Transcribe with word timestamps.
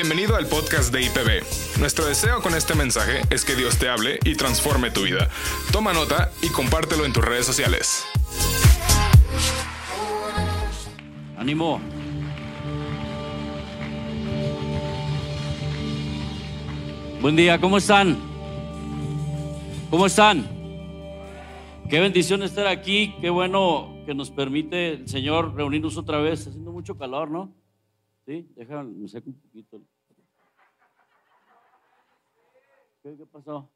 Bienvenido 0.00 0.36
al 0.36 0.46
podcast 0.46 0.94
de 0.94 1.02
IPB. 1.02 1.80
Nuestro 1.80 2.06
deseo 2.06 2.40
con 2.40 2.54
este 2.54 2.76
mensaje 2.76 3.22
es 3.30 3.44
que 3.44 3.56
Dios 3.56 3.80
te 3.80 3.88
hable 3.88 4.20
y 4.24 4.36
transforme 4.36 4.92
tu 4.92 5.02
vida. 5.02 5.28
Toma 5.72 5.92
nota 5.92 6.30
y 6.40 6.50
compártelo 6.50 7.04
en 7.04 7.12
tus 7.12 7.24
redes 7.24 7.44
sociales. 7.44 8.06
Ánimo. 11.36 11.80
Buen 17.20 17.34
día, 17.34 17.60
¿cómo 17.60 17.78
están? 17.78 18.16
¿Cómo 19.90 20.06
están? 20.06 20.46
Qué 21.90 21.98
bendición 21.98 22.44
estar 22.44 22.68
aquí, 22.68 23.16
qué 23.20 23.30
bueno 23.30 23.96
que 24.06 24.14
nos 24.14 24.30
permite 24.30 24.90
el 24.90 25.08
Señor 25.08 25.56
reunirnos 25.56 25.96
otra 25.96 26.18
vez. 26.18 26.46
Haciendo 26.46 26.70
mucho 26.70 26.96
calor, 26.96 27.32
¿no? 27.32 27.57
Sí, 28.28 28.46
déjame, 28.54 28.90
me 28.90 29.08
saco 29.08 29.30
un 29.30 29.40
poquito. 29.40 29.80
¿Qué, 33.02 33.16
pasó? 33.32 33.72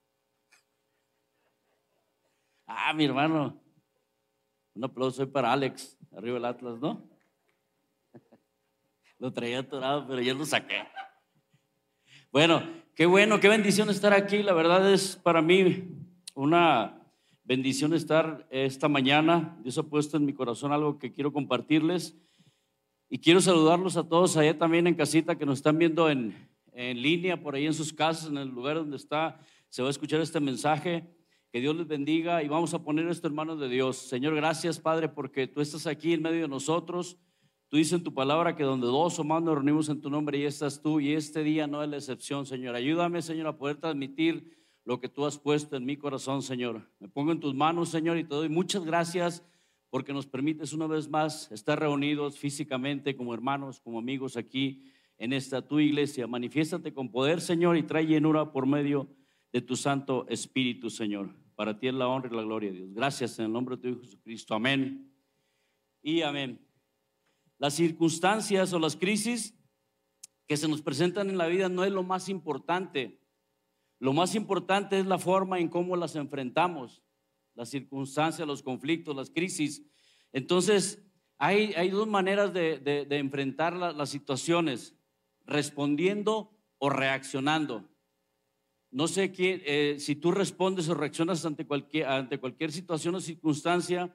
Ah, 2.66 2.92
mi 2.92 3.06
hermano. 3.06 3.58
Un 4.74 4.84
aplauso 4.84 5.32
para 5.32 5.54
Alex, 5.54 5.96
arriba 6.14 6.36
el 6.36 6.44
Atlas, 6.44 6.78
¿no? 6.80 7.08
Lo 9.18 9.32
traía 9.32 9.60
atorado, 9.60 10.06
pero 10.06 10.20
ya 10.20 10.34
lo 10.34 10.44
saqué. 10.44 10.86
Bueno, 12.30 12.62
qué 12.94 13.06
bueno, 13.06 13.40
qué 13.40 13.48
bendición 13.48 13.88
estar 13.88 14.12
aquí. 14.12 14.42
La 14.42 14.52
verdad 14.52 14.92
es 14.92 15.16
para 15.16 15.40
mí 15.40 15.96
una 16.34 17.10
bendición 17.42 17.94
estar 17.94 18.46
esta 18.50 18.88
mañana. 18.88 19.58
Dios 19.62 19.78
ha 19.78 19.82
puesto 19.84 20.18
en 20.18 20.26
mi 20.26 20.34
corazón 20.34 20.72
algo 20.72 20.98
que 20.98 21.10
quiero 21.10 21.32
compartirles. 21.32 22.18
Y 23.14 23.18
quiero 23.18 23.42
saludarlos 23.42 23.98
a 23.98 24.08
todos 24.08 24.38
allá 24.38 24.56
también 24.56 24.86
en 24.86 24.94
casita 24.94 25.36
que 25.36 25.44
nos 25.44 25.58
están 25.58 25.76
viendo 25.76 26.08
en, 26.08 26.34
en 26.72 27.02
línea, 27.02 27.38
por 27.38 27.54
ahí 27.54 27.66
en 27.66 27.74
sus 27.74 27.92
casas, 27.92 28.30
en 28.30 28.38
el 28.38 28.48
lugar 28.48 28.76
donde 28.76 28.96
está. 28.96 29.38
Se 29.68 29.82
va 29.82 29.88
a 29.88 29.90
escuchar 29.90 30.22
este 30.22 30.40
mensaje. 30.40 31.04
Que 31.52 31.60
Dios 31.60 31.76
les 31.76 31.86
bendiga 31.86 32.42
y 32.42 32.48
vamos 32.48 32.72
a 32.72 32.82
poner 32.82 33.06
esto 33.08 33.28
en 33.28 33.34
manos 33.34 33.60
de 33.60 33.68
Dios. 33.68 33.98
Señor, 33.98 34.34
gracias 34.34 34.80
Padre 34.80 35.10
porque 35.10 35.46
tú 35.46 35.60
estás 35.60 35.86
aquí 35.86 36.14
en 36.14 36.22
medio 36.22 36.40
de 36.40 36.48
nosotros. 36.48 37.18
Tú 37.68 37.76
dices 37.76 37.92
en 37.92 38.02
tu 38.02 38.14
palabra 38.14 38.56
que 38.56 38.64
donde 38.64 38.86
dos 38.86 39.18
o 39.18 39.24
más 39.24 39.42
nos 39.42 39.56
reunimos 39.56 39.90
en 39.90 40.00
tu 40.00 40.08
nombre 40.08 40.38
y 40.38 40.44
estás 40.44 40.80
tú 40.80 40.98
y 40.98 41.12
este 41.12 41.42
día 41.44 41.66
no 41.66 41.82
es 41.82 41.90
la 41.90 41.98
excepción, 41.98 42.46
Señor. 42.46 42.76
Ayúdame, 42.76 43.20
Señor, 43.20 43.46
a 43.46 43.58
poder 43.58 43.76
transmitir 43.76 44.56
lo 44.86 45.00
que 45.00 45.10
tú 45.10 45.26
has 45.26 45.36
puesto 45.36 45.76
en 45.76 45.84
mi 45.84 45.98
corazón, 45.98 46.40
Señor. 46.40 46.88
Me 46.98 47.08
pongo 47.08 47.32
en 47.32 47.40
tus 47.40 47.54
manos, 47.54 47.90
Señor, 47.90 48.16
y 48.16 48.24
te 48.24 48.34
doy 48.34 48.48
muchas 48.48 48.86
gracias 48.86 49.44
porque 49.92 50.14
nos 50.14 50.26
permites 50.26 50.72
una 50.72 50.86
vez 50.86 51.06
más 51.06 51.52
estar 51.52 51.78
reunidos 51.78 52.38
físicamente 52.38 53.14
como 53.14 53.34
hermanos, 53.34 53.78
como 53.78 53.98
amigos 53.98 54.38
aquí 54.38 54.90
en 55.18 55.34
esta 55.34 55.68
tu 55.68 55.80
iglesia. 55.80 56.26
Manifiéstate 56.26 56.94
con 56.94 57.10
poder, 57.10 57.42
Señor, 57.42 57.76
y 57.76 57.82
trae 57.82 58.06
llenura 58.06 58.52
por 58.52 58.64
medio 58.64 59.06
de 59.52 59.60
tu 59.60 59.76
Santo 59.76 60.24
Espíritu, 60.30 60.88
Señor. 60.88 61.36
Para 61.56 61.78
ti 61.78 61.88
es 61.88 61.92
la 61.92 62.08
honra 62.08 62.30
y 62.32 62.34
la 62.34 62.40
gloria, 62.40 62.72
Dios. 62.72 62.94
Gracias 62.94 63.38
en 63.38 63.44
el 63.44 63.52
nombre 63.52 63.76
de 63.76 63.82
tu 63.82 63.88
Hijo 63.88 64.00
Jesucristo. 64.00 64.54
Amén. 64.54 65.12
Y 66.00 66.22
amén. 66.22 66.66
Las 67.58 67.74
circunstancias 67.74 68.72
o 68.72 68.78
las 68.78 68.96
crisis 68.96 69.54
que 70.46 70.56
se 70.56 70.68
nos 70.68 70.80
presentan 70.80 71.28
en 71.28 71.36
la 71.36 71.48
vida 71.48 71.68
no 71.68 71.84
es 71.84 71.92
lo 71.92 72.02
más 72.02 72.30
importante. 72.30 73.20
Lo 73.98 74.14
más 74.14 74.34
importante 74.36 74.98
es 74.98 75.04
la 75.04 75.18
forma 75.18 75.58
en 75.58 75.68
cómo 75.68 75.96
las 75.96 76.16
enfrentamos, 76.16 77.02
las 77.54 77.68
circunstancias, 77.68 78.46
los 78.46 78.62
conflictos, 78.62 79.14
las 79.14 79.30
crisis. 79.30 79.82
Entonces, 80.32 81.02
hay, 81.38 81.72
hay 81.74 81.90
dos 81.90 82.06
maneras 82.06 82.52
de, 82.52 82.78
de, 82.78 83.18
enfrentar 83.18 83.74
la, 83.74 83.92
las 83.92 84.10
situaciones, 84.10 84.94
respondiendo 85.44 86.56
o 86.78 86.88
reaccionando. 86.88 87.88
No 88.90 89.08
sé 89.08 89.32
quién, 89.32 89.62
eh, 89.64 89.96
si 89.98 90.14
tú 90.16 90.32
respondes 90.32 90.88
o 90.88 90.94
reaccionas 90.94 91.44
ante 91.46 91.66
cualquier, 91.66 92.06
ante 92.06 92.38
cualquier 92.38 92.70
situación 92.72 93.14
o 93.14 93.20
circunstancia, 93.20 94.14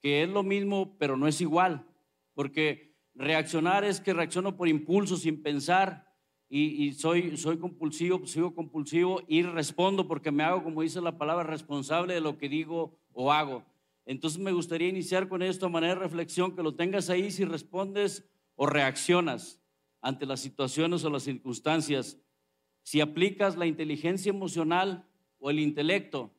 que 0.00 0.22
es 0.22 0.28
lo 0.28 0.42
mismo, 0.42 0.96
pero 0.98 1.16
no 1.16 1.28
es 1.28 1.40
igual. 1.40 1.86
Porque 2.34 2.96
reaccionar 3.14 3.84
es 3.84 4.00
que 4.00 4.12
reacciono 4.12 4.56
por 4.56 4.68
impulso, 4.68 5.16
sin 5.16 5.42
pensar, 5.42 6.09
y, 6.52 6.92
soy, 6.94 7.36
soy 7.36 7.58
compulsivo, 7.58 8.26
sigo 8.26 8.52
compulsivo, 8.52 9.22
y 9.28 9.42
respondo 9.42 10.08
porque 10.08 10.32
me 10.32 10.42
hago, 10.42 10.64
como 10.64 10.82
dice 10.82 11.00
la 11.00 11.16
palabra, 11.16 11.44
responsable 11.44 12.14
de 12.14 12.20
lo 12.20 12.38
que 12.38 12.48
digo 12.48 12.98
o 13.12 13.30
hago. 13.32 13.64
Entonces 14.04 14.40
me 14.40 14.50
gustaría 14.50 14.88
iniciar 14.88 15.28
con 15.28 15.42
esto 15.42 15.66
a 15.66 15.68
manera 15.68 15.94
de 15.94 16.00
reflexión, 16.00 16.56
que 16.56 16.64
lo 16.64 16.74
tengas 16.74 17.08
ahí 17.08 17.30
si 17.30 17.44
respondes 17.44 18.28
o 18.56 18.66
reaccionas 18.66 19.62
ante 20.00 20.26
las 20.26 20.40
situaciones 20.40 21.04
o 21.04 21.10
las 21.10 21.22
circunstancias 21.22 22.18
si 22.82 23.00
aplicas 23.00 23.56
la 23.56 23.66
inteligencia 23.66 24.30
emocional 24.30 25.06
o 25.38 25.50
el 25.50 25.60
intelecto, 25.60 26.34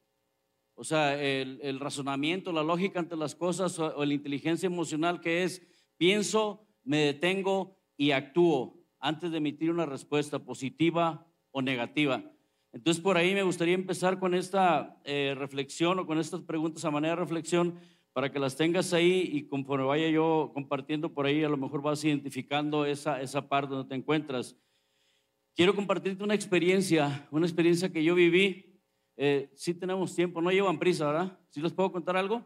o 0.74 0.84
sea, 0.84 1.22
el, 1.22 1.60
el 1.62 1.80
razonamiento, 1.80 2.52
la 2.52 2.64
lógica 2.64 3.00
ante 3.00 3.16
las 3.16 3.36
cosas 3.36 3.78
o, 3.80 3.96
o, 3.96 4.04
la 4.04 4.14
inteligencia 4.14 4.68
emocional 4.68 5.22
que 5.22 5.44
es 5.44 5.62
pienso, 5.98 6.68
me 6.84 6.98
detengo 6.98 7.78
y 7.96 8.12
actúo 8.12 8.81
antes 9.02 9.32
de 9.32 9.38
emitir 9.40 9.72
una 9.72 9.86
respuesta 9.86 10.40
positiva 10.40 11.28
o 11.52 11.62
negativa. 11.62 12.24
Entonces, 12.72 13.04
por 13.04 13.18
ahí 13.18 13.34
me 13.34 13.44
gustaría 13.44 13.76
empezar 13.76 14.20
con 14.20 14.34
esta 14.34 14.98
eh, 15.04 15.36
reflexión 15.38 16.00
o 16.00 16.06
con 16.06 16.20
estas 16.20 16.42
preguntas 16.42 16.86
a 16.86 16.92
manera 16.92 17.16
de 17.16 17.22
reflexión 17.22 17.78
para 18.14 18.32
que 18.32 18.40
las 18.40 18.56
tengas 18.56 18.94
ahí 18.94 19.30
y 19.34 19.48
conforme 19.48 19.86
vaya 19.86 20.10
yo 20.10 20.52
compartiendo 20.54 21.14
por 21.14 21.26
ahí, 21.26 21.44
a 21.44 21.50
lo 21.50 21.58
mejor 21.58 21.82
vas 21.82 22.04
identificando 22.04 22.86
esa, 22.86 23.22
esa 23.22 23.50
parte 23.50 23.74
donde 23.74 23.90
te 23.90 23.96
encuentras. 23.96 24.56
Quiero 25.56 25.76
compartirte 25.76 26.24
una 26.24 26.36
experiencia, 26.36 27.28
una 27.32 27.46
experiencia 27.46 27.92
que 27.92 28.04
yo 28.04 28.16
viví. 28.16 28.80
Eh, 29.18 29.52
sí 29.54 29.74
tenemos 29.74 30.16
tiempo, 30.16 30.42
no 30.42 30.52
llevan 30.52 30.80
prisa, 30.80 31.08
¿verdad? 31.08 31.40
¿Sí 31.50 31.62
les 31.62 31.74
puedo 31.74 31.92
contar 31.92 32.16
algo? 32.16 32.46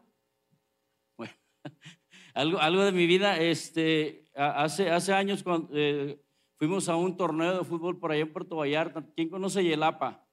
Bueno, 1.17 1.33
algo, 2.33 2.59
algo 2.59 2.83
de 2.83 2.91
mi 2.91 3.05
vida. 3.05 3.39
Este, 3.39 4.25
hace, 4.35 4.89
hace 4.89 5.13
años 5.13 5.44
cuando, 5.44 5.69
eh, 5.73 6.19
fuimos 6.57 6.89
a 6.89 6.95
un 6.95 7.16
torneo 7.17 7.59
de 7.59 7.63
fútbol 7.63 7.99
por 7.99 8.11
allá 8.11 8.21
en 8.21 8.33
Puerto 8.33 8.57
Vallarta. 8.57 9.05
¿Quién 9.16 9.29
conoce 9.29 9.63
Yelapa? 9.63 10.25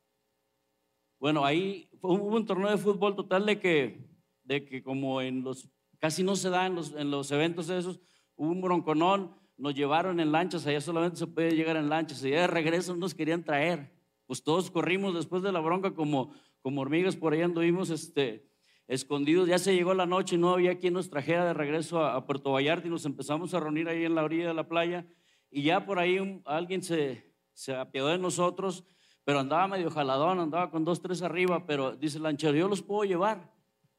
Bueno, 1.19 1.45
ahí 1.45 1.89
hubo 2.01 2.37
un 2.37 2.47
torneo 2.47 2.71
de 2.71 2.79
fútbol 2.79 3.15
total 3.15 3.47
de 3.47 3.61
que, 3.61 4.09
de 4.43 4.65
que 4.65 4.83
como 4.83 5.21
en 5.21 5.45
los, 5.45 5.69
casi 5.99 6.23
no 6.23 6.35
se 6.37 6.51
da 6.51 6.67
en 6.67 6.75
los, 6.75 6.93
en 6.95 7.11
los 7.11 7.31
eventos 7.31 7.69
esos, 7.69 8.01
hubo 8.35 8.51
un 8.51 8.61
bronconón 8.61 9.43
nos 9.63 9.75
llevaron 9.75 10.19
en 10.19 10.33
lanchas, 10.33 10.67
allá 10.67 10.81
solamente 10.81 11.19
se 11.19 11.27
puede 11.29 11.55
llegar 11.55 11.77
en 11.77 11.89
lanchas, 11.89 12.25
y 12.25 12.31
de 12.31 12.47
regreso 12.49 12.97
nos 12.97 13.15
querían 13.15 13.45
traer. 13.45 13.93
Pues 14.27 14.43
todos 14.43 14.73
corrimos 14.73 15.15
después 15.15 15.43
de 15.43 15.53
la 15.53 15.61
bronca 15.61 15.95
como, 15.95 16.33
como 16.63 16.81
hormigas, 16.81 17.15
por 17.15 17.33
ahí 17.33 17.43
anduvimos 17.43 17.91
este, 17.91 18.49
escondidos. 18.89 19.49
Ya 19.49 19.59
se 19.59 19.75
llegó 19.75 19.95
la 19.95 20.07
noche 20.07 20.35
y 20.35 20.39
no 20.39 20.51
había 20.51 20.79
quien 20.79 20.95
nos 20.95 21.11
trajera 21.11 21.45
de 21.45 21.55
regreso 21.55 22.01
a, 22.01 22.17
a, 22.17 22.27
Puerto 22.27 22.51
Vallarta 22.51 22.89
y 22.89 22.91
nos 22.91 23.05
empezamos 23.05 23.55
a 23.55 23.61
reunir 23.61 23.89
ahí 23.89 24.05
en 24.05 24.17
la 24.17 24.25
orilla 24.25 24.49
de 24.49 24.55
la 24.55 24.67
playa. 24.67 25.07
Y 25.53 25.63
ya 25.63 25.85
por 25.85 25.99
ahí 25.99 26.19
un, 26.19 26.43
alguien 26.47 26.83
se, 26.83 27.33
se 27.53 27.77
apiadó 27.77 28.09
de 28.09 28.19
nosotros, 28.19 28.85
pero 29.23 29.39
andaba 29.39 29.69
medio 29.69 29.91
jaladón, 29.91 30.41
andaba 30.41 30.71
con 30.71 30.85
dos, 30.85 31.01
tres 31.01 31.23
arriba, 31.23 31.67
pero 31.67 31.95
dice 31.95 32.17
el 32.17 32.25
lanchero, 32.25 32.57
yo 32.57 32.67
los 32.67 32.83
puedo 32.83 33.05
llevar, 33.05 33.53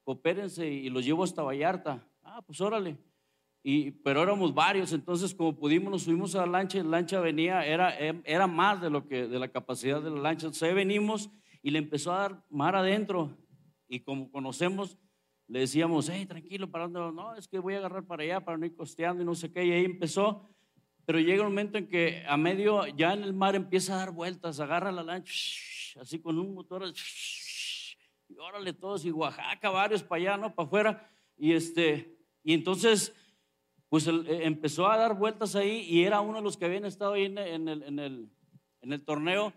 coopérense 0.04 0.68
y 0.68 0.90
los 0.90 1.06
llevo 1.06 1.24
hasta 1.24 1.44
Vallarta. 1.44 2.06
Ah, 2.24 2.42
pues 2.42 2.60
órale. 2.60 2.98
Y, 3.62 3.92
pero 3.92 4.22
éramos 4.24 4.54
varios, 4.54 4.92
entonces 4.92 5.34
como 5.34 5.56
pudimos 5.56 5.90
nos 5.90 6.04
subimos 6.04 6.36
a 6.36 6.40
la 6.40 6.48
lancha 6.48 6.80
y 6.80 6.84
la 6.84 6.90
lancha 6.90 7.22
venía, 7.22 7.66
era, 7.66 7.96
era 7.98 8.48
más 8.48 8.82
de, 8.82 8.90
lo 8.90 9.08
que, 9.08 9.28
de 9.28 9.40
la 9.40 9.48
capacidad 9.48 10.02
de 10.02 10.10
la 10.10 10.20
lancha. 10.20 10.48
Entonces 10.48 10.64
ahí 10.68 10.74
venimos 10.74 11.30
y 11.62 11.72
le 11.72 11.80
empezó 11.80 12.12
a 12.12 12.18
dar 12.18 12.46
mar 12.50 12.76
adentro 12.76 13.38
y 13.88 14.02
como 14.02 14.32
conocemos, 14.32 14.98
le 15.48 15.60
decíamos, 15.60 16.10
hey, 16.10 16.26
tranquilo, 16.26 16.70
¿para 16.70 16.88
dónde? 16.88 17.00
No, 17.16 17.36
es 17.36 17.48
que 17.48 17.60
voy 17.60 17.76
a 17.76 17.78
agarrar 17.78 18.06
para 18.06 18.24
allá 18.24 18.44
para 18.44 18.58
no 18.58 18.66
ir 18.66 18.76
costeando 18.76 19.22
y 19.22 19.26
no 19.26 19.36
sé 19.36 19.52
qué. 19.52 19.64
Y 19.66 19.72
ahí 19.72 19.86
empezó, 19.86 20.50
pero 21.06 21.20
llega 21.20 21.44
un 21.44 21.50
momento 21.50 21.78
en 21.78 21.88
que 21.88 22.24
a 22.28 22.38
medio, 22.38 22.88
ya 22.88 23.14
en 23.14 23.24
el 23.24 23.34
mar 23.34 23.56
empieza 23.56 23.94
a 23.94 23.98
dar 23.98 24.12
vueltas, 24.12 24.60
agarra 24.60 24.92
la 24.92 25.04
lancha, 25.04 25.32
así 26.00 26.20
con 26.20 26.40
un 26.40 26.54
motor, 26.54 26.94
y 28.30 28.38
órale 28.38 28.74
todos, 28.74 29.06
y 29.06 29.12
Oaxaca, 29.12 29.70
varios 29.70 30.04
para 30.04 30.22
allá, 30.22 30.38
¿no? 30.38 30.56
Para 30.56 30.68
afuera. 30.68 31.12
Y, 31.38 31.54
este, 31.54 32.18
y 32.44 32.54
entonces 32.54 33.14
pues 33.94 34.08
él, 34.08 34.26
empezó 34.28 34.88
a 34.88 34.98
dar 34.98 35.16
vueltas 35.16 35.56
ahí 35.56 35.86
y 35.88 36.04
era 36.04 36.20
uno 36.20 36.40
de 36.40 36.44
los 36.44 36.58
que 36.58 36.66
habían 36.66 36.84
estado 36.84 37.14
ahí 37.14 37.26
en, 37.26 37.38
el, 37.38 37.84
en 37.84 38.00
el, 38.00 38.28
en 38.82 38.92
el 38.92 39.06
torneo 39.06 39.54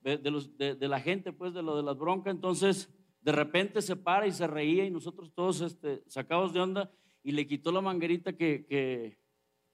de, 0.00 0.16
de, 0.16 0.30
los, 0.30 0.56
de, 0.56 0.76
de, 0.76 0.86
la 0.86 1.00
gente, 1.00 1.32
pues 1.32 1.54
de 1.54 1.60
lo 1.60 1.76
de 1.76 1.82
las 1.82 1.98
broncas. 1.98 2.32
Entonces, 2.32 2.88
de 3.20 3.32
repente 3.32 3.82
se 3.82 3.96
para 3.96 4.28
y 4.28 4.30
se 4.30 4.46
reía 4.46 4.84
y 4.84 4.92
nosotros 4.92 5.32
todos 5.34 5.60
este, 5.60 6.04
sacados 6.06 6.52
de 6.52 6.60
onda 6.60 6.92
y 7.24 7.32
le 7.32 7.48
quitó 7.48 7.72
la 7.72 7.80
manguerita 7.80 8.34
que, 8.34 8.64
que, 8.64 9.18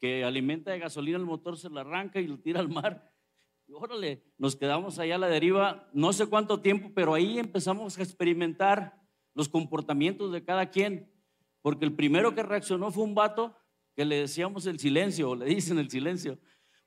que 0.00 0.24
alimenta 0.24 0.70
de 0.70 0.78
gasolina 0.78 1.18
el 1.18 1.26
motor, 1.26 1.56
se 1.56 1.68
la 1.68 1.82
arranca 1.82 2.20
y 2.20 2.26
lo 2.26 2.38
tira 2.38 2.60
al 2.60 2.68
mar. 2.68 3.12
Y 3.66 3.72
órale, 3.72 4.24
nos 4.38 4.56
quedamos 4.56 4.98
allá 4.98 5.14
a 5.16 5.18
la 5.18 5.28
deriva, 5.28 5.88
no 5.92 6.12
sé 6.12 6.26
cuánto 6.26 6.60
tiempo, 6.60 6.90
pero 6.94 7.14
ahí 7.14 7.38
empezamos 7.38 7.98
a 7.98 8.02
experimentar 8.02 9.00
los 9.34 9.48
comportamientos 9.48 10.32
de 10.32 10.42
cada 10.42 10.70
quien, 10.70 11.12
porque 11.62 11.84
el 11.84 11.94
primero 11.94 12.34
que 12.34 12.42
reaccionó 12.42 12.90
fue 12.90 13.04
un 13.04 13.14
vato 13.14 13.54
que 13.94 14.04
le 14.04 14.16
decíamos 14.16 14.66
el 14.66 14.78
silencio, 14.78 15.30
o 15.30 15.36
le 15.36 15.44
dicen 15.46 15.78
el 15.78 15.90
silencio, 15.90 16.38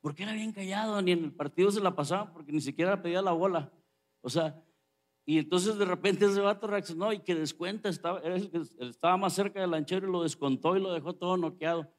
porque 0.02 0.24
era 0.24 0.34
bien 0.34 0.52
callado, 0.52 1.02
ni 1.02 1.12
en 1.12 1.24
el 1.24 1.34
partido 1.34 1.72
se 1.72 1.80
la 1.80 1.96
pasaba, 1.96 2.34
porque 2.34 2.52
ni 2.52 2.60
siquiera 2.60 3.02
pedía 3.02 3.22
la 3.22 3.32
bola. 3.32 3.72
O 4.22 4.30
sea, 4.30 4.62
y 5.26 5.38
entonces 5.38 5.78
de 5.78 5.86
repente 5.86 6.26
ese 6.26 6.42
vato 6.42 6.68
reaccionó 6.68 7.14
y 7.14 7.20
que 7.20 7.36
descuenta, 7.36 7.88
estaba, 7.88 8.22
estaba 8.80 9.16
más 9.16 9.34
cerca 9.34 9.62
del 9.62 9.72
lanchero 9.72 10.08
y 10.08 10.12
lo 10.12 10.24
descontó 10.24 10.76
y 10.76 10.82
lo 10.82 10.92
dejó 10.94 11.14
todo 11.14 11.38
noqueado. 11.38 11.90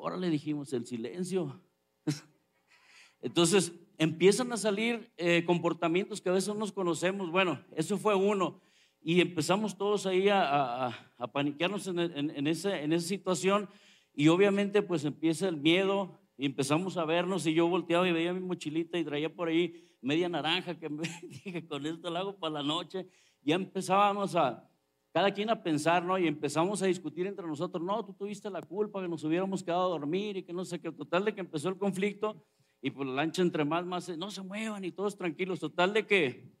Ahora 0.00 0.16
le 0.16 0.30
dijimos, 0.30 0.72
el 0.72 0.86
silencio. 0.86 1.60
Entonces 3.20 3.72
empiezan 3.98 4.52
a 4.52 4.56
salir 4.56 5.12
eh, 5.16 5.44
comportamientos 5.44 6.20
que 6.20 6.28
a 6.30 6.32
veces 6.32 6.48
no 6.48 6.54
nos 6.54 6.72
conocemos. 6.72 7.30
Bueno, 7.30 7.64
eso 7.76 7.98
fue 7.98 8.14
uno. 8.14 8.60
Y 9.02 9.20
empezamos 9.20 9.76
todos 9.76 10.06
ahí 10.06 10.28
a, 10.28 10.88
a, 10.88 11.32
paniquearnos 11.32 11.86
en, 11.86 11.98
en, 11.98 12.30
en, 12.30 12.46
esa, 12.46 12.80
en 12.80 12.92
esa 12.92 13.06
situación. 13.06 13.68
Y 14.14 14.28
obviamente 14.28 14.82
pues 14.82 15.04
empieza 15.04 15.48
el 15.48 15.56
miedo, 15.56 16.20
y 16.40 16.46
empezamos 16.46 16.96
a 16.96 17.04
vernos 17.04 17.46
y 17.46 17.52
yo 17.52 17.68
volteaba 17.68 18.08
y 18.08 18.12
veía 18.12 18.32
mi 18.32 18.40
mochilita 18.40 18.96
y 18.96 19.04
traía 19.04 19.28
por 19.28 19.48
ahí 19.48 19.74
media 20.00 20.26
naranja 20.26 20.78
que 20.78 20.88
me 20.88 21.02
dije, 21.22 21.66
con 21.66 21.84
esto 21.84 22.08
lo 22.08 22.18
hago 22.18 22.38
para 22.38 22.54
la 22.54 22.62
noche. 22.62 23.06
Ya 23.42 23.56
empezábamos 23.56 24.34
a, 24.36 24.66
cada 25.12 25.32
quien 25.32 25.50
a 25.50 25.62
pensar, 25.62 26.04
¿no? 26.04 26.18
Y 26.18 26.26
empezamos 26.26 26.82
a 26.82 26.86
discutir 26.86 27.26
entre 27.26 27.46
nosotros, 27.46 27.82
no, 27.82 28.04
tú 28.04 28.14
tuviste 28.14 28.48
la 28.48 28.62
culpa 28.62 29.02
que 29.02 29.08
nos 29.08 29.24
hubiéramos 29.24 29.62
quedado 29.62 29.86
a 29.86 29.98
dormir 29.98 30.36
y 30.36 30.42
que 30.44 30.52
no 30.52 30.64
sé 30.64 30.80
qué. 30.80 30.92
Total 30.92 31.24
de 31.24 31.34
que 31.34 31.40
empezó 31.40 31.68
el 31.68 31.78
conflicto 31.78 32.44
y 32.80 32.90
por 32.90 33.06
la 33.06 33.14
lancha 33.14 33.42
entre 33.42 33.64
más, 33.64 33.84
más, 33.84 34.08
no 34.16 34.30
se 34.30 34.42
muevan 34.42 34.84
y 34.84 34.92
todos 34.92 35.16
tranquilos. 35.16 35.58
Total 35.58 35.92
de 35.92 36.06
que 36.06 36.52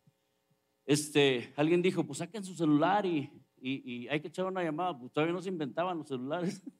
este, 0.84 1.54
alguien 1.56 1.80
dijo, 1.80 2.04
pues 2.04 2.18
saquen 2.18 2.44
su 2.44 2.54
celular 2.54 3.06
y, 3.06 3.30
y, 3.60 3.92
y 4.04 4.08
hay 4.08 4.20
que 4.20 4.28
echar 4.28 4.46
una 4.46 4.64
llamada. 4.64 4.98
Pues 4.98 5.12
todavía 5.12 5.34
no 5.34 5.42
se 5.42 5.48
inventaban 5.48 5.98
los 5.98 6.08
celulares. 6.08 6.60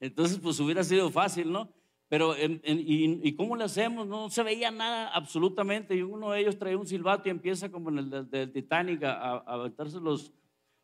Entonces, 0.00 0.38
pues 0.38 0.60
hubiera 0.60 0.84
sido 0.84 1.10
fácil, 1.10 1.50
¿no? 1.50 1.72
Pero, 2.12 2.34
y, 2.36 3.34
cómo 3.36 3.56
le 3.56 3.64
hacemos? 3.64 4.06
No 4.06 4.28
se 4.28 4.42
veía 4.42 4.70
nada 4.70 5.08
absolutamente. 5.14 5.96
Y 5.96 6.02
uno 6.02 6.32
de 6.32 6.40
ellos 6.40 6.58
trae 6.58 6.76
un 6.76 6.86
silbato 6.86 7.26
y 7.26 7.30
empieza 7.30 7.70
como 7.70 7.88
en 7.88 8.00
el 8.00 8.30
del, 8.30 8.52
Titanic 8.52 9.02
a, 9.04 9.14
a, 9.14 9.36
aventarse 9.46 9.98
los, 9.98 10.30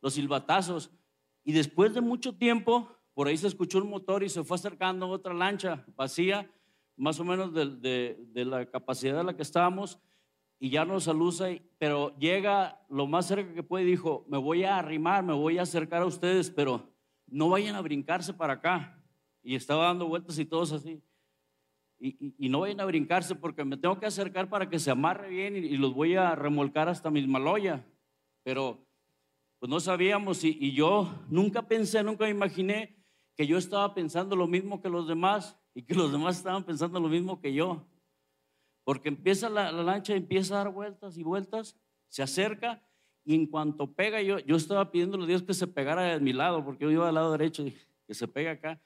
los 0.00 0.14
silbatazos. 0.14 0.90
Y 1.44 1.52
después 1.52 1.92
de 1.92 2.00
mucho 2.00 2.34
tiempo, 2.34 2.88
por 3.12 3.28
ahí 3.28 3.36
se 3.36 3.46
escuchó 3.46 3.76
un 3.76 3.90
motor 3.90 4.22
y 4.22 4.30
se 4.30 4.42
fue 4.42 4.54
acercando 4.54 5.06
otra 5.06 5.34
lancha 5.34 5.84
vacía, 5.96 6.50
más 6.96 7.20
o 7.20 7.24
menos 7.26 7.52
de, 7.52 8.16
de, 8.32 8.44
la 8.46 8.64
capacidad 8.64 9.18
de 9.18 9.24
la 9.24 9.36
que 9.36 9.42
estábamos, 9.42 9.98
y 10.58 10.70
ya 10.70 10.86
nos 10.86 11.08
alusa, 11.08 11.48
pero 11.76 12.18
llega 12.18 12.80
lo 12.88 13.06
más 13.06 13.26
cerca 13.26 13.52
que 13.52 13.62
puede 13.62 13.84
y 13.84 13.90
dijo, 13.90 14.24
me 14.30 14.38
voy 14.38 14.64
a 14.64 14.78
arrimar, 14.78 15.22
me 15.22 15.34
voy 15.34 15.58
a 15.58 15.62
acercar 15.64 16.00
a 16.00 16.06
ustedes, 16.06 16.50
pero 16.50 16.88
no 17.26 17.50
vayan 17.50 17.76
a 17.76 17.82
brincarse 17.82 18.32
para 18.32 18.54
acá 18.54 18.98
y 19.42 19.56
estaba 19.56 19.84
dando 19.84 20.08
vueltas 20.08 20.38
y 20.38 20.46
todos 20.46 20.72
así. 20.72 21.02
Y, 22.00 22.48
no 22.48 22.60
vayan 22.60 22.80
a 22.80 22.84
brincarse 22.84 23.34
porque 23.34 23.64
me 23.64 23.76
tengo 23.76 23.98
que 23.98 24.06
acercar 24.06 24.48
para 24.48 24.68
que 24.70 24.78
se 24.78 24.90
amarre 24.90 25.28
bien 25.28 25.56
y, 25.56 25.76
los 25.76 25.94
voy 25.94 26.14
a 26.14 26.34
remolcar 26.34 26.88
hasta 26.88 27.10
mi 27.10 27.26
maloya. 27.26 27.84
Pero 28.44 28.86
pues 29.58 29.68
no 29.68 29.80
sabíamos 29.80 30.44
y, 30.44 30.56
y, 30.60 30.72
yo 30.72 31.12
nunca 31.28 31.62
pensé, 31.62 32.02
nunca 32.02 32.24
me 32.24 32.30
imaginé 32.30 32.96
que 33.36 33.46
yo 33.46 33.58
estaba 33.58 33.94
pensando 33.94 34.36
lo 34.36 34.46
mismo 34.46 34.80
que 34.80 34.88
los 34.88 35.08
demás 35.08 35.56
y 35.74 35.82
que 35.82 35.94
los 35.94 36.12
demás 36.12 36.36
estaban 36.36 36.64
pensando 36.64 37.00
lo 37.00 37.08
mismo 37.08 37.40
que 37.40 37.52
yo. 37.52 37.84
Porque 38.84 39.08
empieza 39.08 39.48
la, 39.48 39.72
la 39.72 39.82
lancha, 39.82 40.14
empieza 40.14 40.54
a 40.54 40.64
dar 40.64 40.72
vueltas 40.72 41.18
y 41.18 41.22
vueltas, 41.22 41.76
se 42.08 42.22
acerca 42.22 42.82
y 43.24 43.34
en 43.34 43.46
cuanto 43.46 43.92
pega, 43.92 44.22
yo, 44.22 44.38
yo 44.38 44.56
estaba 44.56 44.90
pidiéndole 44.90 45.24
a 45.24 45.26
Dios 45.26 45.42
que 45.42 45.52
se 45.52 45.66
pegara 45.66 46.02
de 46.02 46.20
mi 46.20 46.32
lado, 46.32 46.64
porque 46.64 46.84
yo 46.84 46.90
iba 46.90 47.08
al 47.08 47.14
lado 47.14 47.32
derecho 47.32 47.66
y 47.66 47.76
que 48.06 48.14
se 48.14 48.26
pega 48.26 48.52
acá 48.52 48.80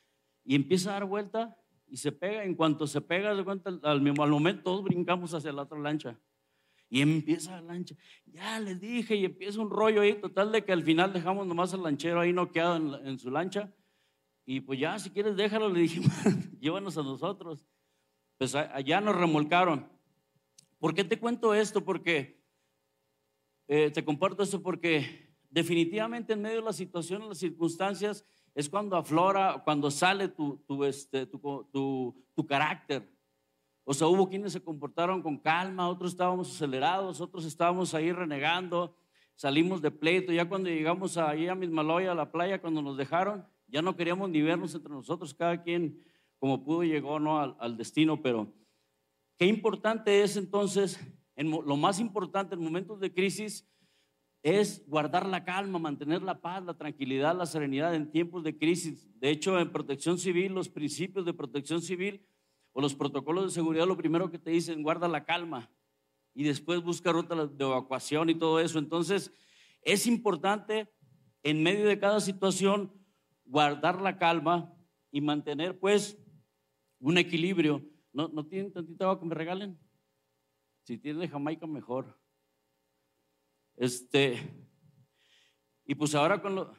y 0.44 0.56
empieza 0.56 0.90
a 0.90 0.94
dar 0.94 1.04
vuelta 1.04 1.56
y 1.92 1.98
se 1.98 2.10
pega. 2.10 2.42
En 2.42 2.54
cuanto 2.54 2.86
se 2.86 3.02
pega, 3.02 3.30
al, 3.30 4.00
mismo, 4.00 4.22
al 4.24 4.30
momento 4.30 4.62
todos 4.62 4.82
brincamos 4.82 5.34
hacia 5.34 5.52
la 5.52 5.62
otra 5.62 5.78
lancha. 5.78 6.18
Y 6.88 7.02
empieza 7.02 7.52
la 7.52 7.60
lancha. 7.60 7.94
Ya 8.24 8.58
les 8.60 8.80
dije, 8.80 9.14
y 9.14 9.26
empieza 9.26 9.60
un 9.60 9.68
rollo 9.68 10.00
ahí, 10.00 10.14
total 10.14 10.50
de 10.52 10.64
que 10.64 10.72
al 10.72 10.82
final 10.82 11.12
dejamos 11.12 11.46
nomás 11.46 11.74
al 11.74 11.82
lanchero 11.82 12.20
ahí 12.20 12.32
noqueado 12.32 12.76
en, 12.76 13.06
en 13.06 13.18
su 13.18 13.30
lancha. 13.30 13.70
Y 14.46 14.60
pues 14.60 14.80
ya, 14.80 14.98
si 14.98 15.10
quieres, 15.10 15.36
déjalo, 15.36 15.68
le 15.68 15.80
dijimos, 15.80 16.10
llévanos 16.60 16.96
a 16.96 17.02
nosotros. 17.02 17.66
Pues 18.38 18.54
allá 18.54 19.00
nos 19.02 19.14
remolcaron. 19.14 19.86
¿Por 20.78 20.94
qué 20.94 21.04
te 21.04 21.18
cuento 21.18 21.54
esto? 21.54 21.84
Porque 21.84 22.42
eh, 23.68 23.90
te 23.90 24.02
comparto 24.02 24.42
esto 24.42 24.62
porque 24.62 25.36
definitivamente 25.50 26.32
en 26.32 26.42
medio 26.42 26.56
de 26.56 26.64
la 26.64 26.72
situación, 26.72 27.22
en 27.22 27.28
las 27.28 27.38
circunstancias, 27.38 28.24
es 28.54 28.68
cuando 28.68 28.96
aflora, 28.96 29.62
cuando 29.64 29.90
sale 29.90 30.28
tu, 30.28 30.58
tu, 30.66 30.84
este, 30.84 31.26
tu, 31.26 32.14
tu, 32.34 32.46
carácter. 32.46 33.08
O 33.84 33.94
sea, 33.94 34.06
hubo 34.08 34.28
quienes 34.28 34.52
se 34.52 34.62
comportaron 34.62 35.22
con 35.22 35.38
calma, 35.38 35.88
otros 35.88 36.12
estábamos 36.12 36.54
acelerados, 36.54 37.20
otros 37.20 37.44
estábamos 37.44 37.94
ahí 37.94 38.12
renegando, 38.12 38.96
salimos 39.34 39.80
de 39.80 39.90
pleito. 39.90 40.32
Ya 40.32 40.48
cuando 40.48 40.68
llegamos 40.68 41.16
ahí 41.16 41.48
a 41.48 41.54
Mismaloya, 41.54 42.12
a 42.12 42.14
la 42.14 42.30
playa, 42.30 42.60
cuando 42.60 42.82
nos 42.82 42.96
dejaron, 42.96 43.46
ya 43.66 43.80
no 43.80 43.96
queríamos 43.96 44.28
ni 44.28 44.42
vernos 44.42 44.74
entre 44.74 44.92
nosotros, 44.92 45.34
cada 45.34 45.62
quien 45.62 46.04
como 46.38 46.62
pudo 46.62 46.82
llegó 46.82 47.18
¿no? 47.18 47.40
al, 47.40 47.56
al 47.58 47.76
destino. 47.76 48.20
Pero 48.20 48.52
qué 49.38 49.46
importante 49.46 50.22
es 50.22 50.36
entonces, 50.36 51.00
en, 51.36 51.50
lo 51.50 51.76
más 51.76 51.98
importante 51.98 52.54
en 52.54 52.62
momentos 52.62 53.00
de 53.00 53.12
crisis, 53.12 53.66
es 54.42 54.84
guardar 54.88 55.26
la 55.26 55.44
calma, 55.44 55.78
mantener 55.78 56.22
la 56.22 56.40
paz, 56.40 56.64
la 56.64 56.74
tranquilidad, 56.74 57.36
la 57.36 57.46
serenidad 57.46 57.94
en 57.94 58.10
tiempos 58.10 58.42
de 58.42 58.58
crisis. 58.58 59.08
De 59.20 59.30
hecho, 59.30 59.58
en 59.58 59.70
protección 59.70 60.18
civil, 60.18 60.52
los 60.52 60.68
principios 60.68 61.24
de 61.24 61.32
protección 61.32 61.80
civil 61.80 62.26
o 62.72 62.80
los 62.80 62.94
protocolos 62.94 63.44
de 63.44 63.50
seguridad, 63.50 63.86
lo 63.86 63.96
primero 63.96 64.30
que 64.30 64.38
te 64.38 64.50
dicen, 64.50 64.82
guarda 64.82 65.06
la 65.06 65.24
calma 65.24 65.70
y 66.34 66.42
después 66.42 66.82
busca 66.82 67.12
rutas 67.12 67.56
de 67.56 67.64
evacuación 67.64 68.30
y 68.30 68.34
todo 68.34 68.58
eso. 68.58 68.80
Entonces, 68.80 69.32
es 69.82 70.06
importante 70.06 70.92
en 71.44 71.62
medio 71.62 71.86
de 71.86 71.98
cada 71.98 72.20
situación 72.20 72.92
guardar 73.44 74.00
la 74.00 74.18
calma 74.18 74.74
y 75.12 75.20
mantener 75.20 75.78
pues 75.78 76.18
un 76.98 77.16
equilibrio. 77.16 77.86
¿No, 78.12 78.28
no 78.28 78.44
tienen 78.46 78.72
tantita 78.72 79.04
agua 79.04 79.20
que 79.20 79.26
me 79.26 79.34
regalen? 79.34 79.78
Si 80.82 80.98
tienen 80.98 81.28
Jamaica, 81.28 81.66
mejor. 81.66 82.21
Este, 83.82 84.38
y 85.84 85.96
pues 85.96 86.14
ahora 86.14 86.40
con 86.40 86.54
lo, 86.54 86.72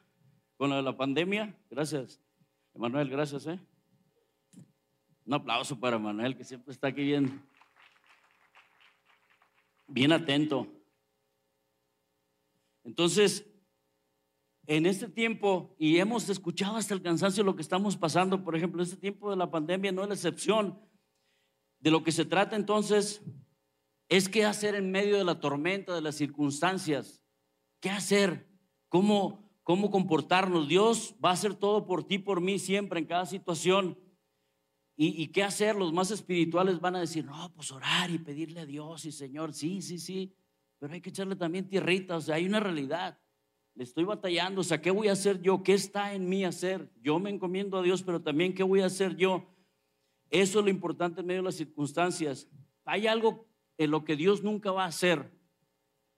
con 0.55 0.69
de 0.69 0.81
la 0.81 0.95
pandemia, 0.95 1.54
gracias, 1.69 2.21
Emanuel, 2.73 3.09
gracias, 3.09 3.45
¿eh? 3.45 3.59
Un 5.25 5.33
aplauso 5.33 5.78
para 5.78 5.97
Emanuel, 5.97 6.37
que 6.37 6.45
siempre 6.45 6.71
está 6.71 6.87
aquí 6.87 7.04
bien, 7.04 7.45
bien 9.85 10.13
atento. 10.13 10.66
Entonces, 12.85 13.51
en 14.66 14.85
este 14.85 15.09
tiempo, 15.09 15.75
y 15.78 15.97
hemos 15.97 16.30
escuchado 16.30 16.78
hasta 16.78 16.94
el 16.94 17.01
cansancio 17.01 17.44
lo 17.44 17.57
que 17.57 17.63
estamos 17.63 17.97
pasando, 17.97 18.45
por 18.45 18.56
ejemplo, 18.56 18.81
este 18.81 18.95
tiempo 18.95 19.30
de 19.30 19.35
la 19.35 19.51
pandemia 19.51 19.92
no 19.92 20.04
es 20.04 20.07
la 20.07 20.16
excepción. 20.16 20.80
De 21.80 21.92
lo 21.92 22.01
que 22.01 22.13
se 22.13 22.23
trata 22.23 22.56
entonces 22.56 23.21
es 24.17 24.29
qué 24.29 24.45
hacer 24.45 24.75
en 24.75 24.91
medio 24.91 25.17
de 25.17 25.23
la 25.23 25.39
tormenta, 25.39 25.95
de 25.95 26.01
las 26.01 26.13
circunstancias. 26.13 27.23
¿Qué 27.79 27.89
hacer? 27.89 28.47
¿Cómo, 28.87 29.49
cómo 29.63 29.89
comportarnos? 29.89 30.67
Dios 30.67 31.15
va 31.23 31.31
a 31.31 31.33
hacer 31.33 31.55
todo 31.55 31.87
por 31.87 32.03
ti, 32.03 32.19
por 32.19 32.39
mí, 32.39 32.59
siempre, 32.59 32.99
en 32.99 33.07
cada 33.07 33.25
situación. 33.25 33.97
¿Y, 34.95 35.19
¿Y, 35.19 35.29
qué 35.29 35.41
hacer? 35.41 35.75
Los 35.75 35.93
más 35.93 36.11
espirituales 36.11 36.79
van 36.79 36.95
a 36.95 36.99
decir, 36.99 37.25
no, 37.25 37.51
pues 37.55 37.71
orar 37.71 38.11
y 38.11 38.19
pedirle 38.19 38.59
a 38.59 38.67
Dios 38.67 39.03
y 39.05 39.11
Señor, 39.11 39.51
sí, 39.51 39.81
sí, 39.81 39.97
sí, 39.97 40.35
pero 40.77 40.93
hay 40.93 41.01
que 41.01 41.09
echarle 41.09 41.35
también 41.35 41.67
tierrita, 41.67 42.17
o 42.17 42.21
sea, 42.21 42.35
hay 42.35 42.45
una 42.45 42.59
realidad. 42.59 43.19
Le 43.73 43.83
estoy 43.83 44.03
batallando, 44.03 44.61
o 44.61 44.63
sea, 44.63 44.79
¿qué 44.79 44.91
voy 44.91 45.07
a 45.07 45.13
hacer 45.13 45.41
yo? 45.41 45.63
¿Qué 45.63 45.73
está 45.73 46.13
en 46.13 46.29
mí 46.29 46.45
hacer? 46.45 46.91
Yo 47.01 47.17
me 47.17 47.31
encomiendo 47.31 47.79
a 47.79 47.81
Dios, 47.81 48.03
pero 48.03 48.21
también, 48.21 48.53
¿qué 48.53 48.61
voy 48.61 48.81
a 48.81 48.85
hacer 48.85 49.15
yo? 49.15 49.49
Eso 50.29 50.59
es 50.59 50.65
lo 50.65 50.69
importante 50.69 51.21
en 51.21 51.25
medio 51.25 51.41
de 51.41 51.45
las 51.45 51.55
circunstancias. 51.55 52.47
Hay 52.85 53.07
algo 53.07 53.51
lo 53.87 54.04
que 54.04 54.16
Dios 54.16 54.44
nunca 54.44 54.71
va 54.71 54.85
a 54.85 54.87
hacer. 54.87 55.31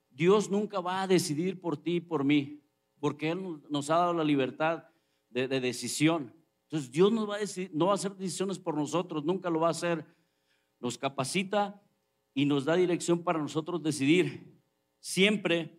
Dios 0.10 0.50
nunca 0.50 0.80
va 0.80 1.02
a 1.02 1.08
decidir 1.08 1.60
por 1.60 1.78
ti 1.78 1.96
y 1.96 2.02
por 2.02 2.24
mí, 2.24 2.62
porque 3.00 3.32
Él 3.32 3.62
nos 3.70 3.90
ha 3.90 3.98
dado 3.98 4.14
la 4.14 4.24
libertad 4.24 4.86
de, 5.30 5.48
decisión. 5.48 6.34
Entonces 6.64 6.90
Dios 6.92 7.12
no 7.12 7.28
va, 7.28 7.38
a 7.38 7.94
hacer 7.94 8.16
decisiones 8.16 8.58
por 8.58 8.76
nosotros, 8.76 9.26
nunca 9.26 9.50
lo 9.50 9.60
va 9.60 9.68
a 9.68 9.72
hacer. 9.72 10.06
Nos 10.80 10.98
capacita 10.98 11.82
y 12.34 12.46
nos 12.46 12.64
da 12.64 12.76
dirección 12.76 13.24
para 13.24 13.40
nosotros 13.40 13.84
decidir. 13.84 14.62
Siempre, 15.00 15.78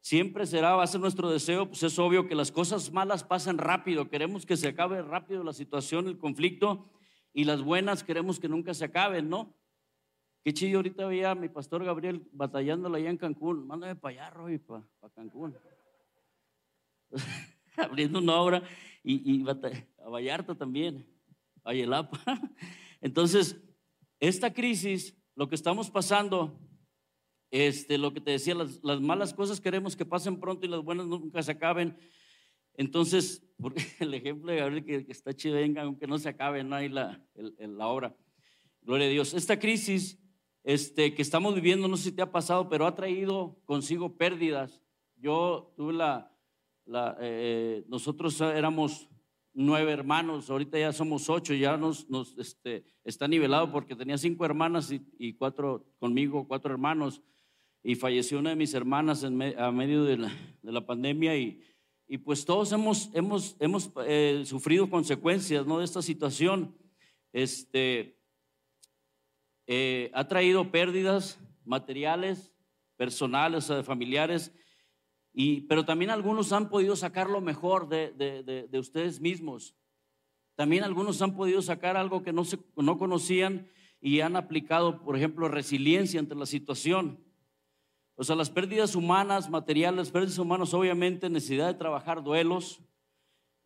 siempre 0.00 0.46
será, 0.46 0.76
va 0.76 0.84
a 0.84 0.86
ser 0.86 1.00
nuestro 1.00 1.28
deseo, 1.30 1.68
pues 1.68 1.82
es 1.82 1.98
obvio 1.98 2.28
que 2.28 2.36
las 2.36 2.52
cosas 2.52 2.92
malas 2.92 3.24
pasen 3.24 3.58
rápido. 3.58 4.08
Queremos 4.08 4.46
que 4.46 4.56
se 4.56 4.68
acabe 4.68 5.02
rápido 5.02 5.42
la 5.42 5.52
situación, 5.52 6.06
el 6.06 6.18
conflicto, 6.18 6.88
y 7.32 7.44
las 7.44 7.62
buenas 7.62 8.04
queremos 8.04 8.38
que 8.38 8.48
nunca 8.48 8.72
se 8.74 8.84
acaben, 8.84 9.28
¿no? 9.28 9.52
Qué 10.44 10.52
chido, 10.52 10.76
ahorita 10.76 11.06
veía 11.06 11.30
a 11.30 11.34
mi 11.34 11.48
pastor 11.48 11.82
Gabriel 11.86 12.28
batallándola 12.30 12.98
allá 12.98 13.08
en 13.08 13.16
Cancún. 13.16 13.66
Mándame 13.66 13.96
para 13.96 14.12
allá, 14.12 14.30
Roy, 14.30 14.58
para, 14.58 14.84
Cancún. 15.14 15.56
Abriendo 17.78 18.18
una 18.18 18.34
obra 18.38 18.62
y, 19.02 19.42
a 19.48 20.08
Vallarta 20.10 20.54
también. 20.54 21.06
Ayelapa. 21.64 22.20
Entonces, 23.00 23.58
esta 24.20 24.52
crisis, 24.52 25.16
lo 25.34 25.48
que 25.48 25.54
estamos 25.54 25.90
pasando, 25.90 26.60
este, 27.50 27.96
lo 27.96 28.12
que 28.12 28.20
te 28.20 28.32
decía, 28.32 28.54
las, 28.54 28.84
las 28.84 29.00
malas 29.00 29.32
cosas 29.32 29.62
queremos 29.62 29.96
que 29.96 30.04
pasen 30.04 30.38
pronto 30.38 30.66
y 30.66 30.68
las 30.68 30.82
buenas 30.82 31.06
nunca 31.06 31.42
se 31.42 31.52
acaben. 31.52 31.96
Entonces, 32.74 33.42
el 33.98 34.12
ejemplo 34.12 34.52
de 34.52 34.58
Gabriel 34.58 34.84
que, 34.84 35.06
está 35.10 35.32
chido, 35.32 35.56
aunque 35.80 36.06
no 36.06 36.18
se 36.18 36.28
acabe, 36.28 36.62
no 36.62 36.76
hay 36.76 36.90
la, 36.90 37.26
la 37.34 37.86
obra. 37.86 38.14
Gloria 38.82 39.06
a 39.06 39.10
Dios. 39.10 39.32
Esta 39.32 39.58
crisis 39.58 40.18
este, 40.64 41.14
que 41.14 41.22
estamos 41.22 41.54
viviendo, 41.54 41.86
no 41.86 41.96
sé 41.96 42.04
si 42.04 42.12
te 42.12 42.22
ha 42.22 42.32
pasado, 42.32 42.68
pero 42.70 42.86
ha 42.86 42.94
traído 42.94 43.60
consigo 43.66 44.16
pérdidas. 44.16 44.82
Yo 45.16 45.72
tuve 45.76 45.92
la, 45.92 46.32
la 46.86 47.16
eh, 47.20 47.84
nosotros 47.86 48.40
éramos 48.40 49.08
nueve 49.52 49.92
hermanos, 49.92 50.50
ahorita 50.50 50.78
ya 50.78 50.92
somos 50.92 51.28
ocho, 51.28 51.54
ya 51.54 51.76
nos, 51.76 52.08
nos 52.10 52.36
este, 52.38 52.84
está 53.04 53.28
nivelado 53.28 53.70
porque 53.70 53.94
tenía 53.94 54.18
cinco 54.18 54.44
hermanas 54.44 54.90
y, 54.90 55.34
cuatro 55.34 55.86
conmigo, 55.98 56.48
cuatro 56.48 56.72
hermanos, 56.72 57.22
y 57.82 57.94
falleció 57.94 58.38
una 58.38 58.50
de 58.50 58.56
mis 58.56 58.74
hermanas 58.74 59.22
en 59.22 59.40
a 59.58 59.70
medio 59.70 60.02
de 60.04 60.16
la, 60.16 60.32
de 60.62 60.72
la 60.72 60.84
pandemia 60.84 61.36
y, 61.36 61.60
y, 62.08 62.18
pues 62.18 62.44
todos 62.44 62.72
hemos, 62.72 63.10
hemos, 63.14 63.56
hemos 63.60 63.90
eh, 64.06 64.42
sufrido 64.46 64.88
consecuencias 64.88 65.66
¿no? 65.66 65.78
de 65.78 65.84
esta 65.84 66.00
situación. 66.00 66.74
Este, 67.32 68.18
eh, 69.66 70.10
ha 70.14 70.28
traído 70.28 70.70
pérdidas 70.70 71.38
materiales, 71.64 72.54
personales, 72.96 73.72
familiares, 73.84 74.52
y, 75.32 75.62
pero 75.62 75.84
también 75.84 76.12
algunos 76.12 76.52
han 76.52 76.68
podido 76.68 76.94
sacar 76.94 77.28
lo 77.28 77.40
mejor 77.40 77.88
de, 77.88 78.12
de, 78.12 78.68
de, 78.68 78.78
ustedes 78.78 79.20
mismos. 79.20 79.74
También 80.54 80.84
algunos 80.84 81.20
han 81.22 81.34
podido 81.34 81.60
sacar 81.60 81.96
algo 81.96 82.22
que 82.22 82.32
no, 82.32 82.44
se, 82.44 82.58
no 82.76 82.98
conocían 82.98 83.68
y 84.00 84.20
han 84.20 84.36
aplicado, 84.36 85.02
por 85.02 85.16
ejemplo, 85.16 85.48
resiliencia 85.48 86.20
ante 86.20 86.36
la 86.36 86.46
situación. 86.46 87.18
O 88.14 88.22
sea, 88.22 88.36
las 88.36 88.48
pérdidas 88.48 88.94
humanas, 88.94 89.50
materiales, 89.50 90.12
pérdidas 90.12 90.38
humanas, 90.38 90.72
obviamente 90.72 91.28
necesidad 91.28 91.66
de 91.66 91.74
trabajar 91.74 92.22
duelos 92.22 92.80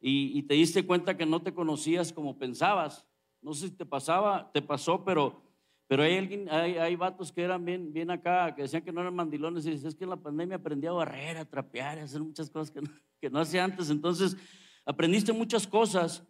y, 0.00 0.38
y, 0.38 0.45
te 0.45 0.55
diste 0.55 0.87
cuenta 0.87 1.19
que 1.19 1.26
no 1.26 1.43
te 1.43 1.52
conocías 1.52 2.14
como 2.14 2.38
pensabas. 2.38 3.07
No 3.43 3.52
sé 3.52 3.69
si 3.69 3.76
te 3.76 3.85
pasaba, 3.85 4.50
te 4.52 4.62
pasó, 4.62 5.05
pero 5.05 5.43
pero 5.88 6.02
hay 6.02 6.18
alguien, 6.18 6.49
hay, 6.50 6.76
hay 6.76 6.97
vatos 6.97 7.33
que 7.33 7.42
eran 7.42 7.64
bien, 7.64 7.95
bien 7.95 8.11
acá, 8.11 8.54
que 8.54 8.62
decían 8.62 8.83
que 8.83 8.92
no 8.92 9.00
eran 9.00 9.14
mandilones 9.14 9.64
y 9.64 9.71
dices, 9.71 9.87
es 9.87 9.95
que 9.95 10.04
en 10.04 10.11
la 10.11 10.16
pandemia 10.16 10.57
aprendí 10.57 10.87
a 10.87 10.92
barrer, 10.92 11.38
a 11.38 11.47
trapear, 11.47 11.99
a 11.99 12.04
hacer 12.04 12.21
muchas 12.21 12.50
cosas 12.50 12.71
que 12.71 12.83
no, 12.83 12.90
que 13.21 13.30
no 13.30 13.40
hacía 13.40 13.64
antes. 13.64 13.88
Entonces, 13.88 14.37
aprendiste 14.85 15.33
muchas 15.33 15.66
cosas, 15.66 16.23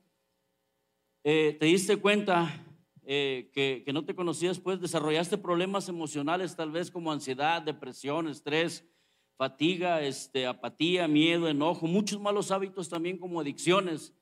eh, 1.25 1.57
te 1.59 1.67
diste 1.67 1.97
cuenta 1.97 2.65
eh, 3.03 3.51
que, 3.53 3.83
que, 3.85 3.93
no 3.93 4.05
te 4.05 4.15
conocías, 4.15 4.61
pues 4.61 4.81
desarrollaste 4.81 5.37
problemas 5.37 5.89
emocionales, 5.89 6.55
tal 6.55 6.71
vez 6.71 6.89
como 6.89 7.11
ansiedad, 7.11 7.61
depresión, 7.61 8.29
estrés, 8.29 8.89
fatiga, 9.37 10.03
este, 10.03 10.47
apatía, 10.47 11.09
miedo, 11.09 11.49
enojo, 11.49 11.89
muchos 11.89 12.21
malos 12.21 12.53
hábitos 12.53 12.89
también 12.89 13.19
como 13.19 13.41
adicciones. 13.41 14.15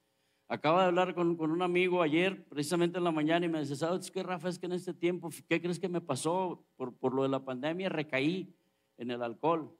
Acaba 0.48 0.82
de 0.82 0.86
hablar 0.88 1.14
con, 1.14 1.36
con, 1.36 1.50
un 1.50 1.62
amigo 1.62 2.02
ayer, 2.02 2.46
precisamente 2.46 2.98
en 2.98 3.04
la 3.04 3.10
mañana, 3.10 3.46
y 3.46 3.48
me 3.48 3.60
dice, 3.60 3.74
¿sabes 3.74 4.10
qué, 4.12 4.22
Rafa? 4.22 4.48
Es 4.48 4.60
que 4.60 4.66
en 4.66 4.72
este 4.72 4.94
tiempo, 4.94 5.28
¿qué 5.48 5.60
crees 5.60 5.80
que 5.80 5.88
me 5.88 6.00
pasó? 6.00 6.64
Por, 6.76 6.94
por 6.94 7.12
lo 7.12 7.24
de 7.24 7.28
la 7.28 7.44
pandemia, 7.44 7.88
recaí 7.88 8.54
en 8.96 9.10
el 9.10 9.22
alcohol. 9.22 9.76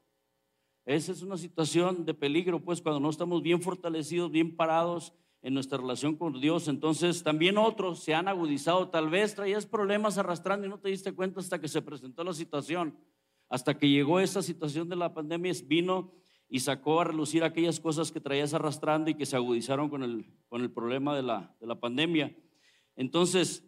Esa 0.85 1.13
es 1.13 1.23
una 1.23 1.37
situación 1.37 2.05
de 2.05 2.15
peligro, 2.15 2.61
pues, 2.65 2.83
cuando 2.83 2.99
no 2.99 3.11
estamos 3.11 3.43
bien 3.43 3.63
fortalecidos, 3.63 4.31
bien 4.33 4.57
parados 4.57 5.13
en 5.43 5.55
nuestra 5.55 5.79
relación 5.79 6.17
con 6.17 6.41
Dios. 6.41 6.67
Entonces, 6.67 7.23
también 7.23 7.59
otros 7.59 8.03
se 8.03 8.15
han 8.15 8.27
agudizado. 8.27 8.89
Tal 8.89 9.09
vez 9.09 9.37
traías 9.37 9.67
problemas 9.67 10.19
arrastrando 10.19 10.67
y 10.67 10.71
no 10.71 10.81
te 10.81 10.89
diste 10.89 11.13
cuenta 11.13 11.39
hasta 11.39 11.61
que 11.61 11.69
se 11.69 11.83
presentó 11.83 12.25
la 12.25 12.33
situación. 12.33 12.99
Hasta 13.49 13.79
que 13.79 13.89
llegó 13.89 14.19
esa 14.19 14.43
situación 14.43 14.89
de 14.89 14.97
la 14.97 15.15
pandemia, 15.15 15.53
vino 15.65 16.13
y 16.49 16.61
sacó 16.61 17.01
a 17.01 17.05
relucir 17.05 17.43
aquellas 17.43 17.81
cosas 17.81 18.13
que 18.13 18.21
traías 18.21 18.55
arrastrando 18.55 19.11
y 19.11 19.15
que 19.15 19.27
se 19.27 19.37
agudizaron 19.37 19.89
con 19.89 20.03
el, 20.03 20.33
con 20.49 20.63
el 20.63 20.71
problema 20.71 21.17
de 21.17 21.23
la, 21.23 21.57
de 21.61 21.67
la 21.67 21.81
pandemia. 21.81 22.37
Entonces, 22.95 23.65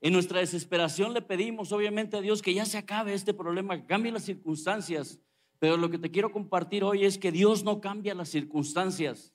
en 0.00 0.12
nuestra 0.12 0.40
desesperación 0.40 1.12
le 1.12 1.22
pedimos 1.22 1.72
obviamente 1.72 2.16
a 2.16 2.20
Dios 2.20 2.42
que 2.42 2.54
ya 2.54 2.64
se 2.64 2.78
acabe 2.78 3.14
este 3.14 3.34
problema, 3.34 3.76
que 3.76 3.86
cambie 3.86 4.12
las 4.12 4.24
circunstancias. 4.24 5.20
Pero 5.58 5.76
lo 5.76 5.90
que 5.90 5.98
te 5.98 6.10
quiero 6.10 6.30
compartir 6.30 6.84
hoy 6.84 7.04
es 7.04 7.18
que 7.18 7.32
Dios 7.32 7.64
no 7.64 7.80
cambia 7.80 8.14
las 8.14 8.28
circunstancias. 8.28 9.34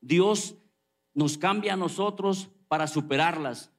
Dios 0.00 0.56
nos 1.14 1.36
cambia 1.36 1.74
a 1.74 1.76
nosotros 1.76 2.50
para 2.68 2.86
superarlas. 2.86 3.72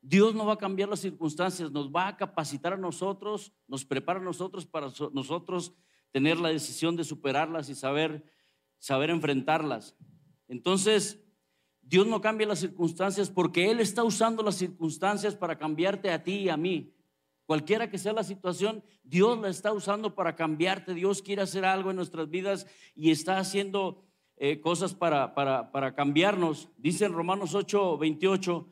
Dios 0.00 0.34
no 0.34 0.46
va 0.46 0.54
a 0.54 0.58
cambiar 0.58 0.88
las 0.88 1.00
circunstancias, 1.00 1.70
nos 1.70 1.90
va 1.90 2.08
a 2.08 2.16
capacitar 2.16 2.74
a 2.74 2.76
nosotros, 2.76 3.52
nos 3.66 3.84
prepara 3.84 4.20
a 4.20 4.22
nosotros 4.22 4.66
para 4.66 4.88
nosotros 5.12 5.74
tener 6.14 6.38
la 6.38 6.50
decisión 6.50 6.94
de 6.94 7.02
superarlas 7.02 7.68
y 7.68 7.74
saber, 7.74 8.22
saber 8.78 9.10
enfrentarlas. 9.10 9.96
Entonces, 10.46 11.20
Dios 11.82 12.06
no 12.06 12.20
cambia 12.20 12.46
las 12.46 12.60
circunstancias 12.60 13.30
porque 13.30 13.68
Él 13.68 13.80
está 13.80 14.04
usando 14.04 14.44
las 14.44 14.54
circunstancias 14.54 15.34
para 15.34 15.58
cambiarte 15.58 16.12
a 16.12 16.22
ti 16.22 16.34
y 16.34 16.48
a 16.50 16.56
mí. 16.56 16.94
Cualquiera 17.46 17.90
que 17.90 17.98
sea 17.98 18.12
la 18.12 18.22
situación, 18.22 18.84
Dios 19.02 19.40
la 19.40 19.48
está 19.48 19.72
usando 19.72 20.14
para 20.14 20.36
cambiarte. 20.36 20.94
Dios 20.94 21.20
quiere 21.20 21.42
hacer 21.42 21.64
algo 21.64 21.90
en 21.90 21.96
nuestras 21.96 22.30
vidas 22.30 22.68
y 22.94 23.10
está 23.10 23.38
haciendo 23.38 24.04
eh, 24.36 24.60
cosas 24.60 24.94
para, 24.94 25.34
para, 25.34 25.72
para, 25.72 25.96
cambiarnos. 25.96 26.68
Dice 26.76 27.06
en 27.06 27.12
Romanos 27.12 27.56
8, 27.56 27.98
28, 27.98 28.68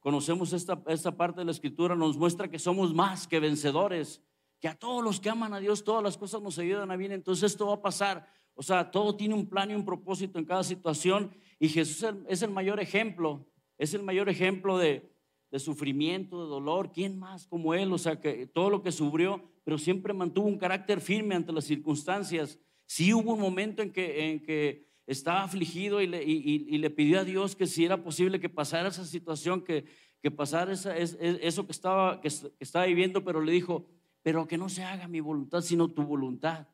conocemos 0.00 0.54
esta, 0.54 0.82
esta 0.86 1.14
parte 1.14 1.40
de 1.40 1.44
la 1.44 1.52
escritura, 1.52 1.94
nos 1.94 2.16
muestra 2.16 2.48
que 2.48 2.58
somos 2.58 2.94
más 2.94 3.28
que 3.28 3.38
vencedores 3.38 4.22
que 4.66 4.70
a 4.70 4.74
todos 4.74 5.04
los 5.04 5.20
que 5.20 5.30
aman 5.30 5.54
a 5.54 5.60
Dios 5.60 5.84
todas 5.84 6.02
las 6.02 6.18
cosas 6.18 6.42
nos 6.42 6.58
ayudan 6.58 6.90
a 6.90 6.96
bien, 6.96 7.12
entonces 7.12 7.52
esto 7.52 7.68
va 7.68 7.74
a 7.74 7.82
pasar. 7.82 8.26
O 8.54 8.64
sea, 8.64 8.90
todo 8.90 9.14
tiene 9.14 9.32
un 9.32 9.48
plan 9.48 9.70
y 9.70 9.74
un 9.76 9.84
propósito 9.84 10.40
en 10.40 10.44
cada 10.44 10.64
situación 10.64 11.30
y 11.60 11.68
Jesús 11.68 12.04
es 12.26 12.42
el 12.42 12.50
mayor 12.50 12.80
ejemplo, 12.80 13.46
es 13.78 13.94
el 13.94 14.02
mayor 14.02 14.28
ejemplo 14.28 14.76
de, 14.76 15.08
de 15.52 15.60
sufrimiento, 15.60 16.42
de 16.42 16.50
dolor. 16.50 16.90
¿Quién 16.90 17.16
más 17.16 17.46
como 17.46 17.74
Él? 17.74 17.92
O 17.92 17.98
sea, 17.98 18.20
que 18.20 18.48
todo 18.48 18.68
lo 18.68 18.82
que 18.82 18.90
sufrió, 18.90 19.40
pero 19.62 19.78
siempre 19.78 20.12
mantuvo 20.12 20.48
un 20.48 20.58
carácter 20.58 21.00
firme 21.00 21.36
ante 21.36 21.52
las 21.52 21.64
circunstancias. 21.64 22.58
Sí 22.86 23.14
hubo 23.14 23.34
un 23.34 23.40
momento 23.40 23.82
en 23.82 23.92
que, 23.92 24.32
en 24.32 24.42
que 24.42 24.88
estaba 25.06 25.44
afligido 25.44 26.02
y 26.02 26.08
le, 26.08 26.24
y, 26.24 26.76
le, 26.76 26.90
pidió 26.90 27.20
a 27.20 27.24
Dios 27.24 27.54
que 27.54 27.68
si 27.68 27.84
era 27.84 28.02
posible 28.02 28.40
que 28.40 28.48
pasara 28.48 28.88
esa 28.88 29.04
situación, 29.04 29.62
que, 29.62 29.84
que 30.20 30.32
pasara 30.32 30.72
esa, 30.72 30.96
eso 30.96 31.66
que 31.66 31.72
estaba, 31.72 32.20
que 32.20 32.26
estaba 32.58 32.86
viviendo, 32.86 33.22
pero 33.22 33.40
le 33.40 33.52
dijo, 33.52 33.86
pero 34.26 34.48
que 34.48 34.58
no 34.58 34.68
se 34.68 34.82
haga 34.82 35.06
mi 35.06 35.20
voluntad, 35.20 35.60
sino 35.60 35.86
tu 35.86 36.02
voluntad. 36.02 36.66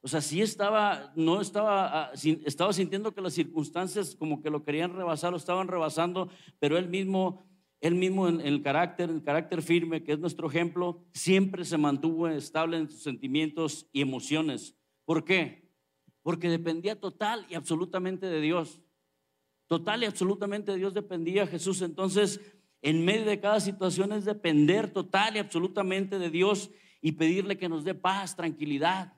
O 0.00 0.08
sea, 0.08 0.22
sí 0.22 0.40
estaba, 0.40 1.12
no 1.16 1.42
estaba, 1.42 2.04
ah, 2.04 2.12
estaba 2.46 2.72
sintiendo 2.72 3.12
que 3.12 3.20
las 3.20 3.34
circunstancias 3.34 4.16
como 4.16 4.40
que 4.40 4.48
lo 4.48 4.64
querían 4.64 4.94
rebasar, 4.94 5.30
lo 5.32 5.36
estaban 5.36 5.68
rebasando, 5.68 6.30
pero 6.58 6.78
él 6.78 6.88
mismo, 6.88 7.46
él 7.82 7.94
mismo 7.94 8.26
en, 8.26 8.40
el 8.40 8.62
carácter, 8.62 9.10
el 9.10 9.22
carácter 9.22 9.60
firme, 9.60 10.02
que 10.02 10.12
es 10.12 10.18
nuestro 10.18 10.48
ejemplo, 10.48 11.04
siempre 11.12 11.66
se 11.66 11.76
mantuvo 11.76 12.26
estable 12.26 12.78
en 12.78 12.90
sus 12.90 13.02
sentimientos 13.02 13.86
y 13.92 14.00
emociones. 14.00 14.74
¿Por 15.04 15.26
qué? 15.26 15.70
Porque 16.22 16.48
dependía 16.48 16.98
total 16.98 17.44
y 17.50 17.54
absolutamente 17.54 18.24
de 18.24 18.40
Dios. 18.40 18.80
Total 19.66 20.02
y 20.04 20.06
absolutamente 20.06 20.72
de 20.72 20.78
Dios 20.78 20.94
dependía 20.94 21.46
Jesús. 21.46 21.82
Entonces, 21.82 22.40
en 22.82 23.04
medio 23.04 23.24
de 23.24 23.40
cada 23.40 23.60
situación 23.60 24.12
es 24.12 24.24
depender 24.24 24.90
total 24.90 25.36
y 25.36 25.40
absolutamente 25.40 26.18
de 26.18 26.30
Dios 26.30 26.70
y 27.00 27.12
pedirle 27.12 27.58
que 27.58 27.68
nos 27.68 27.84
dé 27.84 27.94
paz, 27.94 28.36
tranquilidad 28.36 29.14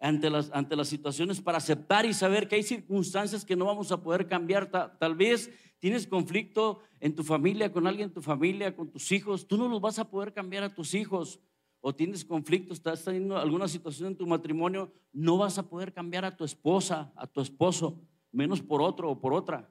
ante 0.00 0.28
las, 0.28 0.50
ante 0.52 0.76
las 0.76 0.88
situaciones 0.88 1.40
para 1.40 1.58
aceptar 1.58 2.04
y 2.04 2.12
saber 2.12 2.46
que 2.46 2.56
hay 2.56 2.62
circunstancias 2.62 3.44
que 3.44 3.56
no 3.56 3.64
vamos 3.64 3.90
a 3.90 4.02
poder 4.02 4.26
cambiar. 4.26 4.70
tal 4.98 5.14
vez 5.14 5.50
tienes 5.78 6.06
conflicto 6.06 6.80
en 7.00 7.14
tu 7.14 7.24
familia, 7.24 7.72
con 7.72 7.86
alguien 7.86 8.08
en 8.08 8.14
tu 8.14 8.22
familia, 8.22 8.76
con 8.76 8.90
tus 8.90 9.10
hijos, 9.12 9.46
tú 9.46 9.56
no 9.56 9.68
los 9.68 9.80
vas 9.80 9.98
a 9.98 10.10
poder 10.10 10.32
cambiar 10.32 10.62
a 10.62 10.74
tus 10.74 10.94
hijos. 10.94 11.40
O 11.80 11.94
tienes 11.94 12.24
conflicto, 12.24 12.72
estás 12.72 13.04
teniendo 13.04 13.36
alguna 13.36 13.68
situación 13.68 14.08
en 14.08 14.16
tu 14.16 14.26
matrimonio, 14.26 14.90
no 15.12 15.36
vas 15.36 15.58
a 15.58 15.68
poder 15.68 15.92
cambiar 15.92 16.24
a 16.24 16.34
tu 16.34 16.42
esposa, 16.44 17.12
a 17.14 17.26
tu 17.26 17.42
esposo, 17.42 18.00
menos 18.32 18.62
por 18.62 18.80
otro 18.80 19.10
o 19.10 19.20
por 19.20 19.34
otra. 19.34 19.70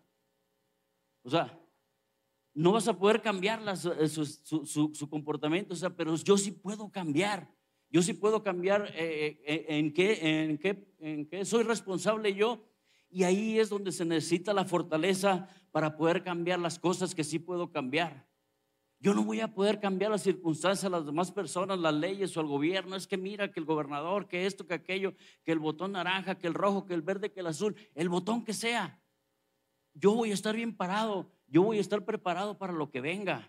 O 1.24 1.30
sea, 1.32 1.60
no 2.54 2.74
vas 2.74 2.88
a 2.88 2.98
poder 2.98 3.22
cambiar 3.22 3.62
eh, 4.00 4.08
su, 4.08 5.10
comportamiento, 5.10 5.74
o 5.74 5.78
sea, 5.78 5.90
pero 5.90 6.16
yo 6.16 6.38
sí 6.38 6.52
puedo 6.52 6.92
cambiar. 6.92 7.50
Yo 7.90 8.02
sí 8.02 8.14
puedo 8.14 8.42
cambiar 8.42 8.92
eh, 8.96 9.40
eh, 9.46 9.66
en, 9.70 9.94
qué, 9.94 10.18
en, 10.22 10.58
qué, 10.58 10.88
en 11.00 11.28
qué 11.28 11.46
soy 11.46 11.64
responsable 11.64 12.34
yo. 12.34 12.66
Y 13.10 13.24
ahí 13.24 13.60
es 13.60 13.70
donde 13.70 13.92
se 13.92 14.06
necesita 14.06 14.54
la 14.54 14.66
fortaleza 14.66 15.48
para 15.72 15.96
poder 15.96 16.24
cambiar 16.24 16.60
las 16.60 16.80
cosas 16.80 17.14
que 17.14 17.24
sí 17.24 17.38
puedo 17.38 17.72
cambiar. 17.72 18.28
Yo 19.00 19.14
no 19.14 19.24
voy 19.24 19.42
a 19.42 19.54
poder 19.54 19.80
cambiar 19.80 20.12
las 20.12 20.24
circunstancias, 20.24 20.90
las 20.90 21.06
demás 21.06 21.32
personas, 21.32 21.78
las 21.78 21.94
leyes 21.94 22.36
o 22.38 22.42
el 22.42 22.48
gobierno. 22.48 22.96
Es 22.96 23.06
que 23.06 23.18
mira 23.18 23.52
que 23.52 23.60
el 23.60 23.66
gobernador, 23.66 24.28
que 24.28 24.46
esto, 24.46 24.66
que 24.66 24.74
aquello, 24.74 25.14
que 25.44 25.52
el 25.52 25.60
botón 25.60 25.92
naranja, 25.92 26.40
que 26.40 26.48
el 26.48 26.54
rojo, 26.54 26.86
que 26.86 26.94
el 26.94 27.02
verde, 27.02 27.32
que 27.32 27.42
el 27.42 27.48
azul, 27.48 27.76
el 27.94 28.10
botón 28.10 28.44
que 28.44 28.54
sea. 28.54 29.00
yo 29.94 30.14
voy 30.14 30.32
a 30.32 30.34
estar 30.34 30.56
bien 30.56 30.76
parado, 30.76 31.32
yo 31.54 31.62
voy 31.62 31.78
a 31.78 31.82
estar 31.82 32.04
preparado 32.04 32.58
para 32.58 32.74
lo 32.74 32.90
que 32.90 33.00
venga, 33.00 33.48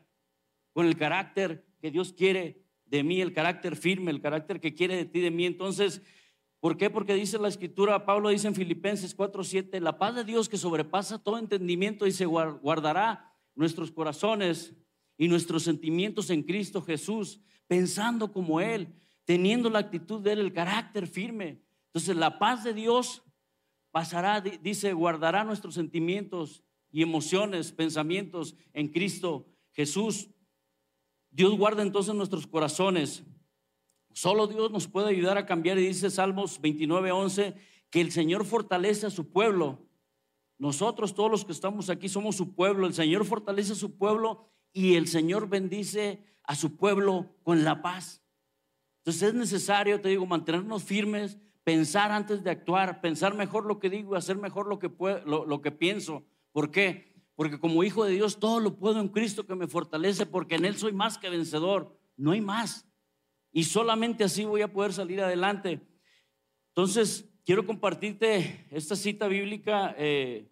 con 0.74 0.84
el 0.84 0.98
carácter 0.98 1.64
que 1.80 1.90
Dios 1.90 2.12
quiere 2.12 2.62
de 2.84 3.02
mí, 3.02 3.22
el 3.22 3.32
carácter 3.32 3.76
firme, 3.76 4.10
el 4.10 4.20
carácter 4.20 4.60
que 4.60 4.74
quiere 4.74 4.94
de 4.94 5.06
ti, 5.06 5.20
de 5.20 5.30
mí. 5.30 5.46
Entonces, 5.46 6.02
¿por 6.60 6.76
qué? 6.76 6.90
Porque 6.90 7.14
dice 7.14 7.38
la 7.38 7.48
escritura, 7.48 8.04
Pablo 8.04 8.28
dice 8.28 8.46
en 8.46 8.54
Filipenses 8.54 9.16
4:7, 9.16 9.80
la 9.80 9.96
paz 9.96 10.14
de 10.16 10.24
Dios 10.24 10.50
que 10.50 10.58
sobrepasa 10.58 11.18
todo 11.18 11.38
entendimiento, 11.38 12.04
dice, 12.04 12.26
guardará 12.26 13.32
nuestros 13.54 13.90
corazones 13.90 14.74
y 15.16 15.26
nuestros 15.28 15.62
sentimientos 15.62 16.28
en 16.28 16.42
Cristo 16.42 16.82
Jesús, 16.82 17.40
pensando 17.66 18.32
como 18.32 18.60
Él, 18.60 18.94
teniendo 19.24 19.70
la 19.70 19.78
actitud 19.78 20.20
de 20.20 20.32
Él, 20.32 20.40
el 20.40 20.52
carácter 20.52 21.06
firme. 21.06 21.62
Entonces, 21.86 22.14
la 22.16 22.38
paz 22.38 22.64
de 22.64 22.74
Dios 22.74 23.22
pasará, 23.90 24.42
dice, 24.42 24.92
guardará 24.92 25.42
nuestros 25.42 25.72
sentimientos 25.72 26.62
y 26.94 27.02
emociones, 27.02 27.72
pensamientos 27.72 28.54
en 28.72 28.86
Cristo 28.86 29.48
Jesús. 29.72 30.30
Dios 31.32 31.58
guarda 31.58 31.82
entonces 31.82 32.14
nuestros 32.14 32.46
corazones. 32.46 33.24
Solo 34.12 34.46
Dios 34.46 34.70
nos 34.70 34.86
puede 34.86 35.08
ayudar 35.08 35.36
a 35.36 35.44
cambiar. 35.44 35.76
Y 35.76 35.88
dice 35.88 36.08
Salmos 36.08 36.60
29, 36.60 37.10
11, 37.10 37.56
que 37.90 38.00
el 38.00 38.12
Señor 38.12 38.44
fortalece 38.44 39.06
a 39.06 39.10
su 39.10 39.32
pueblo. 39.32 39.88
Nosotros, 40.56 41.16
todos 41.16 41.32
los 41.32 41.44
que 41.44 41.50
estamos 41.50 41.90
aquí, 41.90 42.08
somos 42.08 42.36
su 42.36 42.54
pueblo. 42.54 42.86
El 42.86 42.94
Señor 42.94 43.24
fortalece 43.24 43.72
a 43.72 43.74
su 43.76 43.98
pueblo 43.98 44.48
y 44.72 44.94
el 44.94 45.08
Señor 45.08 45.48
bendice 45.48 46.22
a 46.44 46.54
su 46.54 46.76
pueblo 46.76 47.34
con 47.42 47.64
la 47.64 47.82
paz. 47.82 48.22
Entonces 48.98 49.30
es 49.30 49.34
necesario, 49.34 50.00
te 50.00 50.10
digo, 50.10 50.26
mantenernos 50.26 50.84
firmes, 50.84 51.38
pensar 51.64 52.12
antes 52.12 52.44
de 52.44 52.50
actuar, 52.50 53.00
pensar 53.00 53.34
mejor 53.34 53.66
lo 53.66 53.80
que 53.80 53.90
digo 53.90 54.14
y 54.14 54.18
hacer 54.18 54.36
mejor 54.36 54.68
lo 54.68 54.78
que, 54.78 54.92
lo, 55.26 55.60
que 55.60 55.72
pienso. 55.72 56.24
¿Por 56.54 56.70
qué? 56.70 57.12
Porque 57.34 57.58
como 57.58 57.82
hijo 57.82 58.04
de 58.04 58.12
Dios 58.12 58.38
todo 58.38 58.60
lo 58.60 58.76
puedo 58.76 59.00
en 59.00 59.08
Cristo 59.08 59.44
que 59.44 59.56
me 59.56 59.66
fortalece, 59.66 60.24
porque 60.24 60.54
en 60.54 60.64
Él 60.64 60.76
soy 60.76 60.92
más 60.92 61.18
que 61.18 61.28
vencedor, 61.28 61.98
no 62.16 62.30
hay 62.30 62.40
más. 62.40 62.88
Y 63.50 63.64
solamente 63.64 64.22
así 64.22 64.44
voy 64.44 64.62
a 64.62 64.72
poder 64.72 64.92
salir 64.92 65.20
adelante. 65.20 65.80
Entonces, 66.68 67.28
quiero 67.44 67.66
compartirte 67.66 68.68
esta 68.70 68.94
cita 68.94 69.26
bíblica 69.26 69.96
eh, 69.98 70.48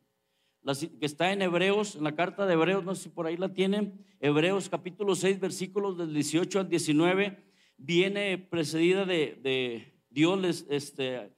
que 0.99 1.07
está 1.07 1.33
en 1.33 1.41
Hebreos, 1.41 1.95
en 1.95 2.03
la 2.03 2.17
carta 2.17 2.47
de 2.47 2.55
Hebreos, 2.55 2.83
no 2.83 2.97
sé 2.97 3.05
si 3.05 3.09
por 3.09 3.29
ahí 3.29 3.37
la 3.37 3.53
tienen, 3.53 4.05
Hebreos 4.19 4.69
capítulo 4.69 5.15
6, 5.15 5.39
versículos 5.39 5.97
del 5.99 6.13
18 6.13 6.59
al 6.59 6.69
19, 6.69 7.45
viene 7.77 8.39
precedida 8.39 9.05
de 9.05 9.95
Dios 10.11 10.41
les, 10.41 10.67
este, 10.69 11.33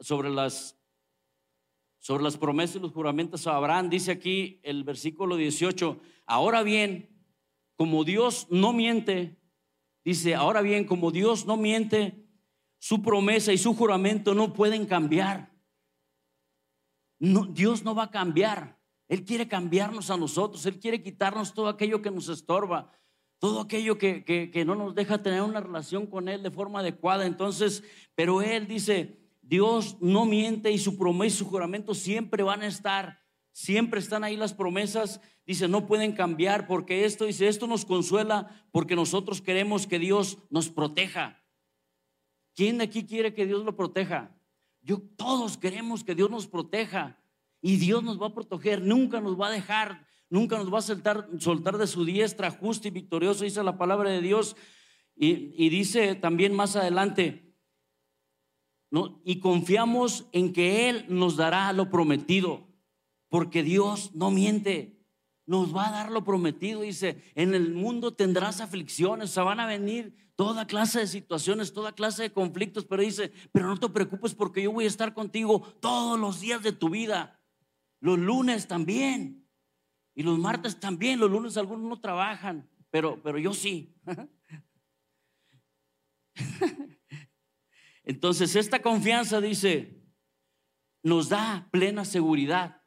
sobre 0.00 0.30
las 0.30 0.81
sobre 2.02 2.24
las 2.24 2.36
promesas 2.36 2.76
y 2.76 2.80
los 2.80 2.90
juramentos 2.90 3.46
a 3.46 3.54
Abraham, 3.54 3.88
dice 3.88 4.10
aquí 4.10 4.60
el 4.64 4.82
versículo 4.82 5.36
18, 5.36 6.00
ahora 6.26 6.64
bien, 6.64 7.08
como 7.76 8.02
Dios 8.02 8.48
no 8.50 8.72
miente, 8.72 9.38
dice, 10.04 10.34
ahora 10.34 10.62
bien, 10.62 10.84
como 10.84 11.12
Dios 11.12 11.46
no 11.46 11.56
miente, 11.56 12.26
su 12.78 13.02
promesa 13.02 13.52
y 13.52 13.58
su 13.58 13.74
juramento 13.74 14.34
no 14.34 14.52
pueden 14.52 14.84
cambiar. 14.84 15.52
Dios 17.20 17.84
no 17.84 17.94
va 17.94 18.04
a 18.04 18.10
cambiar. 18.10 18.80
Él 19.06 19.24
quiere 19.24 19.46
cambiarnos 19.46 20.10
a 20.10 20.16
nosotros, 20.16 20.66
Él 20.66 20.80
quiere 20.80 21.00
quitarnos 21.04 21.54
todo 21.54 21.68
aquello 21.68 22.02
que 22.02 22.10
nos 22.10 22.28
estorba 22.28 22.90
todo 23.42 23.60
aquello 23.60 23.98
que, 23.98 24.62
no 24.64 24.76
nos 24.76 24.94
deja 24.94 25.20
tener 25.20 25.42
una 25.42 25.58
relación 25.58 26.06
con 26.06 26.28
Él 26.28 26.44
de 26.44 26.52
forma 26.52 26.78
adecuada. 26.78 27.26
Entonces, 27.26 27.82
pero 28.14 28.40
Él 28.40 28.68
dice, 28.68 29.18
Dios 29.42 29.98
no 30.00 30.24
miente 30.24 30.70
y 30.72 30.78
su 30.78 30.96
promesa 30.96 31.34
y 31.34 31.38
su 31.38 31.46
juramento 31.46 31.94
siempre 31.94 32.42
van 32.42 32.62
a 32.62 32.66
estar. 32.66 33.20
Siempre 33.52 34.00
están 34.00 34.24
ahí 34.24 34.36
las 34.36 34.54
promesas. 34.54 35.20
Dice, 35.44 35.68
no 35.68 35.86
pueden 35.86 36.12
cambiar 36.12 36.66
porque 36.66 37.04
esto, 37.04 37.26
dice, 37.26 37.48
esto 37.48 37.66
nos 37.66 37.84
consuela 37.84 38.66
porque 38.72 38.96
nosotros 38.96 39.42
queremos 39.42 39.86
que 39.86 39.98
Dios 39.98 40.38
nos 40.48 40.70
proteja. 40.70 41.44
¿Quién 42.54 42.78
de 42.78 42.84
aquí 42.84 43.04
quiere 43.04 43.34
que 43.34 43.46
Dios 43.46 43.64
lo 43.64 43.76
proteja? 43.76 44.34
Yo, 44.80 44.98
todos 45.16 45.58
queremos 45.58 46.02
que 46.02 46.14
Dios 46.14 46.30
nos 46.30 46.46
proteja 46.46 47.22
y 47.60 47.76
Dios 47.76 48.02
nos 48.02 48.20
va 48.20 48.28
a 48.28 48.34
proteger, 48.34 48.82
nunca 48.82 49.20
nos 49.20 49.38
va 49.38 49.48
a 49.48 49.52
dejar 49.52 50.06
nunca 50.32 50.56
nos 50.56 50.72
va 50.72 50.78
a 50.78 50.82
soltar, 50.82 51.28
soltar 51.38 51.76
de 51.76 51.86
su 51.86 52.06
diestra 52.06 52.50
justo 52.50 52.88
y 52.88 52.90
victorioso, 52.90 53.44
dice 53.44 53.62
la 53.62 53.76
palabra 53.76 54.08
de 54.08 54.22
Dios. 54.22 54.56
Y, 55.14 55.68
dice 55.68 56.14
también 56.14 56.54
más 56.54 56.74
adelante, 56.74 57.51
y 59.24 59.40
confiamos 59.40 60.26
en 60.32 60.52
que 60.52 60.90
Él 60.90 61.06
nos 61.08 61.36
dará 61.36 61.72
lo 61.72 61.88
prometido, 61.88 62.68
porque 63.28 63.62
Dios 63.62 64.14
no 64.14 64.30
miente. 64.30 64.98
Nos 65.46 65.74
va 65.74 65.88
a 65.88 65.92
dar 65.92 66.12
lo 66.12 66.24
prometido, 66.24 66.82
dice, 66.82 67.22
en 67.34 67.54
el 67.54 67.74
mundo 67.74 68.14
tendrás 68.14 68.60
aflicciones, 68.60 69.30
se 69.30 69.40
van 69.40 69.60
a 69.60 69.66
venir 69.66 70.14
toda 70.36 70.66
clase 70.66 71.00
de 71.00 71.06
situaciones, 71.06 71.72
toda 71.72 71.92
clase 71.92 72.22
de 72.22 72.32
conflictos, 72.32 72.84
pero 72.84 73.02
dice, 73.02 73.32
pero 73.50 73.66
no 73.66 73.78
te 73.78 73.88
preocupes 73.88 74.34
porque 74.34 74.62
yo 74.62 74.72
voy 74.72 74.84
a 74.84 74.88
estar 74.88 75.14
contigo 75.14 75.60
todos 75.80 76.18
los 76.18 76.40
días 76.40 76.62
de 76.62 76.72
tu 76.72 76.90
vida, 76.90 77.40
los 78.00 78.18
lunes 78.18 78.68
también, 78.68 79.48
y 80.14 80.22
los 80.22 80.38
martes 80.38 80.78
también, 80.78 81.18
los 81.18 81.30
lunes 81.30 81.56
algunos 81.56 81.88
no 81.88 82.00
trabajan, 82.00 82.68
pero, 82.90 83.20
pero 83.22 83.38
yo 83.38 83.54
sí. 83.54 83.94
Entonces, 88.04 88.56
esta 88.56 88.80
confianza 88.80 89.40
dice, 89.40 90.02
nos 91.02 91.28
da 91.28 91.68
plena 91.70 92.04
seguridad. 92.04 92.82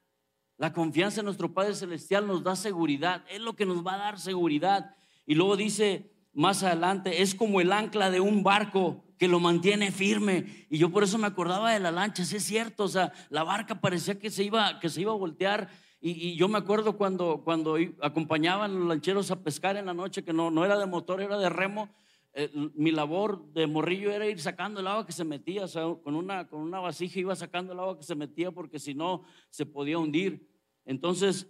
La 0.58 0.74
confianza 0.74 1.22
en 1.22 1.26
nuestro 1.26 1.54
Padre 1.54 1.76
Celestial 1.76 2.28
nos 2.28 2.44
da 2.44 2.56
seguridad, 2.56 3.26
es 3.30 3.42
lo 3.42 3.56
que 3.56 3.66
nos 3.66 3.86
va 3.86 3.96
a 3.96 3.98
dar 3.98 4.20
seguridad. 4.20 4.96
Y 5.26 5.36
luego 5.36 5.58
dice 5.58 6.12
más 6.34 6.64
adelante, 6.64 7.22
es 7.22 7.36
como 7.36 7.62
el 7.62 7.72
ancla 7.72 8.12
de 8.12 8.20
un 8.20 8.44
barco 8.44 9.04
que 9.18 9.28
lo 9.28 9.40
mantiene 9.40 9.92
firme. 9.92 10.68
Y 10.70 10.78
yo 10.78 10.92
por 10.92 11.04
eso 11.04 11.18
me 11.18 11.28
acordaba 11.28 11.72
de 11.72 11.80
la 11.80 11.92
lancha, 11.92 12.26
sí 12.26 12.38
es 12.38 12.44
cierto, 12.44 12.84
o 12.84 12.90
sea, 12.90 13.14
la 13.30 13.44
barca 13.44 13.80
parecía 13.80 14.20
que 14.20 14.30
se 14.30 14.44
iba, 14.44 14.80
que 14.80 14.90
se 14.90 15.02
iba 15.02 15.12
a 15.12 15.16
voltear 15.16 15.70
y, 16.08 16.36
yo 16.36 16.48
me 16.48 16.60
acuerdo 16.60 16.98
cuando, 16.98 17.42
cuando 17.44 17.78
acompañaban 18.00 18.78
los 18.78 18.88
lancheros 18.88 19.32
a 19.32 19.42
pescar 19.42 19.76
en 19.76 19.88
la 19.88 19.94
noche, 19.96 20.24
que 20.24 20.34
no, 20.34 20.52
no 20.52 20.64
era 20.64 20.78
de 20.78 20.86
motor, 20.86 21.20
era 21.20 21.36
de 21.36 21.50
remo. 21.50 21.90
Eh, 22.38 22.52
mi 22.76 22.92
labor 22.92 23.50
de 23.54 23.66
morrillo 23.66 24.12
era 24.12 24.28
ir 24.28 24.42
sacando 24.42 24.82
el 24.82 24.88
agua 24.88 25.06
que 25.06 25.14
se 25.14 25.24
metía, 25.24 25.64
o 25.64 25.68
sea, 25.70 25.84
con 26.04 26.16
una, 26.16 26.50
con 26.50 26.60
una 26.60 26.82
vasija 26.82 27.22
iba 27.22 27.34
sacando 27.34 27.72
el 27.72 27.80
agua 27.80 27.98
que 27.98 28.04
se 28.04 28.14
metía 28.14 28.52
porque 28.52 28.78
si 28.78 28.94
no 28.94 29.24
se 29.50 29.66
podía 29.66 30.00
hundir. 30.00 30.46
Entonces, 30.84 31.50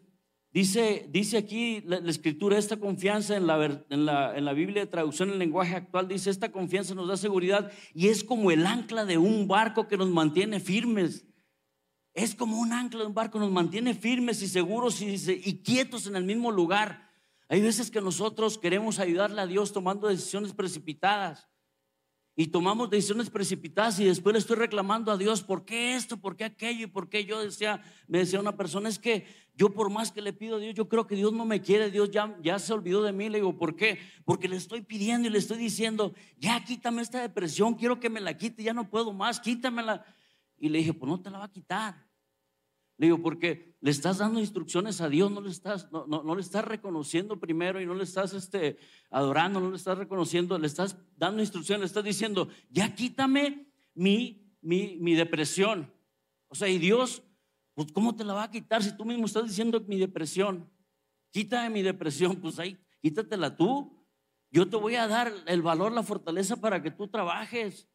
dice, 0.51 1.07
dice 1.09 1.37
aquí 1.37 1.81
la, 1.81 1.97
escritura, 2.07 2.59
esta 2.59 2.77
confianza 2.77 3.35
en 3.35 3.47
la, 3.47 3.83
en, 3.89 4.05
la, 4.05 4.37
en 4.37 4.45
la 4.45 4.53
Biblia 4.53 4.85
de 4.85 4.91
traducción 4.91 5.31
en 5.31 5.39
lenguaje 5.39 5.73
actual, 5.73 6.07
dice, 6.07 6.29
esta 6.29 6.51
confianza 6.51 6.93
nos 6.93 7.07
da 7.07 7.17
seguridad 7.17 7.71
y 7.95 8.09
es 8.09 8.23
como 8.23 8.51
el 8.51 8.63
ancla 8.67 9.05
de 9.05 9.17
un 9.17 9.47
barco 9.47 9.87
que 9.87 9.97
nos 9.97 10.09
mantiene 10.09 10.59
firmes. 10.59 11.25
Es 12.13 12.35
como 12.35 12.59
un 12.59 12.73
ancla 12.73 12.99
de 12.99 13.07
un 13.07 13.15
barco, 13.15 13.39
nos 13.39 13.51
mantiene 13.51 13.95
firmes 13.95 14.43
y 14.43 14.47
seguros 14.47 15.01
y, 15.01 15.15
y 15.15 15.63
quietos 15.63 16.05
en 16.05 16.15
el 16.15 16.25
mismo 16.25 16.51
lugar. 16.51 17.04
Hay 17.47 17.61
veces 17.61 17.91
que 17.91 18.01
nosotros 18.01 18.57
queremos 18.57 18.99
ayudarle 18.99 19.41
a 19.41 19.47
Dios 19.47 19.71
tomando 19.71 20.07
decisiones 20.07 20.53
precipitadas 20.53 21.47
y 22.35 22.47
tomamos 22.47 22.89
decisiones 22.89 23.29
precipitadas 23.29 23.99
y 23.99 24.05
después 24.05 24.33
le 24.33 24.39
estoy 24.39 24.57
reclamando 24.57 25.11
a 25.11 25.17
Dios, 25.17 25.41
¿por 25.41 25.63
qué 25.63 25.95
esto? 25.95 26.17
¿Por 26.17 26.35
qué 26.35 26.43
aquello? 26.43 26.83
¿Y 26.83 26.89
por 26.89 27.07
qué 27.07 27.23
yo 27.23 27.39
decía, 27.41 27.81
me 28.07 28.17
decía 28.17 28.41
una 28.41 28.57
persona, 28.57 28.89
es 28.89 28.99
que 28.99 29.25
yo 29.53 29.69
por 29.73 29.89
más 29.89 30.11
que 30.11 30.21
le 30.21 30.33
pido 30.33 30.57
a 30.57 30.59
Dios, 30.59 30.75
yo 30.75 30.89
creo 30.89 31.07
que 31.07 31.15
Dios 31.15 31.31
no 31.31 31.45
me 31.45 31.61
quiere, 31.61 31.91
Dios 31.91 32.11
ya, 32.11 32.37
ya 32.41 32.59
se 32.59 32.73
olvidó 32.73 33.03
de 33.03 33.13
mí. 33.13 33.29
Le 33.29 33.37
digo, 33.37 33.57
¿por 33.57 33.77
qué? 33.77 33.99
Porque 34.25 34.49
le 34.49 34.57
estoy 34.57 34.81
pidiendo 34.81 35.29
y 35.29 35.31
le 35.31 35.37
estoy 35.37 35.57
diciendo, 35.57 36.13
ya 36.37 36.61
quítame 36.65 37.01
esta 37.01 37.21
depresión, 37.21 37.75
quiero 37.75 37.99
que 38.01 38.09
me 38.09 38.19
la 38.19 38.35
quite, 38.35 38.63
ya 38.63 38.73
no 38.73 38.89
puedo 38.89 39.13
más, 39.13 39.39
quítamela. 39.39 40.03
Y 40.57 40.67
le 40.67 40.79
dije, 40.79 40.93
pues 40.93 41.09
no 41.09 41.21
te 41.21 41.29
la 41.29 41.37
va 41.37 41.45
a 41.45 41.51
quitar. 41.51 42.04
Le 42.97 43.07
digo, 43.07 43.21
porque 43.21 43.75
le 43.81 43.91
estás 43.91 44.19
dando 44.19 44.39
instrucciones 44.39 45.01
a 45.01 45.09
Dios, 45.09 45.29
no 45.29 45.41
le 45.41 45.49
estás, 45.49 45.91
no, 45.91 46.05
no, 46.07 46.35
le 46.35 46.41
estás 46.41 46.63
reconociendo 46.63 47.39
primero 47.39 47.81
y 47.81 47.85
no 47.85 47.93
le 47.93 48.03
estás 48.03 48.33
este, 48.33 48.77
adorando, 49.09 49.59
no 49.59 49.69
le 49.69 49.75
estás 49.75 49.97
reconociendo, 49.97 50.57
le 50.57 50.67
estás 50.67 50.97
dando 51.17 51.41
instrucciones, 51.41 51.81
le 51.81 51.85
estás 51.87 52.03
diciendo, 52.03 52.47
ya 52.69 52.95
quítame 52.95 53.71
mi, 53.93 54.55
mi, 54.61 54.97
mi 55.01 55.13
depresión. 55.13 55.93
O 56.47 56.55
sea, 56.55 56.69
y 56.69 56.77
Dios, 56.77 57.21
pues 57.73 57.91
¿cómo 57.91 58.15
te 58.15 58.23
la 58.23 58.33
va 58.33 58.43
a 58.43 58.51
quitar 58.51 58.81
si 58.81 58.95
tú 58.95 59.03
mismo 59.03 59.25
estás 59.25 59.45
diciendo 59.45 59.83
mi 59.87 59.99
depresión? 59.99 60.71
Quítame 61.31 61.69
mi 61.69 61.81
depresión, 61.81 62.37
pues 62.37 62.59
ahí, 62.59 62.77
quítatela 63.01 63.57
tú. 63.57 64.07
Yo 64.51 64.69
te 64.69 64.77
voy 64.77 64.95
a 64.95 65.05
dar 65.05 65.33
el 65.47 65.61
valor, 65.61 65.91
la 65.91 66.01
fortaleza 66.01 66.55
para 66.55 66.81
que 66.81 66.91
tú 66.91 67.09
trabajes. 67.09 67.89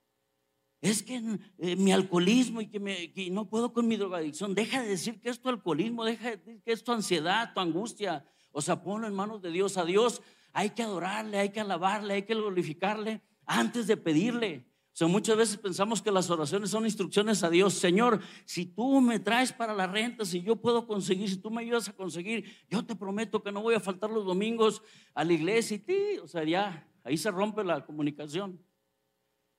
Es 0.81 1.03
que 1.03 1.23
eh, 1.59 1.77
mi 1.77 1.93
alcoholismo 1.93 2.61
y 2.63 2.67
que, 2.67 2.81
me, 2.81 3.13
no 3.31 3.49
puedo 3.49 3.73
con 3.73 3.87
mi 3.87 3.97
drogadicción. 3.97 4.55
Deja 4.55 4.81
de 4.83 4.89
decir 4.89 5.21
que 5.21 5.29
es 5.29 5.41
tu 5.41 5.51
alcoholismo, 5.51 6.05
deja 6.05 6.31
de 6.31 6.37
decir 6.39 6.63
que 6.63 6.73
es 6.73 6.83
tu 6.83 6.93
ansiedad, 6.93 7.53
tu 7.53 7.61
angustia. 7.61 8.25
O 8.51 8.63
sea, 8.63 8.83
ponlo 8.83 9.07
en 9.07 9.15
manos 9.15 9.43
de 9.43 9.51
Dios. 9.51 9.77
A 9.77 9.85
Dios 9.85 10.23
hay 10.53 10.71
que 10.71 10.83
adorarle, 10.83 11.39
hay 11.39 11.51
que 11.51 11.61
alabarle, 11.61 12.15
hay 12.15 12.23
que 12.23 12.35
glorificarle 12.35 13.21
antes 13.45 13.87
de 13.87 13.97
pedirle. 13.99 14.65
O 14.93 14.97
sea, 15.01 15.07
muchas 15.07 15.37
veces 15.37 15.57
pensamos 15.57 16.03
que 16.03 16.11
las 16.11 16.31
oraciones 16.31 16.71
son 16.71 16.85
instrucciones 16.85 17.45
a 17.45 17.51
Dios. 17.51 17.75
Señor, 17.75 18.21
si 18.45 18.67
tú 18.67 19.01
me 19.01 19.19
traes 19.19 19.53
para 19.53 19.75
la 19.75 19.87
renta, 19.87 20.25
si 20.25 20.43
yo 20.43 20.57
puedo 20.57 20.87
conseguir, 20.87 21.29
si 21.29 21.37
tú 21.37 21.51
me 21.51 21.61
ayudas 21.61 21.89
a 21.89 21.93
conseguir, 21.93 22.45
yo 22.69 22.85
te 22.85 22.97
prometo 22.97 23.43
que 23.43 23.53
no 23.53 23.63
voy 23.63 23.75
a 23.75 23.81
faltar 23.81 24.11
los 24.11 24.25
domingos 24.25 24.83
a 25.15 25.25
la 25.25 25.33
iglesia 25.33 25.77
y 25.77 25.81
ti. 25.81 26.19
O 26.23 26.27
sea, 26.27 26.43
ya 26.43 26.89
ahí 27.05 27.17
se 27.17 27.31
rompe 27.31 27.63
la 27.65 27.85
comunicación. 27.85 28.59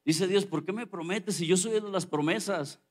Dice 0.04 0.28
Dios, 0.28 0.46
¿por 0.46 0.66
qué 0.66 0.72
me 0.72 0.88
prometes 0.88 1.36
si 1.36 1.46
yo 1.46 1.58
soy 1.58 1.74
de 1.74 1.82
las 1.82 2.06
promesas? 2.06 2.82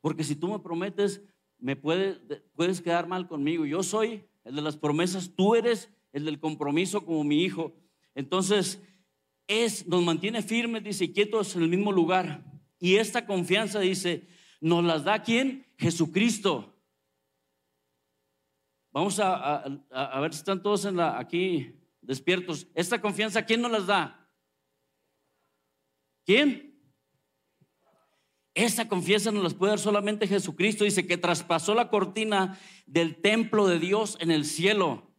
Porque 0.00 0.24
si 0.24 0.36
tú 0.36 0.48
me 0.48 0.58
prometes, 0.58 1.22
me 1.58 1.76
puedes, 1.76 2.80
quedar 2.82 3.06
mal 3.06 3.26
conmigo. 3.26 3.64
Yo 3.64 3.82
soy 3.82 4.24
el 4.44 4.56
de 4.56 4.62
las 4.62 4.76
promesas, 4.76 5.32
tú 5.34 5.54
eres 5.54 5.90
el 6.12 6.24
del 6.24 6.38
compromiso 6.38 7.04
como 7.04 7.24
mi 7.24 7.42
hijo. 7.42 7.74
Entonces, 8.14 8.82
es, 9.46 9.86
nos 9.86 10.02
mantiene 10.02 10.42
firmes, 10.42 10.84
dice, 10.84 11.12
quietos 11.12 11.56
en 11.56 11.62
el 11.62 11.68
mismo 11.68 11.92
lugar. 11.92 12.44
Y 12.78 12.96
esta 12.96 13.26
confianza, 13.26 13.80
dice, 13.80 14.28
nos 14.60 14.84
las 14.84 15.04
da 15.04 15.22
quién? 15.22 15.66
Jesucristo. 15.78 16.74
Vamos 18.92 19.18
a, 19.20 19.64
a, 19.90 20.20
ver 20.20 20.32
si 20.32 20.38
están 20.38 20.62
todos 20.62 20.84
en 20.84 20.96
la, 20.96 21.18
aquí 21.18 21.74
despiertos. 22.00 22.66
Esta 22.74 23.00
confianza, 23.00 23.44
¿quién 23.44 23.60
nos 23.60 23.70
las 23.70 23.86
da? 23.86 24.25
¿Quién? 26.26 26.76
Esa 28.52 28.88
confianza 28.88 29.30
nos 29.30 29.44
las 29.44 29.54
puede 29.54 29.70
dar 29.70 29.78
solamente 29.78 30.26
Jesucristo. 30.26 30.82
Dice 30.82 31.06
que 31.06 31.16
traspasó 31.16 31.74
la 31.74 31.88
cortina 31.88 32.58
del 32.86 33.20
templo 33.20 33.68
de 33.68 33.78
Dios 33.78 34.18
en 34.20 34.32
el 34.32 34.44
cielo. 34.44 35.14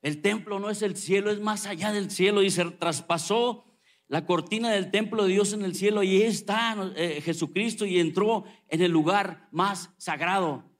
El 0.00 0.22
templo 0.22 0.58
no 0.58 0.70
es 0.70 0.80
el 0.82 0.96
cielo, 0.96 1.30
es 1.30 1.40
más 1.40 1.66
allá 1.66 1.92
del 1.92 2.10
cielo. 2.10 2.48
Se 2.48 2.64
traspasó 2.64 3.64
la 4.08 4.24
cortina 4.24 4.70
del 4.70 4.90
templo 4.90 5.24
de 5.24 5.32
Dios 5.34 5.52
en 5.52 5.62
el 5.62 5.74
cielo 5.74 6.02
y 6.02 6.22
está 6.22 6.74
eh, 6.96 7.20
Jesucristo 7.22 7.84
y 7.84 7.98
entró 7.98 8.44
en 8.68 8.80
el 8.80 8.90
lugar 8.90 9.48
más 9.52 9.90
sagrado. 9.98 10.71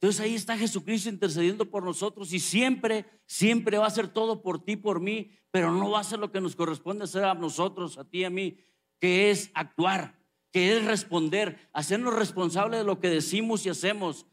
Entonces 0.00 0.20
ahí 0.22 0.34
está 0.34 0.56
Jesucristo 0.56 1.10
intercediendo 1.10 1.68
por 1.68 1.84
nosotros 1.84 2.32
y 2.32 2.40
siempre, 2.40 3.04
siempre 3.26 3.76
va 3.76 3.84
a 3.84 3.88
hacer 3.88 4.08
todo 4.08 4.40
por 4.40 4.64
ti, 4.64 4.76
por 4.76 4.98
mí, 4.98 5.30
pero 5.50 5.70
no 5.72 5.90
va 5.90 5.98
a 5.98 6.00
hacer 6.00 6.18
lo 6.18 6.32
que 6.32 6.40
nos 6.40 6.56
corresponde 6.56 7.04
hacer 7.04 7.24
a 7.24 7.34
nosotros, 7.34 7.98
a 7.98 8.08
ti, 8.08 8.24
a 8.24 8.30
mí, 8.30 8.56
que 8.98 9.30
es 9.30 9.50
actuar, 9.52 10.18
que 10.52 10.74
es 10.74 10.86
responder, 10.86 11.68
hacernos 11.74 12.14
responsables 12.14 12.80
de 12.80 12.86
lo 12.86 12.98
que 12.98 13.10
decimos 13.10 13.66
y 13.66 13.68
hacemos, 13.68 14.26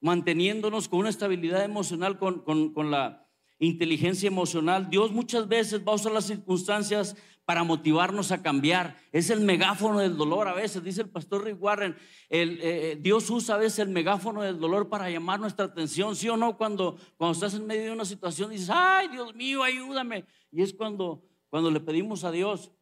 manteniéndonos 0.00 0.88
con 0.88 1.00
una 1.00 1.08
estabilidad 1.08 1.64
emocional, 1.64 2.16
con, 2.16 2.42
con, 2.42 2.72
con 2.72 2.92
la 2.92 3.25
inteligencia 3.58 4.26
emocional. 4.26 4.90
Dios 4.90 5.12
muchas 5.12 5.48
veces 5.48 5.80
va 5.86 5.92
a 5.92 5.96
usar 5.96 6.12
las 6.12 6.26
circunstancias 6.26 7.16
para 7.46 7.62
motivarnos 7.62 8.32
a 8.32 8.42
cambiar. 8.42 8.96
Es 9.12 9.30
el 9.30 9.40
megáfono 9.40 10.00
del 10.00 10.16
dolor 10.16 10.48
a 10.48 10.52
veces, 10.52 10.82
dice 10.82 11.02
el 11.02 11.08
pastor 11.08 11.44
Rick 11.44 11.62
Warren. 11.62 11.96
El, 12.28 12.58
eh, 12.60 12.98
Dios 13.00 13.30
usa 13.30 13.54
a 13.54 13.58
veces 13.58 13.78
el 13.78 13.88
megáfono 13.88 14.42
del 14.42 14.58
dolor 14.58 14.88
para 14.88 15.08
llamar 15.08 15.38
nuestra 15.38 15.66
atención, 15.66 16.16
¿sí 16.16 16.28
o 16.28 16.36
no? 16.36 16.56
Cuando, 16.58 16.96
cuando 17.16 17.32
estás 17.32 17.54
en 17.54 17.66
medio 17.66 17.84
de 17.84 17.92
una 17.92 18.04
situación 18.04 18.50
dices, 18.50 18.68
ay 18.70 19.08
Dios 19.08 19.34
mío, 19.34 19.62
ayúdame. 19.62 20.24
Y 20.50 20.60
es 20.60 20.74
cuando, 20.74 21.22
cuando 21.48 21.70
le 21.70 21.80
pedimos 21.80 22.24
a 22.24 22.32
Dios. 22.32 22.72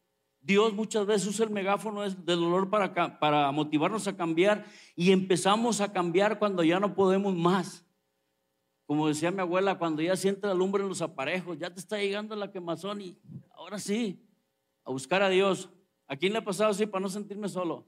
Dios 0.41 0.73
muchas 0.73 1.05
veces 1.05 1.27
usa 1.27 1.45
el 1.45 1.51
megáfono 1.51 2.01
del 2.01 2.15
dolor 2.25 2.69
para, 2.69 3.19
para 3.19 3.51
motivarnos 3.51 4.07
a 4.07 4.15
cambiar 4.15 4.65
y 4.95 5.11
empezamos 5.11 5.79
a 5.81 5.91
cambiar 5.91 6.37
cuando 6.37 6.63
ya 6.63 6.79
no 6.79 6.95
podemos 6.95 7.35
más. 7.35 7.84
Como 8.85 9.07
decía 9.07 9.31
mi 9.31 9.39
abuela, 9.39 9.77
cuando 9.77 10.01
ya 10.01 10.15
siente 10.15 10.45
la 10.45 10.53
lumbre 10.53 10.83
en 10.83 10.89
los 10.89 11.01
aparejos, 11.01 11.57
ya 11.57 11.73
te 11.73 11.79
está 11.79 11.97
llegando 11.97 12.35
la 12.35 12.51
quemazón 12.51 13.01
y 13.01 13.17
ahora 13.51 13.79
sí, 13.79 14.21
a 14.83 14.91
buscar 14.91 15.23
a 15.23 15.29
Dios. 15.29 15.69
¿A 16.07 16.15
quién 16.15 16.33
le 16.33 16.39
ha 16.39 16.43
pasado 16.43 16.69
así 16.69 16.85
para 16.85 17.01
no 17.01 17.09
sentirme 17.09 17.49
solo? 17.49 17.87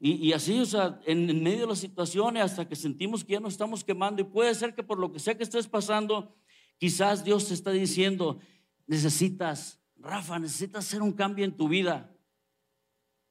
Y, 0.00 0.32
así, 0.32 0.60
o 0.60 0.64
sea, 0.64 1.00
en, 1.06 1.42
medio 1.42 1.62
de 1.62 1.66
las 1.66 1.80
situaciones, 1.80 2.44
hasta 2.44 2.68
que 2.68 2.76
sentimos 2.76 3.24
que 3.24 3.32
ya 3.32 3.40
nos 3.40 3.54
estamos 3.54 3.82
quemando, 3.82 4.22
y 4.22 4.24
puede 4.24 4.54
ser 4.54 4.72
que 4.72 4.84
por 4.84 4.96
lo 4.96 5.10
que 5.10 5.18
sea 5.18 5.36
que 5.36 5.42
estés 5.42 5.66
pasando, 5.66 6.36
quizás 6.76 7.24
Dios 7.24 7.48
te 7.48 7.54
está 7.54 7.72
diciendo, 7.72 8.38
necesitas, 8.86 9.82
Rafa, 9.96 10.38
necesitas 10.38 10.86
hacer 10.86 11.02
un 11.02 11.12
cambio 11.12 11.44
en 11.44 11.56
tu 11.56 11.68
vida, 11.68 12.16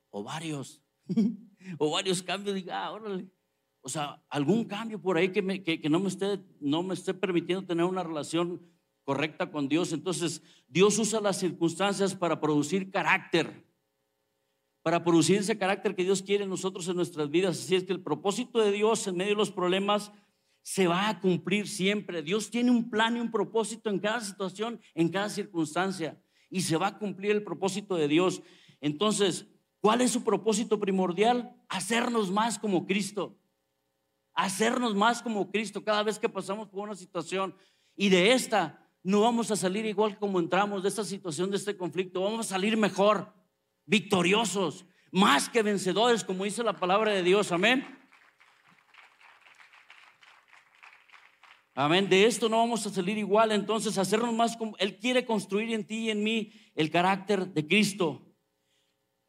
o 0.09 0.23
varios, 0.23 0.81
o 1.79 1.89
varios 1.89 2.21
cambios, 2.21 2.53
diga, 2.53 2.83
ah, 2.83 2.91
órale. 2.91 3.29
O 3.87 3.89
sea, 3.89 4.21
algún 4.29 4.65
cambio 4.65 5.01
por 5.01 5.15
ahí 5.15 5.29
que, 5.29 5.41
no, 5.89 6.01
me 6.01 6.09
esté, 6.09 6.41
no 6.59 6.83
me 6.83 6.93
esté 6.93 7.13
permitiendo 7.13 7.65
tener 7.65 7.85
una 7.85 8.03
relación 8.03 8.61
correcta 9.05 9.49
con 9.49 9.69
Dios. 9.69 9.93
Entonces, 9.93 10.43
Dios 10.67 10.99
usa 10.99 11.21
las 11.21 11.39
circunstancias 11.39 12.13
para 12.13 12.41
producir 12.41 12.91
carácter, 12.91 13.65
para 14.81 15.05
producir 15.05 15.37
ese 15.37 15.57
carácter 15.57 15.95
que 15.95 16.03
Dios 16.03 16.21
quiere 16.21 16.43
en 16.43 16.49
nosotros 16.49 16.85
en 16.89 16.97
nuestras 16.97 17.29
vidas. 17.29 17.57
Así 17.57 17.75
es 17.75 17.85
que 17.85 17.93
el 17.93 18.01
propósito 18.01 18.59
de 18.59 18.73
Dios 18.73 19.07
en 19.07 19.15
medio 19.15 19.31
de 19.31 19.37
los 19.37 19.51
problemas 19.51 20.11
se 20.63 20.87
va 20.87 21.07
a 21.07 21.21
cumplir 21.21 21.65
siempre. 21.65 22.21
Dios 22.21 22.51
tiene 22.51 22.71
un 22.71 22.89
plan 22.89 23.15
y 23.15 23.21
un 23.21 23.31
propósito 23.31 23.89
en 23.89 23.99
cada 23.99 24.19
situación, 24.19 24.81
en 24.95 25.07
cada 25.07 25.29
circunstancia, 25.29 26.21
y 26.49 26.59
se 26.59 26.75
va 26.75 26.87
a 26.87 26.97
cumplir 26.99 27.31
el 27.31 27.43
propósito 27.45 27.95
de 27.95 28.09
Dios. 28.09 28.41
Entonces, 28.81 29.47
¿cuál 29.79 30.01
es 30.01 30.11
su 30.11 30.25
propósito 30.25 30.77
primordial? 30.77 31.55
Hacernos 31.69 32.31
más 32.31 32.59
como 32.59 32.85
Cristo 32.85 33.37
hacernos 34.37 34.95
más 34.95 35.23
como 35.23 35.49
Cristo 35.51 35.83
cada 35.83 36.03
vez 36.03 36.19
que 36.19 36.29
pasamos 36.29 36.69
por 36.69 36.81
una 36.81 36.95
situación. 36.95 37.55
Y 37.95 38.09
de 38.09 38.33
esta 38.33 38.87
no 39.03 39.21
vamos 39.21 39.49
a 39.49 39.55
salir 39.55 39.85
igual 39.85 40.17
como 40.19 40.39
entramos 40.39 40.83
de 40.83 40.89
esta 40.89 41.03
situación, 41.03 41.49
de 41.49 41.57
este 41.57 41.75
conflicto. 41.75 42.21
Vamos 42.21 42.45
a 42.45 42.49
salir 42.49 42.77
mejor, 42.77 43.33
victoriosos, 43.85 44.85
más 45.11 45.49
que 45.49 45.63
vencedores, 45.63 46.23
como 46.23 46.43
dice 46.43 46.63
la 46.63 46.73
palabra 46.73 47.11
de 47.11 47.23
Dios. 47.23 47.51
Amén. 47.51 47.85
Amén. 51.73 52.07
De 52.07 52.25
esto 52.25 52.47
no 52.47 52.57
vamos 52.57 52.85
a 52.85 52.91
salir 52.91 53.17
igual. 53.17 53.51
Entonces, 53.51 53.97
hacernos 53.97 54.35
más 54.35 54.55
como 54.55 54.77
Él 54.77 54.99
quiere 54.99 55.25
construir 55.25 55.73
en 55.73 55.87
ti 55.87 56.05
y 56.05 56.11
en 56.11 56.23
mí 56.23 56.53
el 56.75 56.91
carácter 56.91 57.47
de 57.47 57.65
Cristo. 57.65 58.35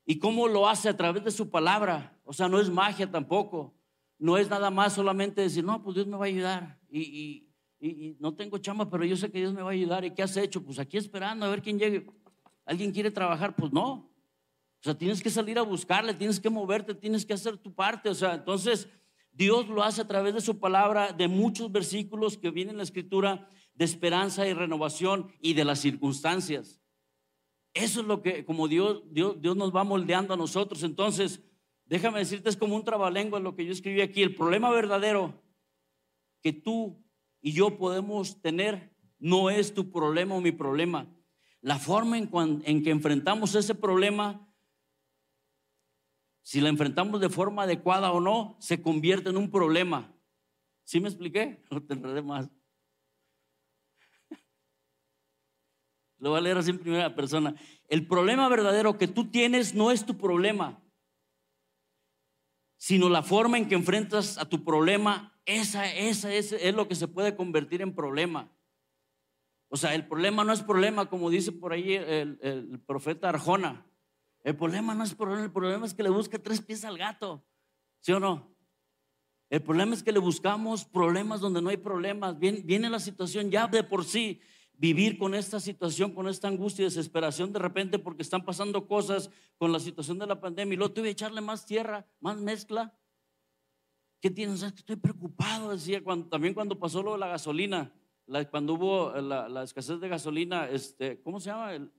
¿Y 0.05 0.19
cómo 0.19 0.49
lo 0.49 0.69
hace? 0.69 0.91
A 0.91 0.97
través 0.97 1.25
de 1.25 1.31
su 1.31 1.51
palabra. 1.51 2.21
O 2.25 2.35
sea, 2.35 2.47
no 2.47 2.61
es 2.61 2.69
magia 2.69 3.11
tampoco 3.11 3.78
no 4.19 4.37
es 4.37 4.51
nada 4.51 4.71
más 4.71 4.95
solamente 4.95 5.41
decir, 5.41 5.65
no, 5.65 5.83
pues 5.83 5.95
Dios 5.95 6.07
me 6.07 6.17
va 6.17 6.25
a 6.25 6.29
ayudar 6.29 6.79
y, 6.91 7.45
no 8.19 8.35
tengo 8.35 8.59
chamba, 8.59 8.91
pero 8.91 9.05
yo 9.05 9.17
sé 9.17 9.31
que 9.31 9.39
Dios 9.39 9.55
me 9.55 9.63
va 9.63 9.71
a 9.71 9.73
ayudar. 9.73 10.05
¿Y 10.05 10.13
qué 10.13 10.25
has 10.25 10.37
hecho? 10.37 10.65
Pues 10.65 10.81
aquí 10.81 10.97
esperando 10.97 11.47
a 11.47 11.49
ver 11.49 11.63
quién 11.63 11.79
llegue. 11.79 12.07
¿Alguien 12.65 12.91
quiere 12.91 13.13
trabajar? 13.13 13.55
Pues 13.55 13.73
no. 13.73 13.89
O 14.81 14.83
sea, 14.83 14.99
tienes 14.99 15.23
que 15.23 15.31
salir 15.31 15.61
a 15.61 15.63
buscarle, 15.63 16.13
tienes 16.13 16.41
que 16.41 16.51
moverte, 16.51 16.93
tienes 16.93 17.25
que 17.25 17.35
hacer 17.35 17.57
tu 17.57 17.73
parte. 17.73 18.09
O 18.09 18.15
sea, 18.15 18.35
entonces 18.35 18.89
Dios 19.31 19.69
lo 19.69 19.85
hace 19.85 20.01
a 20.01 20.09
través 20.09 20.35
de 20.35 20.41
su 20.41 20.59
palabra, 20.59 21.13
de 21.13 21.29
muchos 21.29 21.71
versículos 21.71 22.37
que 22.37 22.51
vienen 22.51 22.73
en 22.73 22.79
la 22.79 22.83
escritura 22.83 23.49
de 23.75 23.85
esperanza 23.85 24.49
y 24.49 24.55
renovación 24.55 25.31
y 25.41 25.55
de 25.55 25.65
las 25.65 25.79
circunstancias. 25.79 26.81
Eso 27.75 28.01
es 28.01 28.07
lo 28.09 28.23
que, 28.23 28.45
como 28.45 28.67
Dios, 28.67 29.03
Dios, 29.13 29.41
Dios 29.41 29.57
nos 29.57 29.75
va 29.75 29.85
moldeando 29.85 30.35
a 30.35 30.37
nosotros. 30.37 30.83
Entonces, 30.83 31.41
Déjame 31.89 32.19
decirte, 32.19 32.51
es 32.51 32.57
como 32.57 32.77
un 32.77 32.85
trabalengua 32.85 33.41
lo 33.41 33.57
que 33.57 33.65
yo 33.65 33.73
escribí 33.73 34.03
aquí. 34.03 34.23
El 34.23 34.35
problema 34.35 34.71
verdadero 34.71 35.43
que 36.43 36.53
tú 36.53 37.03
y 37.41 37.53
yo 37.53 37.79
podemos 37.79 38.43
tener 38.43 38.95
no 39.19 39.49
es 39.49 39.73
tu 39.73 39.91
problema 39.91 40.35
o 40.35 40.41
mi 40.43 40.53
problema. 40.53 41.09
La 41.63 41.79
forma 41.79 42.19
en, 42.19 42.29
en 42.65 42.83
que 42.83 42.91
enfrentamos 42.91 43.55
ese 43.55 43.75
problema, 43.75 44.47
si 46.43 46.61
la 46.61 46.69
enfrentamos 46.69 47.23
de 47.23 47.31
forma 47.31 47.63
adecuada 47.63 48.13
o 48.13 48.21
no, 48.21 48.59
se 48.61 48.83
convierte 48.83 49.31
en 49.31 49.39
un 49.39 49.51
problema. 49.51 50.15
¿Sí 50.85 51.01
me 51.01 51.09
expliqué? 51.09 51.65
No 51.71 51.83
te 51.83 51.95
enredé 51.95 52.21
más. 52.21 52.51
Lo 56.19 56.31
voy 56.31 56.39
a 56.39 56.43
leer 56.43 56.59
así 56.59 56.71
en 56.71 56.81
primera 56.81 57.15
persona. 57.15 57.55
El 57.89 58.07
problema 58.07 58.47
verdadero 58.49 58.99
que 58.99 59.09
tú 59.09 59.31
tienes 59.31 59.75
no 59.75 59.91
es 59.91 60.05
tu 60.05 60.19
problema 60.19 60.83
sino 62.79 63.09
la 63.09 63.23
forma 63.23 63.59
en 63.59 63.69
que 63.69 63.75
enfrentas 63.75 64.39
a 64.39 64.49
tu 64.49 64.65
problema, 64.65 65.39
esa, 65.45 65.93
esa, 65.93 66.33
es 66.33 66.75
lo 66.75 66.89
que 66.89 66.95
se 66.95 67.09
puede 67.09 67.37
convertir 67.37 67.83
en 67.83 67.95
problema. 67.95 68.51
O 69.69 69.77
sea, 69.77 69.95
el 69.95 70.07
problema 70.07 70.45
no 70.45 70.53
es 70.53 70.63
problema, 70.63 71.11
como 71.11 71.29
dice 71.29 71.53
por 71.53 71.73
ahí 71.73 71.95
el, 71.95 72.81
profeta 72.87 73.29
Arjona. 73.29 73.85
El 74.45 74.57
problema 74.57 74.95
no 74.95 75.05
es 75.05 75.15
problema, 75.15 75.45
el 75.45 75.53
problema 75.53 75.85
es 75.85 75.93
que 75.93 76.03
le 76.03 76.09
busca 76.09 76.39
tres 76.39 76.63
pies 76.63 76.85
al 76.85 76.97
gato. 76.97 77.45
¿Sí 78.01 78.13
o 78.13 78.21
no? 78.21 78.57
El 79.51 79.63
problema 79.63 79.95
es 79.95 80.03
que 80.03 80.13
le 80.13 80.21
buscamos 80.21 80.85
problemas 80.85 81.41
donde 81.41 81.61
no 81.61 81.71
hay 81.71 81.77
problemas. 81.77 82.39
Viene 82.39 82.89
la 82.89 83.01
situación 83.01 83.51
ya 83.51 83.67
de 83.67 83.83
por 83.83 84.05
sí 84.05 84.41
vivir 84.79 85.19
con 85.19 85.35
esta 85.35 85.61
situación, 85.61 86.15
con 86.15 86.29
esta 86.29 86.49
angustia 86.49 86.83
y 86.83 86.87
desesperación 86.87 87.53
de 87.53 87.59
repente 87.59 87.99
porque 87.99 88.23
están 88.23 88.45
pasando 88.45 88.87
cosas 88.87 89.29
con 89.59 89.73
la 89.73 89.81
situación 89.81 90.19
de 90.19 90.27
la 90.27 90.41
pandemia 90.41 90.75
y 90.75 90.77
luego 90.77 90.95
tuve 90.95 91.05
que 91.05 91.11
echarle 91.11 91.41
más 91.41 91.67
tierra, 91.67 92.07
más 92.21 92.39
mezcla. 92.39 92.97
¿Qué 94.21 94.31
tienes? 94.31 94.63
Estoy 94.63 94.97
preocupado, 94.97 95.73
decía 95.73 96.03
cuando, 96.03 96.29
también 96.29 96.55
cuando 96.55 96.79
pasó 96.79 97.03
lo 97.03 97.13
de 97.13 97.19
la 97.19 97.29
gasolina. 97.29 97.93
cuando 98.51 98.75
hubo 98.75 99.13
la, 99.21 99.63
escasez 99.65 100.01
de 100.01 100.09
gasolina, 100.09 100.69
este, 100.69 101.21
¿cómo 101.23 101.41
se 101.41 101.51
llama? 101.51 101.75
El, 101.75 101.93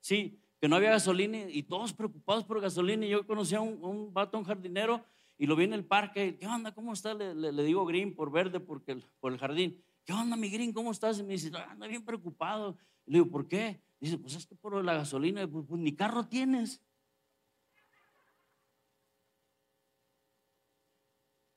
sí, 0.00 0.40
que 0.60 0.68
no 0.68 0.76
había 0.76 0.90
gasolina 0.90 1.48
y 1.48 1.62
todos 1.62 1.92
preocupados 1.92 2.44
por 2.44 2.60
gasolina. 2.60 3.06
Y 3.06 3.10
yo 3.10 3.26
conocí 3.26 3.54
a 3.54 3.60
un, 3.60 3.82
un 3.82 4.12
vato, 4.12 4.38
un 4.38 4.44
jardinero, 4.44 5.04
y 5.38 5.46
lo 5.46 5.56
vi 5.56 5.64
en 5.64 5.72
el 5.72 5.84
parque. 5.84 6.36
¿Qué 6.38 6.46
onda? 6.46 6.72
¿Cómo 6.72 6.92
está? 6.92 7.14
Le, 7.14 7.62
digo 7.64 7.84
green 7.86 8.14
por 8.14 8.30
verde 8.30 8.60
porque 8.60 8.96
por 9.20 9.32
el 9.32 9.38
jardín. 9.38 9.82
¿Qué 10.04 10.12
onda, 10.12 10.36
mi 10.36 10.50
green? 10.50 10.72
¿Cómo 10.72 10.92
estás? 10.92 11.18
Y 11.18 11.22
me 11.22 11.32
dice, 11.32 11.50
anda 11.56 11.86
bien 11.86 12.04
preocupado. 12.04 12.76
le 13.06 13.18
digo, 13.18 13.30
¿por 13.30 13.48
qué? 13.48 13.82
Dice, 13.98 14.18
pues 14.18 14.34
es 14.34 14.46
que 14.46 14.54
por 14.54 14.84
la 14.84 14.94
gasolina, 14.94 15.48
pues, 15.48 15.64
pues 15.66 15.80
ni 15.80 15.96
carro 15.96 16.28
tienes. 16.28 16.82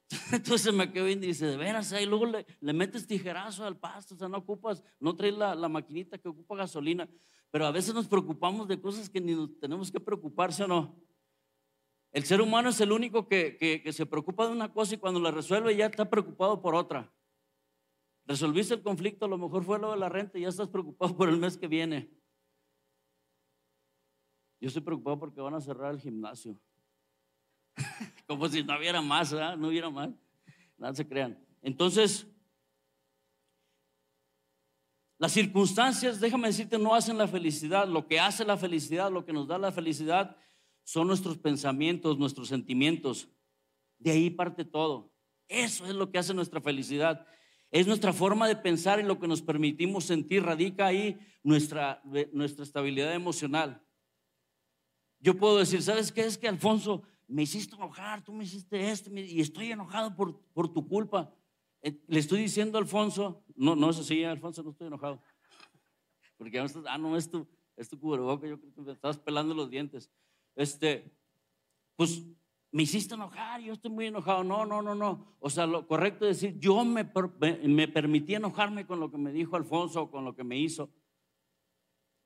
Entonces 0.31 0.73
me 0.73 0.89
quedo 0.93 1.05
bien 1.05 1.21
y 1.21 1.27
dice, 1.27 1.45
de 1.45 1.57
veras, 1.57 1.91
y 1.91 2.05
luego 2.05 2.25
le, 2.25 2.45
metes 2.73 3.05
tijerazo 3.05 3.65
al 3.65 3.77
pasto, 3.77 4.15
o 4.15 4.17
sea, 4.17 4.29
no 4.29 4.37
ocupas, 4.37 4.81
no 5.01 5.13
traes 5.17 5.35
la, 5.35 5.67
maquinita 5.67 6.17
que 6.17 6.29
ocupa 6.29 6.55
gasolina, 6.55 7.09
pero 7.51 7.65
a 7.65 7.71
veces 7.71 7.93
nos 7.93 8.07
preocupamos 8.07 8.69
de 8.69 8.79
cosas 8.79 9.09
que 9.09 9.19
ni 9.19 9.35
nos 9.35 9.59
tenemos 9.59 9.91
que 9.91 9.99
preocuparse 9.99 10.63
o 10.63 10.67
no. 10.67 10.95
El 12.13 12.23
ser 12.23 12.39
humano 12.39 12.69
es 12.69 12.79
el 12.79 12.93
único 12.93 13.27
que 13.27 13.83
se 13.91 14.05
preocupa 14.05 14.45
de 14.45 14.53
una 14.53 14.71
cosa 14.71 14.95
y 14.95 14.97
cuando 14.97 15.19
la 15.19 15.31
resuelve 15.31 15.75
ya 15.75 15.87
está 15.87 16.09
preocupado 16.09 16.61
por 16.61 16.75
otra. 16.75 17.11
Resolviste 18.27 18.73
el 18.73 18.81
conflicto, 18.81 19.25
a 19.25 19.29
lo 19.29 19.37
mejor 19.37 19.63
fue 19.63 19.79
lo 19.79 19.91
de 19.91 19.97
la 19.97 20.09
renta 20.09 20.37
y 20.37 20.41
ya 20.41 20.49
estás 20.49 20.67
preocupado 20.67 21.15
por 21.15 21.29
el 21.29 21.37
mes 21.37 21.57
que 21.57 21.67
viene. 21.67 22.11
Yo 24.59 24.67
estoy 24.67 24.81
preocupado 24.81 25.17
porque 25.17 25.39
van 25.39 25.53
a 25.53 25.61
cerrar 25.61 25.93
el 25.93 26.01
gimnasio. 26.01 26.59
Como 28.27 28.49
si 28.49 28.63
no 28.63 28.77
hubiera 28.77 29.01
más, 29.01 29.31
no 29.31 29.69
hubiera 29.69 29.89
más. 29.89 30.09
Nada 30.77 30.93
se 30.93 31.07
crean. 31.07 31.39
Entonces, 31.61 32.27
las 35.17 35.31
circunstancias, 35.31 36.19
déjame 36.19 36.49
decirte, 36.49 36.77
no 36.77 36.93
hacen 36.93 37.17
la 37.17 37.29
felicidad. 37.29 37.87
Lo 37.87 38.07
que 38.07 38.19
hace 38.19 38.43
la 38.43 38.57
felicidad, 38.57 39.09
lo 39.09 39.23
que 39.23 39.31
nos 39.31 39.47
da 39.47 39.57
la 39.57 39.71
felicidad, 39.71 40.35
son 40.83 41.07
nuestros 41.07 41.37
pensamientos, 41.37 42.17
nuestros 42.17 42.49
sentimientos. 42.49 43.29
De 43.99 44.11
ahí 44.11 44.29
parte 44.29 44.65
todo. 44.65 45.13
Eso 45.47 45.85
es 45.85 45.95
lo 45.95 46.11
que 46.11 46.17
hace 46.17 46.33
nuestra 46.33 46.59
felicidad. 46.59 47.25
Es 47.71 47.85
nuestra 47.87 48.13
forma 48.13 48.47
de 48.47 48.55
pensar 48.55 48.99
y 48.99 49.03
lo 49.03 49.19
que 49.19 49.27
nos 49.27 49.41
permitimos 49.41 50.05
sentir. 50.05 50.43
Radica 50.43 50.87
ahí 50.87 51.19
nuestra, 51.43 52.01
nuestra 52.31 52.63
estabilidad 52.63 53.13
emocional. 53.13 53.83
Yo 55.19 55.37
puedo 55.37 55.57
decir, 55.57 55.81
¿sabes 55.81 56.11
qué? 56.11 56.21
Es 56.21 56.37
que 56.37 56.47
Alfonso, 56.47 57.03
me 57.27 57.43
hiciste 57.43 57.75
enojar, 57.75 58.23
tú 58.23 58.31
me 58.31 58.45
hiciste 58.45 58.89
esto, 58.89 59.11
y 59.13 59.41
estoy 59.41 59.71
enojado 59.71 60.15
por, 60.15 60.39
por 60.53 60.71
tu 60.71 60.87
culpa. 60.87 61.33
Eh, 61.81 61.99
le 62.07 62.19
estoy 62.19 62.41
diciendo 62.41 62.77
a 62.77 62.81
Alfonso, 62.81 63.43
no, 63.55 63.75
no 63.75 63.89
es 63.89 63.99
así, 63.99 64.23
Alfonso, 64.23 64.63
no 64.63 64.71
estoy 64.71 64.87
enojado. 64.87 65.21
Porque 66.37 66.59
ah, 66.59 66.97
no, 66.97 67.17
es 67.17 67.29
tu, 67.29 67.47
es 67.75 67.89
tu 67.89 67.99
cubreboca, 67.99 68.47
yo 68.47 68.59
creo 68.59 68.73
que 68.73 68.81
me 68.81 68.91
estabas 68.93 69.17
pelando 69.17 69.53
los 69.53 69.69
dientes. 69.69 70.09
Este, 70.55 71.11
pues 71.95 72.23
me 72.77 72.83
hiciste 72.83 73.15
enojar, 73.15 73.59
yo 73.59 73.73
estoy 73.73 73.89
muy 73.89 74.05
enojado. 74.05 74.43
No, 74.43 74.63
no, 74.63 74.83
no, 74.83 74.93
no. 74.93 75.35
O 75.39 75.49
sea, 75.49 75.65
lo 75.65 75.87
correcto 75.87 76.27
es 76.27 76.39
decir, 76.39 76.59
yo 76.59 76.85
me, 76.85 77.11
me 77.63 77.87
permití 77.87 78.35
enojarme 78.35 78.85
con 78.85 78.99
lo 78.99 79.09
que 79.09 79.17
me 79.17 79.31
dijo 79.31 79.55
Alfonso 79.55 80.11
con 80.11 80.23
lo 80.23 80.35
que 80.35 80.43
me 80.43 80.59
hizo. 80.59 80.93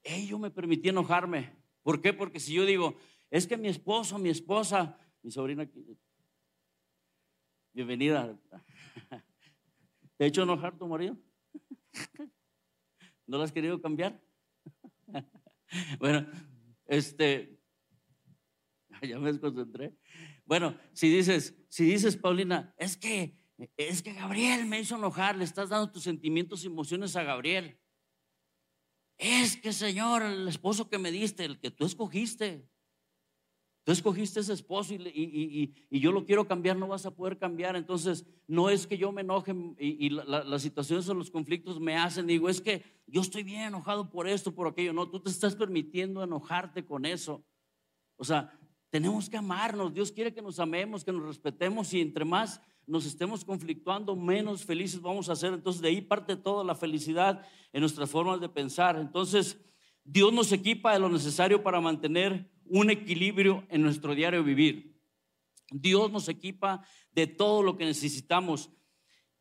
Hey, 0.04 0.28
yo 0.28 0.38
me 0.38 0.52
permití 0.52 0.90
enojarme. 0.90 1.56
¿Por 1.84 2.02
qué? 2.02 2.12
Porque 2.12 2.42
si 2.42 2.54
yo 2.54 2.66
digo, 2.66 2.98
es 3.30 3.48
que 3.48 3.56
mi 3.56 3.70
esposo, 3.70 4.20
mi 4.20 4.28
esposa, 4.28 5.00
mi 5.22 5.32
sobrina, 5.32 5.66
bienvenida. 7.72 8.38
¿Te 10.18 10.26
ha 10.26 10.28
hecho 10.28 10.44
enojar 10.44 10.78
tu 10.78 10.86
marido? 10.86 11.18
¿No 13.26 13.38
lo 13.38 13.44
has 13.44 13.54
querido 13.54 13.82
cambiar? 13.82 14.22
bueno, 15.98 16.28
este, 16.88 17.58
ya 19.08 19.18
me 19.18 19.32
desconcentré. 19.32 19.96
Bueno, 20.52 20.76
si 20.92 21.08
dices, 21.08 21.56
si 21.70 21.86
dices, 21.86 22.18
Paulina, 22.18 22.76
es 22.78 22.98
que, 22.98 23.40
es 23.78 24.04
que 24.04 24.12
Gabriel 24.12 24.66
me 24.66 24.82
hizo 24.82 24.98
enojar, 24.98 25.38
le 25.38 25.46
estás 25.46 25.70
dando 25.70 25.90
tus 25.90 26.04
sentimientos 26.04 26.66
y 26.66 26.68
emociones 26.68 27.16
a 27.16 27.24
Gabriel. 27.24 27.80
Es 29.18 29.56
que, 29.56 29.72
Señor, 29.72 30.24
el 30.24 30.46
esposo 30.50 30.90
que 30.90 30.98
me 30.98 31.10
diste, 31.10 31.46
el 31.46 31.58
que 31.58 31.72
tú 31.72 31.86
escogiste, 31.86 32.70
Tú 33.84 33.94
escogiste 33.94 34.42
ese 34.42 34.54
esposo 34.54 34.94
y, 34.94 35.74
yo 35.90 36.12
lo 36.12 36.26
quiero 36.26 36.46
cambiar, 36.46 36.76
no 36.78 36.90
vas 36.90 37.06
a 37.06 37.16
poder 37.16 37.40
cambiar. 37.40 37.76
Entonces, 37.76 38.28
no 38.46 38.70
es 38.70 38.86
que 38.86 38.98
yo 38.98 39.12
me 39.12 39.22
enoje 39.22 39.56
y, 39.80 40.10
las 40.10 40.62
situaciones 40.62 41.08
o 41.08 41.14
los 41.14 41.32
conflictos 41.32 41.80
me 41.80 41.98
hacen. 41.98 42.28
Digo, 42.28 42.50
es 42.50 42.60
que 42.62 42.84
yo 43.08 43.22
estoy 43.22 43.42
bien 43.42 43.62
enojado 43.62 44.10
por 44.10 44.28
esto, 44.28 44.54
por 44.54 44.68
aquello. 44.68 44.92
No, 44.92 45.10
tú 45.10 45.22
te 45.22 45.32
estás 45.32 45.56
permitiendo 45.56 46.22
enojarte 46.22 46.86
con 46.86 47.06
eso. 47.06 47.44
O 48.18 48.24
sea, 48.24 48.56
tenemos 48.92 49.30
que 49.30 49.38
amarnos. 49.38 49.94
Dios 49.94 50.12
quiere 50.12 50.34
que 50.34 50.42
nos 50.42 50.60
amemos, 50.60 51.04
que 51.04 51.12
nos 51.12 51.26
respetemos 51.26 51.92
y 51.94 52.02
entre 52.02 52.26
más 52.26 52.62
nos 52.86 53.06
estemos 53.06 53.46
conflictuando, 53.46 54.16
menos 54.16 54.66
felices 54.66 55.02
vamos 55.02 55.30
a 55.30 55.36
ser. 55.36 55.54
Entonces, 55.54 55.82
de 55.82 55.88
ahí 55.88 56.02
parte 56.02 56.36
toda 56.36 56.64
la 56.64 56.76
felicidad 56.76 57.48
en 57.72 57.80
nuestras 57.80 58.10
formas 58.10 58.42
de 58.42 58.50
pensar. 58.50 58.98
Entonces, 58.98 59.58
Dios 60.04 60.34
nos 60.34 60.52
equipa 60.52 60.92
de 60.92 61.00
lo 61.00 61.08
necesario 61.08 61.64
para 61.64 61.80
mantener 61.80 62.52
un 62.66 62.90
equilibrio 62.90 63.66
en 63.70 63.82
nuestro 63.82 64.14
diario 64.14 64.44
vivir. 64.44 65.00
Dios 65.72 66.12
nos 66.12 66.28
equipa 66.28 66.86
de 67.14 67.28
todo 67.28 67.64
lo 67.64 67.78
que 67.78 67.86
necesitamos. 67.86 68.72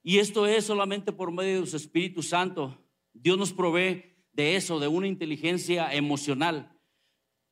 Y 0.03 0.19
esto 0.19 0.47
es 0.47 0.67
solamente 0.67 1.11
por 1.11 1.33
medio 1.33 1.63
de 1.63 1.67
su 1.67 1.77
Espíritu 1.77 2.23
Santo. 2.23 2.79
Dios 3.13 3.37
nos 3.37 3.53
provee 3.53 4.17
de 4.33 4.55
eso, 4.55 4.79
de 4.79 4.87
una 4.87 5.09
inteligencia 5.09 5.93
emocional. 5.93 6.79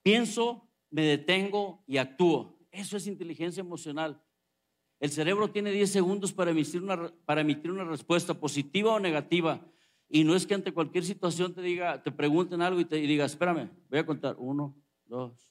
Pienso, 0.03 0.68
me 0.91 1.03
detengo 1.03 1.83
y 1.87 1.99
actúo. 1.99 2.59
Eso 2.71 2.97
es 2.97 3.07
inteligencia 3.07 3.61
emocional. 3.61 4.23
El 5.01 5.11
cerebro 5.11 5.51
tiene 5.51 5.71
10 5.71 5.91
segundos 5.91 6.33
para 6.33 6.51
emitir, 6.51 6.83
una, 6.83 7.13
para 7.25 7.43
emitir 7.43 7.71
una 7.71 7.85
respuesta 7.85 8.35
positiva 8.35 8.93
o 8.93 9.01
negativa. 9.01 9.65
Y 10.09 10.25
no 10.25 10.35
es 10.35 10.47
que 10.47 10.55
ante 10.55 10.73
cualquier 10.73 11.05
situación 11.05 11.55
te 11.55 11.63
diga, 11.63 12.03
te 12.03 12.11
pregunten 12.11 12.63
algo 12.63 12.81
y 12.81 12.85
te 12.85 12.97
diga, 12.97 13.25
espérame, 13.25 13.71
voy 13.91 13.99
a 13.99 14.07
contar. 14.07 14.37
Uno, 14.39 14.75
dos, 15.05 15.49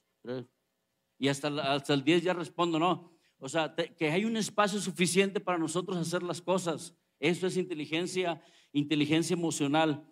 y 1.18 1.28
hasta, 1.28 1.48
hasta 1.72 1.94
el 1.94 2.04
10 2.04 2.22
ya 2.22 2.32
respondo, 2.32 2.78
no. 2.78 3.10
O 3.38 3.48
sea, 3.48 3.74
que 3.74 4.10
hay 4.10 4.24
un 4.24 4.36
espacio 4.36 4.80
suficiente 4.80 5.40
para 5.40 5.58
nosotros 5.58 5.96
hacer 5.96 6.22
las 6.22 6.42
cosas. 6.42 6.94
Eso 7.20 7.46
es 7.46 7.56
inteligencia, 7.56 8.42
inteligencia 8.72 9.34
emocional. 9.34 10.04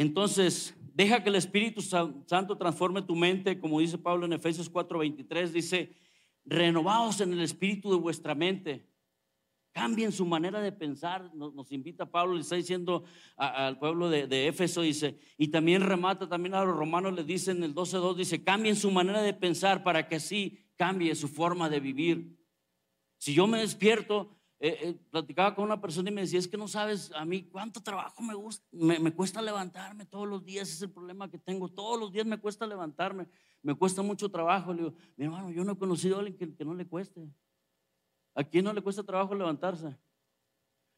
Entonces, 0.00 0.74
deja 0.94 1.22
que 1.22 1.28
el 1.28 1.36
Espíritu 1.36 1.82
Santo 1.82 2.56
transforme 2.56 3.02
tu 3.02 3.14
mente, 3.14 3.60
como 3.60 3.80
dice 3.80 3.98
Pablo 3.98 4.24
en 4.24 4.32
Efesios 4.32 4.72
4:23, 4.72 5.52
dice, 5.52 5.94
renovaos 6.46 7.20
en 7.20 7.34
el 7.34 7.40
espíritu 7.42 7.90
de 7.90 7.98
vuestra 7.98 8.34
mente. 8.34 8.88
Cambien 9.72 10.10
su 10.10 10.24
manera 10.24 10.62
de 10.62 10.72
pensar, 10.72 11.34
nos, 11.34 11.70
invita 11.70 12.10
Pablo, 12.10 12.34
le 12.34 12.40
está 12.40 12.56
diciendo 12.56 13.04
al 13.36 13.78
pueblo 13.78 14.08
de, 14.08 14.48
Éfeso, 14.48 14.80
dice, 14.80 15.18
y 15.36 15.48
también 15.48 15.82
remata 15.82 16.26
también 16.26 16.54
a 16.54 16.64
los 16.64 16.74
romanos, 16.74 17.12
le 17.12 17.22
dice 17.22 17.50
en 17.50 17.62
el 17.62 17.74
12.2, 17.74 18.16
dice, 18.16 18.42
cambien 18.42 18.76
su 18.76 18.90
manera 18.90 19.20
de 19.20 19.34
pensar 19.34 19.84
para 19.84 20.08
que 20.08 20.16
así 20.16 20.64
cambie 20.76 21.14
su 21.14 21.28
forma 21.28 21.68
de 21.68 21.78
vivir. 21.78 22.38
Si 23.18 23.34
yo 23.34 23.46
me 23.46 23.58
despierto, 23.58 24.39
eh, 24.62 24.78
eh, 24.82 24.94
platicaba 25.10 25.54
con 25.54 25.64
una 25.64 25.80
persona 25.80 26.10
y 26.10 26.12
me 26.12 26.20
decía, 26.20 26.38
es 26.38 26.46
que 26.46 26.58
no 26.58 26.68
sabes 26.68 27.10
a 27.14 27.24
mí 27.24 27.44
cuánto 27.44 27.82
trabajo 27.82 28.22
me, 28.22 28.34
gusta, 28.34 28.66
me, 28.72 29.10
cuesta 29.12 29.40
levantarme 29.40 30.04
todos 30.04 30.28
los 30.28 30.44
días, 30.44 30.68
es 30.68 30.82
el 30.82 30.90
problema 30.90 31.30
que 31.30 31.38
tengo, 31.38 31.70
todos 31.70 31.98
los 31.98 32.12
días 32.12 32.26
me 32.26 32.38
cuesta 32.38 32.66
levantarme, 32.66 33.26
me 33.62 33.74
cuesta 33.74 34.02
mucho 34.02 34.30
trabajo. 34.30 34.74
Le 34.74 34.82
digo, 34.82 34.94
mi 35.16 35.24
hermano, 35.24 35.50
yo 35.50 35.64
no 35.64 35.72
he 35.72 35.78
conocido 35.78 36.16
a 36.16 36.20
alguien 36.20 36.54
que 36.54 36.64
no 36.64 36.74
le 36.74 36.86
cueste. 36.86 37.26
¿A 38.34 38.44
quién 38.44 38.66
no 38.66 38.74
le 38.74 38.82
cuesta 38.82 39.02
trabajo 39.02 39.34
levantarse? 39.34 39.96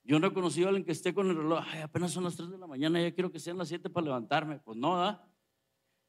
Yo 0.05 0.19
no 0.19 0.27
he 0.27 0.33
conocido 0.33 0.67
a 0.67 0.71
alguien 0.71 0.85
que 0.85 0.93
esté 0.93 1.15
con 1.15 1.31
el 1.31 1.37
reloj, 1.37 1.65
ay, 1.65 1.83
apenas 1.83 2.11
son 2.11 2.25
las 2.25 2.37
3 2.37 2.51
de 2.51 2.59
la 2.59 2.67
mañana, 2.67 3.01
ya 3.01 3.15
quiero 3.15 3.31
que 3.31 3.39
sean 3.39 3.59
las 3.59 3.69
7 3.69 3.89
para 3.89 4.07
levantarme. 4.07 4.59
Pues 4.59 4.77
no, 4.77 5.01
¿ah? 5.01 5.25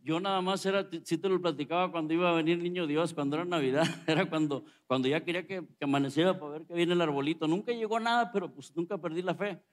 Yo 0.04 0.20
nada 0.20 0.42
más 0.42 0.66
era, 0.66 0.88
si 1.04 1.18
te 1.18 1.30
lo 1.30 1.42
platicaba 1.42 1.90
cuando 1.90 2.14
iba 2.14 2.30
a 2.30 2.36
venir 2.36 2.58
niño 2.58 2.86
Dios, 2.86 3.14
cuando 3.14 3.38
era 3.38 3.46
Navidad, 3.46 3.88
era 4.08 4.30
cuando, 4.30 4.66
cuando 4.86 5.08
ya 5.08 5.24
quería 5.24 5.48
que, 5.48 5.66
amaneciera 5.80 6.38
para 6.38 6.52
ver 6.52 6.66
que 6.66 6.74
viene 6.74 6.92
el 6.92 7.02
arbolito. 7.02 7.48
Nunca 7.48 7.72
llegó 7.72 8.00
nada, 8.00 8.32
pero 8.32 8.54
pues 8.54 8.76
nunca 8.76 8.98
perdí 8.98 9.22
la 9.22 9.34
fe. 9.34 9.64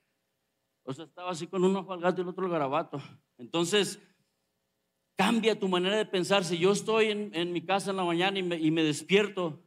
O 0.85 0.95
sea, 0.95 1.05
estaba 1.05 1.31
así 1.31 1.49
con 1.49 1.65
un 1.65 1.75
ojo 1.75 1.93
al 1.93 2.01
gato 2.01 2.21
y 2.21 2.23
el 2.23 2.29
otro 2.29 2.45
al 2.45 2.53
garabato. 2.53 3.03
Entonces, 3.39 4.01
cambia 5.17 5.59
tu 5.59 5.69
manera 5.69 5.97
de 5.97 6.07
pensar. 6.07 6.45
Si 6.45 6.59
yo 6.59 6.73
estoy 6.73 7.07
en, 7.07 7.35
en 7.35 7.53
mi 7.53 7.61
casa 7.61 7.91
en 7.91 7.97
la 7.97 8.05
mañana 8.05 8.39
y 8.39 8.43
me, 8.45 8.57
y 8.57 8.71
me 8.71 8.85
despierto 8.85 9.61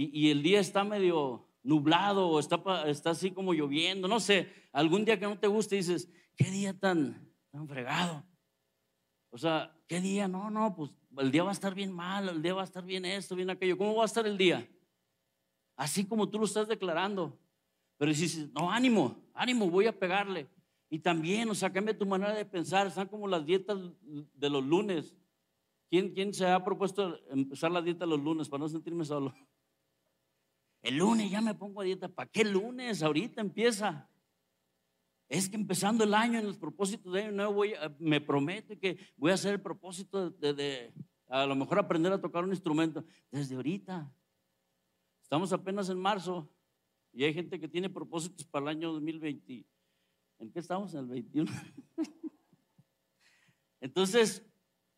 y, 0.00 0.30
el 0.30 0.44
día 0.44 0.60
está 0.60 0.84
medio 0.84 1.48
nublado 1.64 2.28
o 2.28 2.38
está, 2.38 2.62
está 2.86 3.10
así 3.10 3.32
como 3.32 3.52
lloviendo, 3.52 4.06
no 4.06 4.20
sé, 4.20 4.48
algún 4.72 5.04
día 5.04 5.18
que 5.18 5.26
no 5.26 5.38
te 5.38 5.48
guste 5.48 5.74
dices, 5.74 6.08
qué 6.36 6.44
día 6.52 6.72
tan, 6.78 7.34
tan 7.50 7.66
fregado. 7.66 8.24
O 9.30 9.38
sea, 9.38 9.76
¿qué 9.86 10.00
día? 10.00 10.28
No, 10.28 10.50
no, 10.50 10.74
pues 10.74 10.90
el 11.18 11.30
día 11.30 11.42
va 11.42 11.50
a 11.50 11.52
estar 11.52 11.74
bien 11.74 11.92
mal, 11.92 12.28
el 12.28 12.42
día 12.42 12.54
va 12.54 12.62
a 12.62 12.64
estar 12.64 12.84
bien 12.84 13.04
esto, 13.04 13.36
bien 13.36 13.50
aquello. 13.50 13.76
¿Cómo 13.76 13.94
va 13.94 14.02
a 14.02 14.06
estar 14.06 14.26
el 14.26 14.38
día? 14.38 14.68
Así 15.76 16.06
como 16.06 16.28
tú 16.28 16.38
lo 16.38 16.44
estás 16.44 16.68
declarando. 16.68 17.38
Pero 17.96 18.10
dices, 18.10 18.50
no, 18.52 18.70
ánimo, 18.70 19.16
ánimo, 19.34 19.68
voy 19.70 19.86
a 19.86 19.98
pegarle. 19.98 20.48
Y 20.90 21.00
también, 21.00 21.50
o 21.50 21.54
sea, 21.54 21.72
cambia 21.72 21.96
tu 21.96 22.06
manera 22.06 22.32
de 22.32 22.44
pensar. 22.44 22.86
Están 22.86 23.08
como 23.08 23.28
las 23.28 23.44
dietas 23.44 23.78
de 24.00 24.50
los 24.50 24.64
lunes. 24.64 25.14
¿Quién, 25.90 26.14
¿Quién 26.14 26.32
se 26.32 26.46
ha 26.46 26.64
propuesto 26.64 27.18
empezar 27.30 27.70
la 27.70 27.82
dieta 27.82 28.06
los 28.06 28.20
lunes 28.20 28.48
para 28.48 28.60
no 28.60 28.68
sentirme 28.68 29.04
solo? 29.04 29.34
El 30.82 30.96
lunes 30.96 31.30
ya 31.30 31.40
me 31.40 31.54
pongo 31.54 31.80
a 31.80 31.84
dieta. 31.84 32.08
¿Para 32.08 32.30
qué 32.30 32.44
lunes? 32.44 33.02
Ahorita 33.02 33.40
empieza. 33.40 34.08
Es 35.28 35.48
que 35.48 35.56
empezando 35.56 36.04
el 36.04 36.14
año 36.14 36.38
en 36.38 36.46
los 36.46 36.56
propósitos 36.56 37.12
de 37.12 37.22
año 37.22 37.32
nuevo 37.32 37.52
voy 37.52 37.74
me 37.98 38.20
prometo 38.20 38.78
que 38.78 38.98
voy 39.16 39.30
a 39.30 39.34
hacer 39.34 39.54
el 39.54 39.60
propósito 39.60 40.30
de, 40.30 40.54
de, 40.54 40.92
a 41.28 41.44
lo 41.44 41.54
mejor 41.54 41.78
aprender 41.78 42.12
a 42.12 42.20
tocar 42.20 42.44
un 42.44 42.50
instrumento 42.50 43.04
desde 43.30 43.54
ahorita. 43.54 44.10
Estamos 45.22 45.52
apenas 45.52 45.90
en 45.90 45.98
marzo 45.98 46.48
y 47.12 47.24
hay 47.24 47.34
gente 47.34 47.60
que 47.60 47.68
tiene 47.68 47.90
propósitos 47.90 48.46
para 48.46 48.64
el 48.64 48.78
año 48.78 48.92
2020. 48.92 49.66
¿En 50.38 50.50
qué 50.50 50.58
estamos? 50.60 50.94
En 50.94 51.00
el 51.00 51.06
21. 51.06 51.52
Entonces, 53.80 54.42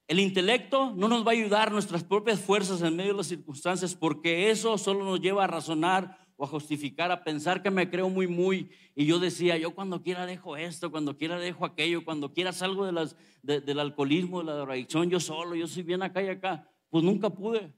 el 0.06 0.20
intelecto 0.20 0.94
no 0.94 1.08
nos 1.08 1.26
va 1.26 1.30
a 1.30 1.34
ayudar 1.34 1.72
nuestras 1.72 2.04
propias 2.04 2.40
fuerzas 2.40 2.82
en 2.82 2.96
medio 2.96 3.12
de 3.12 3.18
las 3.18 3.26
circunstancias 3.26 3.94
porque 3.94 4.50
eso 4.50 4.76
solo 4.78 5.04
nos 5.04 5.20
lleva 5.20 5.44
a 5.44 5.48
razonar 5.48 6.19
o 6.40 6.44
a 6.44 6.46
justificar, 6.46 7.12
a 7.12 7.22
pensar 7.22 7.62
que 7.62 7.70
me 7.70 7.90
creo 7.90 8.08
muy, 8.08 8.26
muy. 8.26 8.70
Y 8.94 9.04
yo 9.04 9.18
decía, 9.18 9.58
yo 9.58 9.74
cuando 9.74 10.02
quiera 10.02 10.24
dejo 10.24 10.56
esto, 10.56 10.90
cuando 10.90 11.18
quiera 11.18 11.38
dejo 11.38 11.66
aquello, 11.66 12.02
cuando 12.02 12.32
quiera 12.32 12.50
salgo 12.54 12.86
de 12.86 12.92
las, 12.92 13.14
del 13.42 13.78
alcoholismo, 13.78 14.38
de 14.38 14.46
la 14.46 14.54
drogadicción, 14.54 15.10
yo 15.10 15.20
solo, 15.20 15.54
yo 15.54 15.66
soy 15.66 15.82
bien 15.82 16.02
acá 16.02 16.22
y 16.22 16.28
acá. 16.28 16.66
Pues 16.88 17.04
nunca 17.04 17.28
pude. 17.28 17.74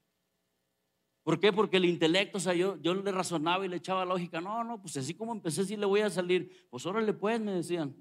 ¿Por 1.23 1.41
qué? 1.41 1.51
Porque 1.51 1.75
el 1.75 1.83
intelecto, 1.83 2.37
o 2.37 2.41
sea, 2.41 2.53
yo, 2.53 2.77
yo 2.81 2.93
le 2.93 3.11
razonaba 3.11 3.65
y 3.65 3.67
le 3.67 3.75
echaba 3.75 4.05
lógica. 4.05 4.39
No, 4.39 4.63
no, 4.63 4.81
pues 4.81 4.95
así 4.95 5.13
como 5.13 5.33
empecé, 5.33 5.65
sí 5.65 5.75
le 5.75 5.85
voy 5.85 5.99
a 5.99 6.09
salir. 6.09 6.65
Pues 6.69 6.85
órale, 6.85 7.11
pues, 7.11 7.41
me 7.41 7.51
decían. 7.51 7.93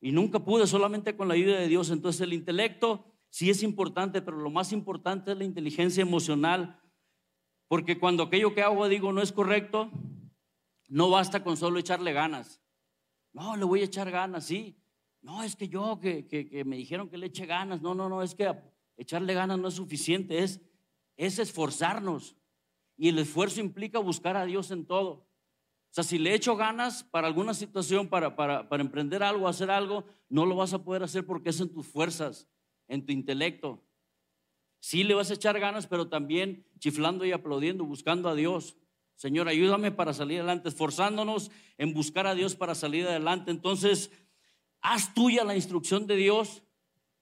Y 0.00 0.10
nunca 0.10 0.40
pude, 0.40 0.66
solamente 0.66 1.16
con 1.16 1.28
la 1.28 1.34
ayuda 1.34 1.60
de 1.60 1.68
Dios. 1.68 1.90
Entonces 1.90 2.20
el 2.20 2.32
intelecto 2.32 3.04
sí 3.30 3.48
es 3.48 3.62
importante, 3.62 4.22
pero 4.22 4.38
lo 4.38 4.50
más 4.50 4.72
importante 4.72 5.30
es 5.30 5.38
la 5.38 5.44
inteligencia 5.44 6.02
emocional 6.02 6.80
porque 7.68 7.98
cuando 7.98 8.24
aquello 8.24 8.54
que 8.54 8.62
hago 8.62 8.88
digo 8.88 9.12
no 9.12 9.22
es 9.22 9.32
correcto, 9.32 9.90
no 10.88 11.10
basta 11.10 11.42
con 11.42 11.56
solo 11.56 11.78
echarle 11.78 12.12
ganas. 12.12 12.60
No, 13.32 13.56
le 13.56 13.64
voy 13.64 13.80
a 13.80 13.84
echar 13.84 14.10
ganas, 14.10 14.46
sí. 14.46 14.76
No, 15.20 15.42
es 15.42 15.56
que 15.56 15.68
yo 15.68 15.98
que, 16.00 16.26
que, 16.26 16.64
me 16.64 16.76
dijeron 16.76 17.08
que 17.08 17.18
le 17.18 17.26
eche 17.26 17.46
ganas. 17.46 17.82
No, 17.82 17.94
no, 17.94 18.08
no, 18.08 18.22
es 18.22 18.34
que 18.34 18.54
echarle 18.96 19.34
ganas 19.34 19.58
no 19.58 19.68
es 19.68 19.74
suficiente, 19.74 20.38
es, 20.38 20.60
es 21.16 21.38
esforzarnos. 21.38 22.36
Y 22.96 23.08
el 23.08 23.18
esfuerzo 23.18 23.60
implica 23.60 23.98
buscar 23.98 24.36
a 24.36 24.46
Dios 24.46 24.70
en 24.70 24.86
todo. 24.86 25.10
O 25.10 25.94
sea, 25.96 26.04
si 26.04 26.18
le 26.18 26.34
echo 26.34 26.56
ganas 26.56 27.04
para 27.04 27.26
alguna 27.26 27.54
situación, 27.54 28.08
para, 28.08 28.36
para, 28.36 28.68
para 28.68 28.82
emprender 28.82 29.22
algo, 29.22 29.48
hacer 29.48 29.70
algo, 29.70 30.04
no 30.28 30.46
lo 30.46 30.56
vas 30.56 30.72
a 30.72 30.82
poder 30.82 31.02
hacer 31.02 31.26
porque 31.26 31.50
es 31.50 31.60
en 31.60 31.72
tus 31.72 31.86
fuerzas, 31.86 32.48
en 32.86 33.04
tu 33.04 33.12
intelecto. 33.12 33.85
Sí 34.86 35.02
le 35.02 35.14
vas 35.14 35.32
a 35.32 35.34
echar 35.34 35.58
ganas, 35.58 35.88
pero 35.88 36.06
también 36.06 36.64
chiflando 36.78 37.24
y 37.24 37.32
aplaudiendo, 37.32 37.84
buscando 37.84 38.28
a 38.28 38.36
Dios. 38.36 38.76
Señor, 39.16 39.48
ayúdame 39.48 39.90
para 39.90 40.14
salir 40.14 40.38
adelante, 40.38 40.68
esforzándonos 40.68 41.50
en 41.76 41.92
buscar 41.92 42.28
a 42.28 42.36
Dios 42.36 42.54
para 42.54 42.76
salir 42.76 43.04
adelante. 43.04 43.50
Entonces, 43.50 44.12
haz 44.80 45.12
tuya 45.12 45.42
la 45.42 45.56
instrucción 45.56 46.06
de 46.06 46.14
Dios, 46.14 46.62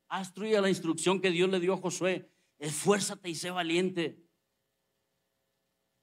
haz 0.09 0.35
tuya 0.35 0.61
la 0.61 0.69
instrucción 0.69 1.23
que 1.23 1.31
Dios 1.31 1.49
le 1.49 1.59
dio 1.59 1.73
a 1.73 1.79
Josué. 1.79 2.31
Esfuérzate 2.59 3.31
y 3.31 3.35
sé 3.35 3.51
valiente. 3.51 4.29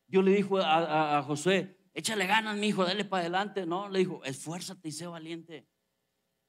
Dios 0.08 0.26
le 0.26 0.32
dijo 0.32 0.58
a, 0.58 1.22
Josué, 1.22 1.78
échale 1.94 2.26
ganas, 2.26 2.58
mi 2.58 2.70
hijo, 2.70 2.84
dale 2.84 3.06
para 3.06 3.22
adelante. 3.22 3.68
No, 3.68 3.88
le 3.88 4.00
dijo, 4.00 4.24
esfuérzate 4.24 4.90
y 4.90 4.94
sé 4.94 5.06
valiente. 5.06 5.68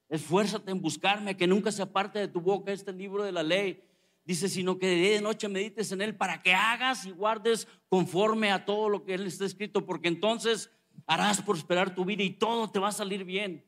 Esfuérzate 0.08 0.70
en 0.70 0.80
buscarme, 0.80 1.36
que 1.36 1.46
nunca 1.46 1.70
se 1.70 1.82
aparte 1.82 2.18
de 2.18 2.28
tu 2.28 2.40
boca 2.40 2.72
este 2.72 2.94
libro 2.94 3.24
de 3.24 3.32
la 3.32 3.42
ley 3.42 3.91
Dice, 4.24 4.48
sino 4.48 4.78
que 4.78 4.86
de 4.86 4.94
día 4.96 5.08
y 5.08 5.14
de 5.14 5.20
noche 5.20 5.48
medites 5.48 5.90
en 5.90 6.00
él 6.00 6.16
para 6.16 6.42
que 6.42 6.54
hagas 6.54 7.06
y 7.06 7.10
guardes 7.10 7.66
conforme 7.88 8.52
a 8.52 8.64
todo 8.64 8.88
lo 8.88 9.04
que 9.04 9.14
él 9.14 9.26
está 9.26 9.44
escrito, 9.44 9.84
porque 9.84 10.08
entonces 10.08 10.70
harás 11.06 11.42
prosperar 11.42 11.94
tu 11.94 12.04
vida 12.04 12.22
y 12.22 12.30
todo 12.30 12.70
te 12.70 12.78
va 12.78 12.88
a 12.88 12.92
salir 12.92 13.24
bien. 13.24 13.66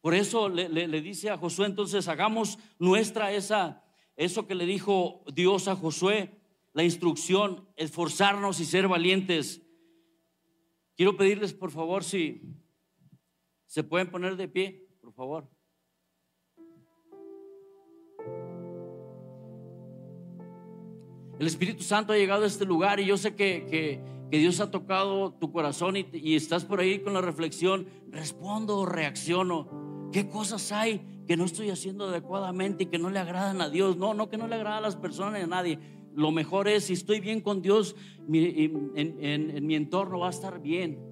Por 0.00 0.14
eso 0.14 0.48
le, 0.48 0.68
le 0.68 1.00
dice 1.00 1.30
a 1.30 1.38
Josué, 1.38 1.66
entonces 1.66 2.08
hagamos 2.08 2.58
nuestra 2.78 3.32
esa, 3.32 3.84
eso 4.16 4.46
que 4.46 4.54
le 4.54 4.66
dijo 4.66 5.24
Dios 5.32 5.68
a 5.68 5.76
Josué, 5.76 6.40
la 6.72 6.82
instrucción, 6.82 7.68
esforzarnos 7.76 8.60
y 8.60 8.64
ser 8.64 8.88
valientes. 8.88 9.62
Quiero 10.96 11.16
pedirles, 11.16 11.52
por 11.52 11.70
favor, 11.70 12.02
si 12.02 12.42
se 13.66 13.84
pueden 13.84 14.10
poner 14.10 14.36
de 14.36 14.48
pie, 14.48 14.88
por 15.00 15.12
favor. 15.12 15.50
El 21.38 21.46
Espíritu 21.46 21.82
Santo 21.82 22.12
ha 22.12 22.16
llegado 22.16 22.44
a 22.44 22.46
este 22.46 22.64
lugar 22.64 23.00
y 23.00 23.06
yo 23.06 23.16
sé 23.16 23.34
que, 23.34 23.66
que, 23.70 24.12
Dios 24.38 24.60
ha 24.60 24.70
tocado 24.70 25.34
tu 25.34 25.52
corazón 25.52 25.96
y, 25.96 26.06
y, 26.12 26.36
estás 26.36 26.64
por 26.64 26.80
ahí 26.80 27.00
con 27.00 27.12
la 27.12 27.20
reflexión, 27.20 27.86
respondo 28.08 28.78
o 28.78 28.86
reacciono. 28.86 30.08
¿Qué 30.10 30.28
cosas 30.28 30.72
hay 30.72 31.02
que 31.26 31.36
no 31.36 31.44
estoy 31.44 31.68
haciendo 31.68 32.08
adecuadamente 32.08 32.84
y 32.84 32.86
que 32.86 32.98
no 32.98 33.10
le 33.10 33.18
agradan 33.18 33.60
a 33.60 33.68
Dios? 33.68 33.98
No, 33.98 34.14
no 34.14 34.30
que 34.30 34.38
no 34.38 34.48
le 34.48 34.54
agrada 34.54 34.78
a 34.78 34.80
las 34.80 34.96
personas 34.96 35.34
ni 35.34 35.40
a 35.40 35.46
nadie. 35.46 35.78
Lo 36.14 36.30
mejor 36.30 36.66
es, 36.66 36.84
si 36.84 36.94
estoy 36.94 37.20
bien 37.20 37.42
con 37.42 37.60
Dios, 37.60 37.94
en, 38.32 38.96
en 38.96 39.66
mi 39.66 39.74
entorno 39.74 40.18
va 40.18 40.28
a 40.28 40.30
estar 40.30 40.62
bien. 40.62 41.11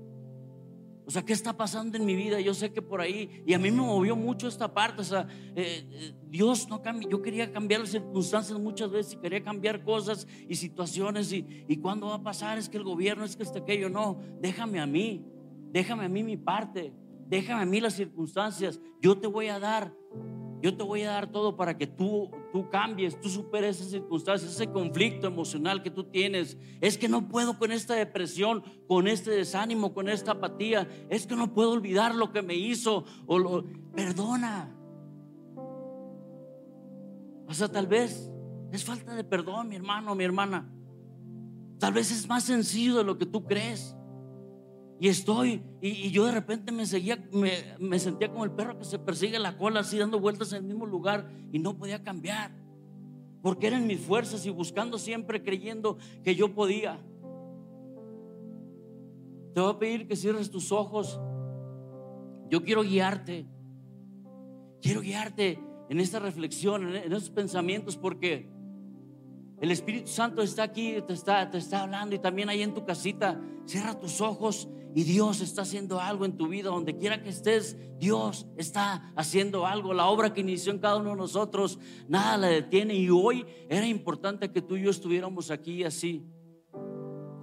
O 1.11 1.13
sea, 1.13 1.25
¿qué 1.25 1.33
está 1.33 1.57
pasando 1.57 1.99
en 1.99 2.05
mi 2.05 2.15
vida? 2.15 2.39
Yo 2.39 2.55
sé 2.55 2.73
que 2.73 2.81
por 2.81 3.01
ahí, 3.01 3.43
y 3.45 3.53
a 3.53 3.59
mí 3.59 3.73
me 3.73 3.79
movió 3.79 4.15
mucho 4.15 4.47
esta 4.47 4.73
parte, 4.73 5.01
o 5.01 5.05
sea, 5.05 5.27
eh, 5.57 5.85
eh, 5.91 6.13
Dios 6.29 6.69
no 6.69 6.83
cambia, 6.83 7.09
yo 7.11 7.21
quería 7.21 7.51
cambiar 7.51 7.81
las 7.81 7.91
circunstancias 7.91 8.57
muchas 8.61 8.93
veces 8.93 9.19
quería 9.21 9.43
cambiar 9.43 9.83
cosas 9.83 10.29
y 10.49 10.55
situaciones 10.55 11.33
y, 11.33 11.65
y 11.67 11.79
cuándo 11.79 12.07
va 12.07 12.15
a 12.15 12.23
pasar, 12.23 12.59
es 12.59 12.69
que 12.69 12.77
el 12.77 12.85
gobierno, 12.85 13.25
es 13.25 13.35
que 13.35 13.43
este 13.43 13.59
aquello, 13.59 13.91
no, 13.91 14.21
déjame 14.41 14.79
a 14.79 14.87
mí, 14.87 15.27
déjame 15.73 16.05
a 16.05 16.09
mí 16.09 16.23
mi 16.23 16.37
parte, 16.37 16.93
déjame 17.27 17.63
a 17.63 17.67
mí 17.67 17.81
las 17.81 17.95
circunstancias, 17.95 18.81
yo 19.03 19.19
te 19.19 19.27
voy 19.27 19.49
a 19.49 19.59
dar 19.59 19.93
yo 20.63 20.77
te 20.77 20.83
voy 20.83 21.03
a 21.03 21.13
dar 21.13 21.31
todo 21.31 21.57
para 21.57 21.77
que 21.79 21.87
tú, 21.87 22.31
tú 22.53 22.69
cambies, 22.69 23.19
tú 23.21 23.29
superes 23.29 23.77
esas 23.77 23.91
circunstancias, 23.91 24.53
ese 24.53 24.71
conflicto 24.71 25.27
emocional 25.27 25.83
que 25.83 25.91
tú 25.91 26.05
tienes. 26.05 26.59
Es 26.81 26.99
que 26.99 27.09
no 27.09 27.29
puedo 27.29 27.59
con 27.59 27.73
esta 27.73 27.95
depresión, 27.95 28.63
con 28.87 29.09
este 29.09 29.31
desánimo, 29.31 29.95
con 29.95 30.09
esta 30.09 30.33
apatía. 30.33 30.89
Es 31.09 31.27
que 31.27 31.37
no 31.37 31.55
puedo 31.55 31.71
olvidar 31.71 32.15
lo 32.15 32.33
que 32.33 32.43
me 32.43 32.55
hizo. 32.55 33.05
O 33.27 33.39
lo, 33.39 33.65
perdona. 33.95 34.77
O 37.47 37.55
sea, 37.55 37.69
tal 37.69 37.87
vez 37.87 38.31
es 38.73 38.85
falta 38.85 39.15
de 39.15 39.25
perdón, 39.25 39.69
mi 39.69 39.77
hermano, 39.77 40.15
mi 40.15 40.25
hermana. 40.25 40.71
Tal 41.79 41.95
vez 41.95 42.11
es 42.11 42.29
más 42.29 42.45
sencillo 42.45 42.99
de 42.99 43.05
lo 43.05 43.17
que 43.17 43.27
tú 43.27 43.45
crees. 43.47 43.97
Y 45.03 45.09
estoy, 45.09 45.63
y, 45.81 46.11
yo 46.11 46.27
de 46.27 46.33
repente 46.33 46.73
me 46.73 46.85
seguía, 46.85 47.27
me, 47.33 47.99
sentía 47.99 48.31
como 48.31 48.45
el 48.45 48.51
perro 48.51 48.79
que 48.79 48.85
se 48.85 48.99
persigue 48.99 49.39
la 49.39 49.57
cola, 49.57 49.81
así 49.81 49.97
dando 49.97 50.21
vueltas 50.21 50.53
en 50.53 50.59
el 50.59 50.65
mismo 50.65 50.85
lugar 50.85 51.33
y 51.51 51.59
no 51.59 51.79
podía 51.79 52.03
cambiar. 52.03 52.51
Porque 53.41 53.67
eran 53.67 53.87
mis 53.87 53.99
fuerzas 53.99 54.45
y 54.45 54.51
buscando 54.51 54.99
siempre, 54.99 55.43
creyendo 55.43 55.97
que 56.23 56.35
yo 56.35 56.55
podía. 56.55 57.01
Te 59.55 59.61
voy 59.63 59.73
a 59.73 59.79
pedir 59.79 60.07
que 60.07 60.17
cierres 60.17 60.51
tus 60.51 60.71
ojos. 60.71 61.19
Yo 62.51 62.63
quiero 62.63 62.83
guiarte. 62.83 63.47
Quiero 64.83 65.01
guiarte 65.01 65.59
en 65.89 65.99
esta 65.99 66.19
reflexión, 66.19 66.95
en 66.95 67.11
esos 67.11 67.31
pensamientos, 67.31 67.97
porque 67.97 68.51
el 69.61 69.71
Espíritu 69.71 70.09
Santo 70.09 70.41
está 70.41 70.63
aquí, 70.63 70.97
te 71.07 71.13
está, 71.13 71.51
te 71.51 71.59
está 71.59 71.83
hablando 71.83 72.17
y 72.17 72.19
también 72.19 72.49
ahí 72.49 72.63
en 72.63 72.73
tu 72.73 72.85
casita. 72.85 73.39
Cierra 73.67 73.99
tus 74.01 74.23
ojos 74.23 74.69
y 74.95 75.05
Dios 75.05 75.43
está 75.43 75.63
haciendo 75.63 76.01
algo 76.01 76.25
en 76.25 76.39
tu 76.39 76.49
vida, 76.49 76.71
donde 76.71 76.97
quiera 76.97 77.23
que 77.23 77.29
estés, 77.29 77.77
Dios 77.99 78.47
está 78.57 79.13
haciendo 79.15 79.67
algo. 79.67 79.93
La 79.93 80.07
obra 80.07 80.33
que 80.33 80.41
inició 80.41 80.73
en 80.73 80.79
cada 80.79 80.97
uno 80.97 81.11
de 81.11 81.17
nosotros, 81.17 81.79
nada 82.09 82.39
la 82.39 82.47
detiene. 82.49 82.95
Y 82.95 83.11
hoy 83.11 83.45
era 83.69 83.87
importante 83.87 84.51
que 84.51 84.63
tú 84.63 84.77
y 84.77 84.85
yo 84.85 84.91
estuviéramos 84.91 85.51
aquí 85.51 85.85
así. 85.85 86.25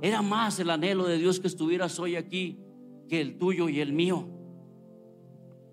Era 0.02 0.24
más 0.24 0.60
el 0.60 0.72
anhelo 0.72 1.06
de 1.06 1.20
Dios 1.20 1.40
que 1.40 1.48
estuvieras 1.48 2.00
hoy 2.00 2.16
aquí 2.16 2.60
que 3.08 3.22
el 3.22 3.38
tuyo 3.38 3.70
y 3.70 3.80
el 3.80 3.94
mío. 3.94 4.28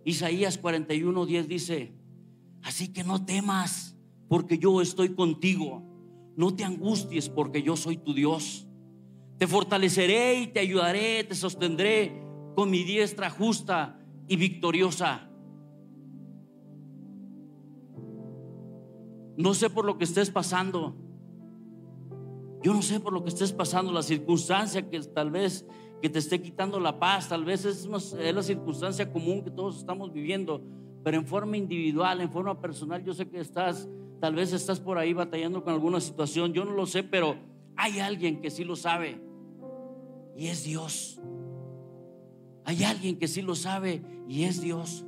Isaías 0.04 0.58
41, 0.58 1.24
10 1.24 1.48
dice, 1.48 1.94
así 2.62 2.92
que 2.92 3.02
no 3.02 3.24
temas, 3.24 3.96
porque 4.28 4.58
yo 4.58 4.82
estoy 4.82 5.14
contigo. 5.14 5.93
No 6.36 6.54
te 6.54 6.64
angusties, 6.64 7.28
porque 7.28 7.62
yo 7.62 7.76
soy 7.76 7.96
tu 7.96 8.14
Dios. 8.14 8.66
Te 9.38 9.46
fortaleceré 9.46 10.40
y 10.40 10.46
te 10.48 10.60
ayudaré, 10.60 11.24
te 11.24 11.34
sostendré 11.34 12.22
con 12.54 12.70
mi 12.70 12.84
diestra 12.84 13.30
justa 13.30 13.98
y 14.28 14.36
victoriosa. 14.36 15.30
No 19.36 19.54
sé 19.54 19.70
por 19.70 19.84
lo 19.84 19.98
que 19.98 20.04
estés 20.04 20.30
pasando. 20.30 20.96
Yo 22.62 22.72
no 22.72 22.82
sé 22.82 23.00
por 23.00 23.12
lo 23.12 23.22
que 23.22 23.28
estés 23.28 23.52
pasando, 23.52 23.92
la 23.92 24.02
circunstancia 24.02 24.88
que 24.88 24.98
tal 25.00 25.30
vez 25.30 25.66
que 26.00 26.08
te 26.08 26.18
esté 26.18 26.40
quitando 26.40 26.78
la 26.80 26.98
paz. 26.98 27.28
Tal 27.28 27.44
vez 27.44 27.64
es, 27.64 27.88
es 28.18 28.34
la 28.34 28.42
circunstancia 28.42 29.10
común 29.12 29.42
que 29.42 29.50
todos 29.50 29.78
estamos 29.78 30.12
viviendo, 30.12 30.62
pero 31.02 31.18
en 31.18 31.26
forma 31.26 31.56
individual, 31.56 32.20
en 32.20 32.30
forma 32.30 32.60
personal, 32.60 33.02
yo 33.04 33.12
sé 33.12 33.28
que 33.28 33.40
estás, 33.40 33.88
tal 34.24 34.36
vez 34.36 34.54
estás 34.54 34.80
por 34.80 34.96
ahí 34.96 35.12
batallando 35.12 35.62
con 35.62 35.74
alguna 35.74 36.00
situación, 36.00 36.54
yo 36.54 36.64
no 36.64 36.70
lo 36.70 36.86
sé, 36.86 37.02
pero 37.02 37.36
hay 37.76 37.98
alguien 37.98 38.40
que 38.40 38.48
sí 38.48 38.64
lo 38.64 38.74
sabe 38.74 39.20
y 40.34 40.46
es 40.46 40.64
Dios. 40.64 41.20
Hay 42.64 42.84
alguien 42.84 43.18
que 43.18 43.28
sí 43.28 43.42
lo 43.42 43.54
sabe 43.54 44.00
y 44.26 44.44
es 44.44 44.62
Dios. 44.62 45.04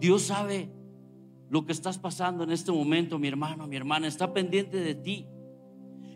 Dios 0.00 0.20
sabe 0.20 0.68
lo 1.48 1.64
que 1.64 1.72
estás 1.72 1.96
pasando 1.96 2.44
en 2.44 2.50
este 2.50 2.72
momento, 2.72 3.18
mi 3.18 3.28
hermano, 3.28 3.66
mi 3.66 3.76
hermana, 3.76 4.06
está 4.06 4.34
pendiente 4.34 4.76
de 4.76 4.94
ti. 4.94 5.26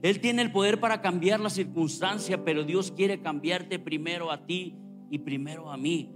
Él 0.02 0.20
tiene 0.20 0.42
el 0.42 0.52
poder 0.52 0.78
para 0.78 1.00
cambiar 1.00 1.40
la 1.40 1.48
circunstancia, 1.48 2.44
pero 2.44 2.64
Dios 2.64 2.92
quiere 2.92 3.22
cambiarte 3.22 3.78
primero 3.78 4.30
a 4.30 4.44
ti 4.44 4.76
y 5.08 5.20
primero 5.20 5.72
a 5.72 5.78
mí. 5.78 6.12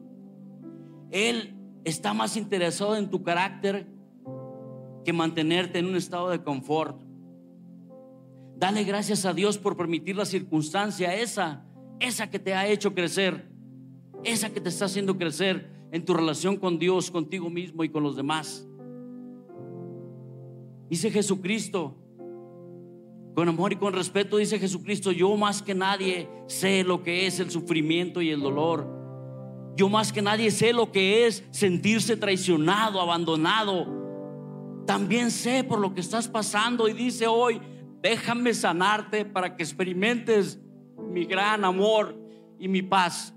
Él 1.10 1.55
está 1.86 2.12
más 2.12 2.36
interesado 2.36 2.96
en 2.96 3.08
tu 3.08 3.22
carácter 3.22 3.86
que 5.04 5.12
mantenerte 5.12 5.78
en 5.78 5.86
un 5.86 5.94
estado 5.94 6.30
de 6.30 6.42
confort. 6.42 7.00
Dale 8.56 8.82
gracias 8.82 9.24
a 9.24 9.32
Dios 9.32 9.56
por 9.56 9.76
permitir 9.76 10.16
la 10.16 10.24
circunstancia 10.24 11.14
esa, 11.14 11.64
esa 12.00 12.28
que 12.28 12.40
te 12.40 12.54
ha 12.54 12.66
hecho 12.66 12.92
crecer, 12.92 13.48
esa 14.24 14.52
que 14.52 14.60
te 14.60 14.68
está 14.68 14.86
haciendo 14.86 15.16
crecer 15.16 15.70
en 15.92 16.04
tu 16.04 16.12
relación 16.12 16.56
con 16.56 16.80
Dios, 16.80 17.12
contigo 17.12 17.48
mismo 17.50 17.84
y 17.84 17.88
con 17.88 18.02
los 18.02 18.16
demás. 18.16 18.66
Dice 20.90 21.12
Jesucristo, 21.12 21.96
con 23.36 23.48
amor 23.48 23.72
y 23.72 23.76
con 23.76 23.92
respeto 23.92 24.38
dice 24.38 24.58
Jesucristo, 24.58 25.12
yo 25.12 25.36
más 25.36 25.62
que 25.62 25.74
nadie 25.74 26.28
sé 26.48 26.82
lo 26.82 27.04
que 27.04 27.28
es 27.28 27.38
el 27.38 27.52
sufrimiento 27.52 28.20
y 28.22 28.30
el 28.30 28.40
dolor. 28.40 28.95
Yo 29.76 29.90
más 29.90 30.10
que 30.10 30.22
nadie 30.22 30.50
sé 30.50 30.72
lo 30.72 30.90
que 30.90 31.26
es 31.26 31.44
sentirse 31.50 32.16
traicionado, 32.16 33.00
abandonado. 33.00 33.86
También 34.86 35.30
sé 35.30 35.64
por 35.64 35.80
lo 35.80 35.92
que 35.92 36.00
estás 36.00 36.28
pasando 36.28 36.88
y 36.88 36.94
dice 36.94 37.26
hoy, 37.26 37.60
déjame 38.00 38.54
sanarte 38.54 39.26
para 39.26 39.54
que 39.54 39.62
experimentes 39.62 40.58
mi 41.10 41.26
gran 41.26 41.64
amor 41.64 42.18
y 42.58 42.68
mi 42.68 42.80
paz. 42.80 43.34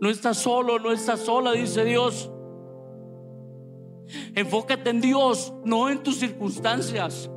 No 0.00 0.10
estás 0.10 0.38
solo, 0.38 0.78
no 0.78 0.92
estás 0.92 1.20
sola, 1.20 1.52
dice 1.52 1.84
Dios. 1.84 2.30
Enfócate 4.34 4.90
en 4.90 5.00
Dios, 5.00 5.52
no 5.64 5.88
en 5.88 6.02
tus 6.02 6.16
circunstancias. 6.16 7.30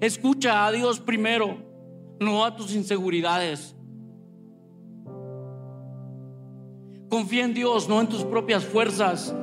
Escucha 0.00 0.66
a 0.66 0.72
Dios 0.72 1.00
primero, 1.00 1.56
no 2.20 2.44
a 2.44 2.54
tus 2.54 2.74
inseguridades. 2.74 3.74
Confía 7.12 7.44
en 7.44 7.52
Dios, 7.52 7.90
no 7.90 8.00
en 8.00 8.06
tus 8.06 8.24
propias 8.24 8.64
fuerzas. 8.64 9.34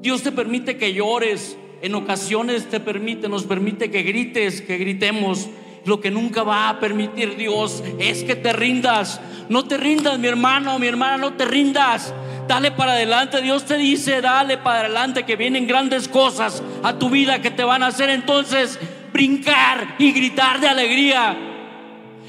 Dios 0.00 0.22
te 0.22 0.32
permite 0.32 0.78
que 0.78 0.94
llores, 0.94 1.58
en 1.82 1.94
ocasiones 1.94 2.70
te 2.70 2.80
permite, 2.80 3.28
nos 3.28 3.44
permite 3.44 3.90
que 3.90 4.02
grites, 4.02 4.62
que 4.62 4.78
gritemos. 4.78 5.50
Lo 5.84 6.00
que 6.00 6.10
nunca 6.10 6.42
va 6.42 6.70
a 6.70 6.80
permitir 6.80 7.36
Dios 7.36 7.84
es 7.98 8.24
que 8.24 8.34
te 8.34 8.54
rindas. 8.54 9.20
No 9.50 9.66
te 9.66 9.76
rindas, 9.76 10.18
mi 10.18 10.26
hermano, 10.26 10.78
mi 10.78 10.86
hermana, 10.86 11.18
no 11.18 11.34
te 11.34 11.44
rindas. 11.44 12.14
Dale 12.48 12.70
para 12.70 12.92
adelante. 12.92 13.42
Dios 13.42 13.66
te 13.66 13.76
dice, 13.76 14.22
dale 14.22 14.56
para 14.56 14.86
adelante, 14.86 15.24
que 15.24 15.36
vienen 15.36 15.66
grandes 15.66 16.08
cosas 16.08 16.62
a 16.82 16.98
tu 16.98 17.10
vida 17.10 17.42
que 17.42 17.50
te 17.50 17.64
van 17.64 17.82
a 17.82 17.88
hacer 17.88 18.08
entonces 18.08 18.78
brincar 19.12 19.96
y 19.98 20.12
gritar 20.12 20.60
de 20.60 20.68
alegría. 20.68 21.36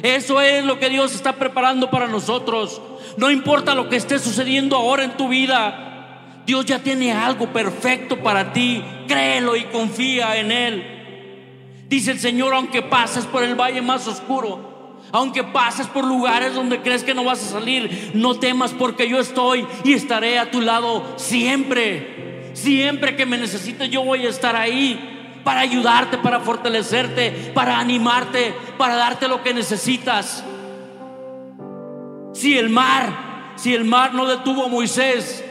Eso 0.04 0.42
es 0.42 0.66
lo 0.66 0.78
que 0.78 0.90
Dios 0.90 1.16
está 1.16 1.38
preparando 1.38 1.90
para 1.90 2.10
nosotros. 2.10 2.82
No 3.18 3.32
importa 3.32 3.76
lo 3.76 3.90
que 3.90 3.96
esté 3.96 4.20
sucediendo 4.20 4.76
ahora 4.76 5.04
en 5.04 5.18
tu 5.18 5.30
vida, 5.30 6.42
Dios 6.46 6.66
ya 6.66 6.80
tiene 6.80 7.12
algo 7.12 7.48
perfecto 7.48 8.18
para 8.18 8.54
ti. 8.54 8.84
Créelo 9.08 9.56
y 9.56 9.64
confía 9.66 10.38
en 10.38 10.52
Él. 10.52 10.96
Dice 11.88 12.12
el 12.12 12.20
Señor, 12.20 12.54
aunque 12.54 12.82
pases 12.82 13.26
por 13.26 13.44
el 13.44 13.56
valle 13.56 13.82
más 13.82 14.08
oscuro, 14.08 15.00
aunque 15.12 15.44
pases 15.44 15.88
por 15.88 16.04
lugares 16.04 16.54
donde 16.54 16.82
crees 16.82 17.04
que 17.04 17.14
no 17.14 17.24
vas 17.24 17.42
a 17.42 17.60
salir, 17.60 18.12
no 18.16 18.36
temas 18.36 18.74
porque 18.74 19.08
yo 19.08 19.20
estoy 19.20 19.66
y 19.84 19.94
estaré 19.94 20.40
a 20.40 20.52
tu 20.52 20.62
lado 20.62 21.14
siempre. 21.18 22.52
Siempre 22.54 23.16
que 23.16 23.26
me 23.26 23.38
necesites, 23.38 23.90
yo 23.90 24.04
voy 24.04 24.26
a 24.26 24.30
estar 24.30 24.56
ahí 24.56 25.42
para 25.44 25.60
ayudarte, 25.60 26.18
para 26.18 26.40
fortalecerte, 26.40 27.52
para 27.54 27.80
animarte, 27.80 28.54
para 28.78 28.96
darte 28.96 29.28
lo 29.28 29.44
que 29.44 29.54
necesitas. 29.54 30.44
Si 32.36 32.58
el 32.58 32.70
mar, 32.70 33.54
si 33.56 33.74
el 33.74 33.86
mar 33.86 34.14
no 34.14 34.26
detuvo 34.26 34.66
a 34.66 34.68
Moisés, 34.68 35.42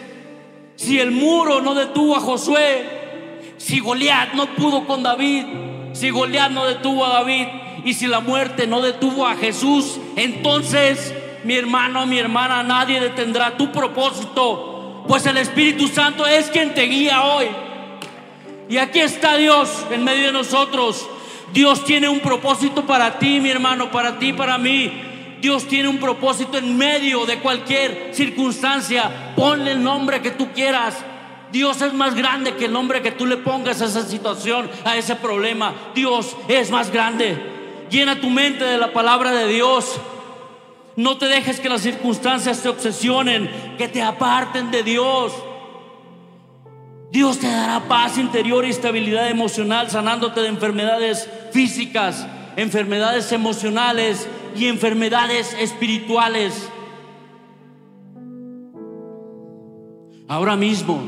si 0.76 1.00
el 1.00 1.12
muro 1.12 1.62
no 1.62 1.74
detuvo 1.74 2.14
a 2.14 2.20
Josué, 2.20 3.40
si 3.56 3.80
Goliat 3.80 4.34
no 4.34 4.54
pudo 4.54 4.86
con 4.86 5.02
David, 5.02 5.46
si 5.94 6.10
Goliat 6.10 6.50
no 6.50 6.66
detuvo 6.66 7.06
a 7.06 7.14
David 7.14 7.46
y 7.86 7.94
si 7.94 8.06
la 8.06 8.20
muerte 8.20 8.66
no 8.66 8.82
detuvo 8.82 9.26
a 9.26 9.34
Jesús, 9.34 9.98
entonces 10.16 11.14
mi 11.44 11.54
hermano, 11.54 12.04
mi 12.04 12.18
hermana, 12.18 12.62
nadie 12.62 13.00
detendrá 13.00 13.56
tu 13.56 13.72
propósito, 13.72 15.04
pues 15.08 15.24
el 15.24 15.38
Espíritu 15.38 15.88
Santo 15.88 16.26
es 16.26 16.50
quien 16.50 16.74
te 16.74 16.82
guía 16.82 17.24
hoy. 17.24 17.46
Y 18.68 18.76
aquí 18.76 19.00
está 19.00 19.36
Dios 19.36 19.86
en 19.90 20.04
medio 20.04 20.26
de 20.26 20.32
nosotros. 20.32 21.08
Dios 21.54 21.82
tiene 21.86 22.10
un 22.10 22.20
propósito 22.20 22.84
para 22.84 23.18
ti, 23.18 23.40
mi 23.40 23.48
hermano, 23.48 23.90
para 23.90 24.18
ti, 24.18 24.34
para 24.34 24.58
mí. 24.58 25.13
Dios 25.44 25.68
tiene 25.68 25.90
un 25.90 25.98
propósito 25.98 26.56
en 26.56 26.74
medio 26.74 27.26
de 27.26 27.38
cualquier 27.38 28.14
circunstancia. 28.14 29.34
Ponle 29.36 29.72
el 29.72 29.82
nombre 29.82 30.22
que 30.22 30.30
tú 30.30 30.48
quieras. 30.54 30.96
Dios 31.52 31.82
es 31.82 31.92
más 31.92 32.14
grande 32.14 32.54
que 32.54 32.64
el 32.64 32.72
nombre 32.72 33.02
que 33.02 33.10
tú 33.10 33.26
le 33.26 33.36
pongas 33.36 33.82
a 33.82 33.84
esa 33.84 34.08
situación, 34.08 34.70
a 34.86 34.96
ese 34.96 35.16
problema. 35.16 35.74
Dios 35.94 36.34
es 36.48 36.70
más 36.70 36.90
grande. 36.90 37.36
Llena 37.90 38.22
tu 38.22 38.30
mente 38.30 38.64
de 38.64 38.78
la 38.78 38.94
palabra 38.94 39.32
de 39.32 39.46
Dios. 39.48 40.00
No 40.96 41.18
te 41.18 41.26
dejes 41.26 41.60
que 41.60 41.68
las 41.68 41.82
circunstancias 41.82 42.62
te 42.62 42.70
obsesionen, 42.70 43.50
que 43.76 43.88
te 43.88 44.00
aparten 44.00 44.70
de 44.70 44.82
Dios. 44.82 45.34
Dios 47.10 47.38
te 47.38 47.48
dará 47.48 47.86
paz 47.86 48.16
interior 48.16 48.64
y 48.64 48.70
estabilidad 48.70 49.28
emocional, 49.28 49.90
sanándote 49.90 50.40
de 50.40 50.48
enfermedades 50.48 51.28
físicas, 51.52 52.26
enfermedades 52.56 53.30
emocionales 53.30 54.26
y 54.54 54.66
enfermedades 54.66 55.54
espirituales. 55.58 56.68
Ahora 60.28 60.56
mismo, 60.56 61.02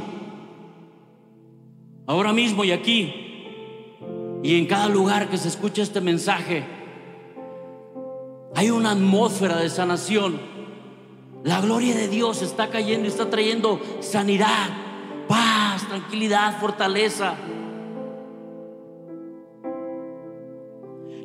ahora 2.07 2.33
mismo 2.33 2.65
y 2.65 2.73
aquí, 2.73 3.15
y 4.43 4.59
en 4.59 4.67
cada 4.67 4.89
lugar 4.89 5.29
que 5.29 5.39
se 5.39 5.49
escucha 5.49 5.83
este 5.83 6.01
mensaje, 6.01 6.65
hay 8.55 8.71
una 8.71 8.93
atmósfera 8.93 9.57
de 9.57 9.69
sanación. 9.71 10.39
La 11.45 11.61
gloria 11.61 11.95
de 11.95 12.09
Dios 12.09 12.43
está 12.43 12.71
cayendo 12.71 13.07
y 13.07 13.11
está 13.11 13.31
trayendo 13.31 13.81
sanidad, 14.01 14.69
paz 15.29 15.87
tranquilidad, 15.89 16.59
fortaleza. 16.61 17.35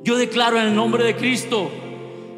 Yo 0.03 0.17
declaro 0.17 0.59
en 0.59 0.67
el 0.67 0.75
nombre 0.75 1.03
de 1.03 1.15
Cristo 1.15 1.69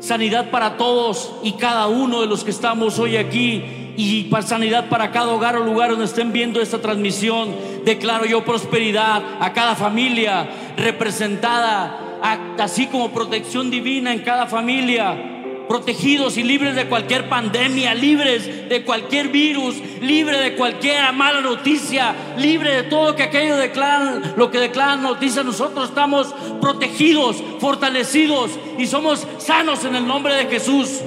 sanidad 0.03 0.51
para 0.51 0.75
todos 0.75 1.31
y 1.43 1.53
cada 1.53 1.87
uno 1.87 2.19
de 2.21 2.27
los 2.27 2.43
que 2.43 2.51
estamos 2.51 2.99
hoy 2.99 3.15
aquí 3.15 3.63
y 3.95 4.25
para 4.25 4.43
sanidad 4.43 4.89
para 4.89 5.11
cada 5.11 5.31
hogar 5.31 5.55
o 5.55 5.63
lugar 5.63 5.91
donde 5.91 6.05
estén 6.05 6.33
viendo 6.33 6.59
esta 6.61 6.81
transmisión. 6.81 7.55
Declaro 7.85 8.25
yo 8.25 8.43
prosperidad 8.43 9.23
a 9.39 9.53
cada 9.53 9.75
familia 9.75 10.49
representada, 10.75 12.19
así 12.59 12.87
como 12.87 13.11
protección 13.11 13.71
divina 13.71 14.11
en 14.11 14.19
cada 14.19 14.45
familia 14.45 15.32
protegidos 15.67 16.37
y 16.37 16.43
libres 16.43 16.75
de 16.75 16.87
cualquier 16.87 17.29
pandemia, 17.29 17.93
libres 17.93 18.69
de 18.69 18.83
cualquier 18.83 19.29
virus, 19.29 19.75
libre 20.01 20.39
de 20.39 20.55
cualquier 20.55 21.13
mala 21.13 21.41
noticia, 21.41 22.15
libre 22.37 22.75
de 22.75 22.83
todo 22.83 23.15
que 23.15 23.23
aquello 23.23 23.57
declaran, 23.57 24.33
lo 24.35 24.51
que 24.51 24.59
declaran 24.59 25.01
noticias. 25.01 25.45
Nosotros 25.45 25.89
estamos 25.89 26.33
protegidos, 26.61 27.43
fortalecidos 27.59 28.51
y 28.77 28.87
somos 28.87 29.27
sanos 29.37 29.85
en 29.85 29.95
el 29.95 30.05
nombre 30.05 30.35
de 30.35 30.45
Jesús. 30.45 31.01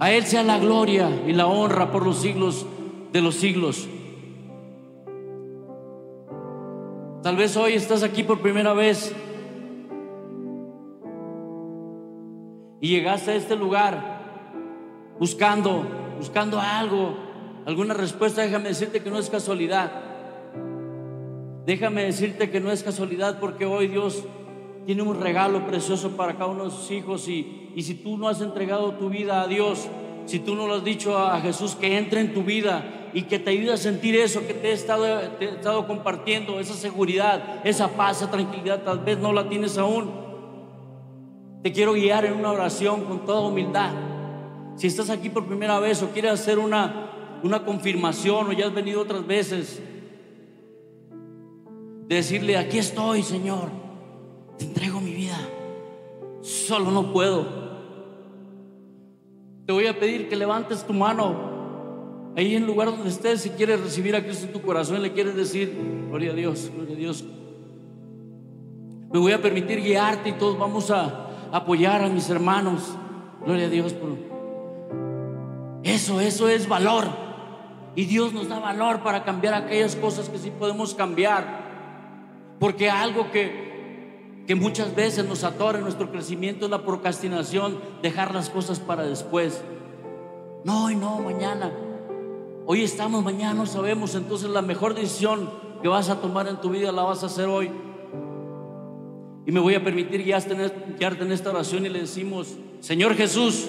A 0.00 0.12
Él 0.12 0.24
sea 0.26 0.42
la 0.42 0.58
gloria 0.58 1.10
y 1.26 1.32
la 1.32 1.46
honra 1.46 1.90
por 1.90 2.04
los 2.04 2.18
siglos 2.18 2.66
de 3.12 3.20
los 3.20 3.34
siglos. 3.34 3.88
Tal 7.22 7.36
vez 7.36 7.56
hoy 7.56 7.74
estás 7.74 8.04
aquí 8.04 8.22
por 8.22 8.40
primera 8.40 8.72
vez 8.74 9.12
Y 12.80 12.88
llegaste 12.88 13.32
a 13.32 13.34
este 13.34 13.56
lugar 13.56 14.18
buscando, 15.18 15.84
buscando 16.18 16.60
algo, 16.60 17.16
alguna 17.66 17.94
respuesta. 17.94 18.42
Déjame 18.42 18.68
decirte 18.68 19.00
que 19.00 19.10
no 19.10 19.18
es 19.18 19.28
casualidad. 19.30 19.90
Déjame 21.66 22.04
decirte 22.04 22.50
que 22.50 22.60
no 22.60 22.70
es 22.70 22.82
casualidad 22.82 23.40
porque 23.40 23.66
hoy 23.66 23.88
Dios 23.88 24.24
tiene 24.86 25.02
un 25.02 25.20
regalo 25.20 25.66
precioso 25.66 26.16
para 26.16 26.34
cada 26.34 26.46
uno 26.46 26.64
de 26.64 26.70
sus 26.70 26.90
hijos 26.90 27.28
y, 27.28 27.70
y 27.74 27.82
si 27.82 27.94
tú 27.94 28.16
no 28.16 28.28
has 28.28 28.40
entregado 28.40 28.94
tu 28.94 29.10
vida 29.10 29.42
a 29.42 29.46
Dios, 29.46 29.86
si 30.24 30.38
tú 30.38 30.54
no 30.54 30.66
lo 30.66 30.76
has 30.76 30.84
dicho 30.84 31.18
a 31.18 31.40
Jesús 31.40 31.74
que 31.74 31.98
entre 31.98 32.20
en 32.20 32.32
tu 32.32 32.42
vida 32.42 33.10
y 33.12 33.22
que 33.22 33.38
te 33.38 33.50
ayude 33.50 33.72
a 33.72 33.76
sentir 33.76 34.14
eso 34.16 34.46
que 34.46 34.54
te 34.54 34.68
he 34.68 34.72
estado, 34.72 35.20
te 35.38 35.44
he 35.44 35.48
estado 35.48 35.86
compartiendo, 35.86 36.60
esa 36.60 36.74
seguridad, 36.74 37.60
esa 37.64 37.88
paz, 37.88 38.18
esa 38.18 38.30
tranquilidad, 38.30 38.82
tal 38.82 39.00
vez 39.00 39.18
no 39.18 39.32
la 39.32 39.48
tienes 39.48 39.76
aún. 39.78 40.27
Te 41.62 41.72
quiero 41.72 41.94
guiar 41.94 42.24
en 42.24 42.34
una 42.34 42.52
oración 42.52 43.04
con 43.04 43.24
toda 43.24 43.40
humildad. 43.40 43.90
Si 44.76 44.86
estás 44.86 45.10
aquí 45.10 45.28
por 45.28 45.46
primera 45.46 45.80
vez 45.80 46.02
o 46.02 46.10
quieres 46.10 46.32
hacer 46.32 46.58
una, 46.58 47.40
una 47.42 47.64
confirmación 47.64 48.46
o 48.46 48.52
ya 48.52 48.66
has 48.66 48.74
venido 48.74 49.00
otras 49.00 49.26
veces, 49.26 49.82
decirle, 52.06 52.56
aquí 52.56 52.78
estoy, 52.78 53.22
Señor, 53.22 53.70
te 54.56 54.66
entrego 54.66 55.00
mi 55.00 55.12
vida, 55.12 55.38
solo 56.42 56.92
no 56.92 57.12
puedo. 57.12 57.68
Te 59.66 59.72
voy 59.72 59.86
a 59.86 59.98
pedir 59.98 60.28
que 60.28 60.36
levantes 60.36 60.86
tu 60.86 60.94
mano 60.94 62.32
ahí 62.36 62.54
en 62.54 62.62
el 62.62 62.68
lugar 62.68 62.88
donde 62.88 63.10
estés, 63.10 63.40
si 63.40 63.50
quieres 63.50 63.80
recibir 63.80 64.14
a 64.14 64.22
Cristo 64.22 64.46
en 64.46 64.52
tu 64.52 64.62
corazón, 64.62 65.02
le 65.02 65.12
quieres 65.12 65.34
decir, 65.34 65.76
gloria 66.08 66.30
a 66.30 66.34
Dios, 66.34 66.70
gloria 66.72 66.94
a 66.94 66.98
Dios. 66.98 67.24
Me 69.12 69.18
voy 69.18 69.32
a 69.32 69.42
permitir 69.42 69.82
guiarte 69.82 70.28
y 70.28 70.32
todos 70.34 70.56
vamos 70.56 70.90
a 70.92 71.27
apoyar 71.52 72.02
a 72.02 72.08
mis 72.08 72.28
hermanos. 72.30 72.94
Gloria 73.44 73.66
a 73.66 73.70
Dios 73.70 73.92
por 73.92 74.28
eso, 75.82 76.20
eso 76.20 76.48
es 76.48 76.68
valor. 76.68 77.06
Y 77.94 78.04
Dios 78.04 78.32
nos 78.32 78.48
da 78.48 78.58
valor 78.58 79.02
para 79.02 79.24
cambiar 79.24 79.54
aquellas 79.54 79.96
cosas 79.96 80.28
que 80.28 80.38
sí 80.38 80.50
podemos 80.50 80.94
cambiar. 80.94 81.66
Porque 82.60 82.90
algo 82.90 83.30
que, 83.30 84.44
que 84.46 84.54
muchas 84.54 84.94
veces 84.94 85.26
nos 85.26 85.44
atora 85.44 85.78
en 85.78 85.84
nuestro 85.84 86.10
crecimiento 86.10 86.66
es 86.66 86.70
la 86.70 86.84
procrastinación, 86.84 87.78
dejar 88.02 88.34
las 88.34 88.50
cosas 88.50 88.80
para 88.80 89.04
después. 89.04 89.62
No, 90.64 90.86
hoy 90.86 90.96
no, 90.96 91.20
mañana. 91.20 91.72
Hoy 92.66 92.82
estamos, 92.82 93.24
mañana 93.24 93.54
no 93.54 93.66
sabemos. 93.66 94.14
Entonces 94.14 94.50
la 94.50 94.62
mejor 94.62 94.94
decisión 94.94 95.50
que 95.82 95.88
vas 95.88 96.10
a 96.10 96.20
tomar 96.20 96.48
en 96.48 96.60
tu 96.60 96.70
vida 96.70 96.92
la 96.92 97.02
vas 97.02 97.22
a 97.22 97.26
hacer 97.26 97.46
hoy. 97.46 97.70
Y 99.48 99.50
me 99.50 99.60
voy 99.60 99.74
a 99.74 99.82
permitir 99.82 100.22
guiarte 100.22 101.24
en 101.24 101.32
esta 101.32 101.48
oración 101.48 101.86
y 101.86 101.88
le 101.88 102.00
decimos, 102.00 102.58
Señor 102.80 103.14
Jesús, 103.14 103.66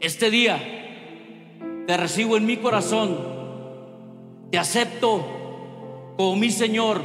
este 0.00 0.30
día 0.30 0.58
te 1.86 1.94
recibo 1.98 2.38
en 2.38 2.46
mi 2.46 2.56
corazón, 2.56 3.18
te 4.50 4.58
acepto 4.58 5.26
como 6.16 6.36
mi 6.36 6.50
Señor, 6.50 7.02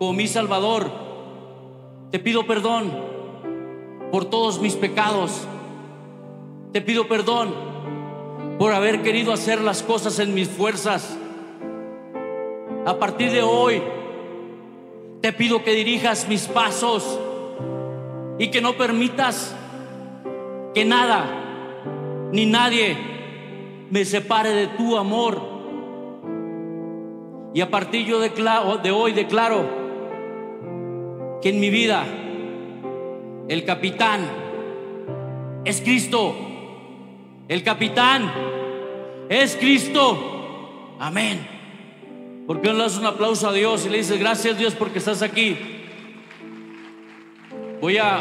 como 0.00 0.14
mi 0.14 0.26
Salvador. 0.26 0.90
Te 2.10 2.18
pido 2.18 2.44
perdón 2.44 2.92
por 4.10 4.24
todos 4.24 4.60
mis 4.60 4.74
pecados. 4.74 5.46
Te 6.72 6.80
pido 6.80 7.06
perdón 7.06 7.54
por 8.58 8.72
haber 8.72 9.02
querido 9.02 9.32
hacer 9.32 9.60
las 9.60 9.84
cosas 9.84 10.18
en 10.18 10.34
mis 10.34 10.48
fuerzas. 10.48 11.16
A 12.84 12.98
partir 12.98 13.30
de 13.30 13.44
hoy, 13.44 13.80
te 15.24 15.32
pido 15.32 15.64
que 15.64 15.72
dirijas 15.72 16.28
mis 16.28 16.42
pasos 16.48 17.18
y 18.38 18.48
que 18.48 18.60
no 18.60 18.74
permitas 18.74 19.56
que 20.74 20.84
nada 20.84 22.28
ni 22.30 22.44
nadie 22.44 22.94
me 23.88 24.04
separe 24.04 24.50
de 24.50 24.66
tu 24.66 24.98
amor. 24.98 25.40
Y 27.54 27.62
a 27.62 27.70
partir 27.70 28.04
yo 28.04 28.20
de 28.20 28.90
hoy 28.90 29.12
declaro 29.12 29.64
que 31.40 31.48
en 31.48 31.58
mi 31.58 31.70
vida 31.70 32.04
el 33.48 33.64
capitán 33.64 34.28
es 35.64 35.80
Cristo. 35.80 36.34
El 37.48 37.62
capitán 37.62 38.30
es 39.30 39.56
Cristo. 39.56 40.98
Amén. 41.00 41.53
¿Por 42.46 42.60
qué 42.60 42.68
no 42.68 42.74
le 42.74 42.80
das 42.80 42.98
un 42.98 43.06
aplauso 43.06 43.48
a 43.48 43.54
Dios 43.54 43.86
y 43.86 43.88
le 43.88 43.98
dices 43.98 44.18
gracias 44.18 44.58
Dios 44.58 44.74
porque 44.74 44.98
estás 44.98 45.22
aquí? 45.22 45.56
Voy 47.80 47.96
a 47.96 48.18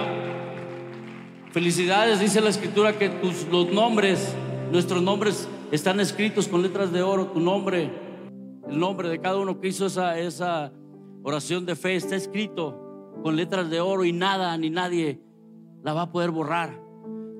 felicidades, 1.51 2.21
dice 2.21 2.39
la 2.39 2.49
escritura 2.49 2.97
que 2.97 3.09
tus 3.09 3.45
los 3.49 3.69
nombres, 3.73 4.33
nuestros 4.71 5.01
nombres 5.01 5.49
están 5.73 5.99
escritos 5.99 6.47
con 6.47 6.61
letras 6.61 6.93
de 6.93 7.01
oro, 7.01 7.27
tu 7.27 7.41
nombre, 7.41 7.91
el 8.69 8.79
nombre 8.79 9.09
de 9.09 9.19
cada 9.19 9.37
uno 9.37 9.59
que 9.59 9.67
hizo 9.67 9.87
esa, 9.87 10.17
esa 10.17 10.71
oración 11.23 11.65
de 11.65 11.75
fe 11.75 11.95
está 11.95 12.15
escrito 12.15 13.11
con 13.23 13.35
letras 13.35 13.69
de 13.69 13.81
oro 13.81 14.05
y 14.05 14.13
nada 14.13 14.57
ni 14.57 14.69
nadie 14.69 15.19
la 15.83 15.93
va 15.93 16.03
a 16.03 16.11
poder 16.13 16.31
borrar. 16.31 16.81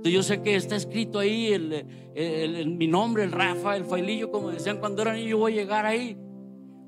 Yo 0.03 0.21
sé 0.21 0.41
que 0.41 0.55
está 0.55 0.75
escrito 0.75 1.19
ahí 1.19 1.53
el, 1.53 2.75
mi 2.77 2.87
nombre, 2.87 3.23
el 3.23 3.31
Rafa, 3.31 3.77
el 3.77 3.85
Failillo, 3.85 4.29
como 4.31 4.49
decían 4.49 4.79
cuando 4.79 5.01
era 5.01 5.13
niño, 5.13 5.29
yo 5.29 5.37
voy 5.37 5.53
a 5.53 5.55
llegar 5.55 5.85
ahí 5.85 6.17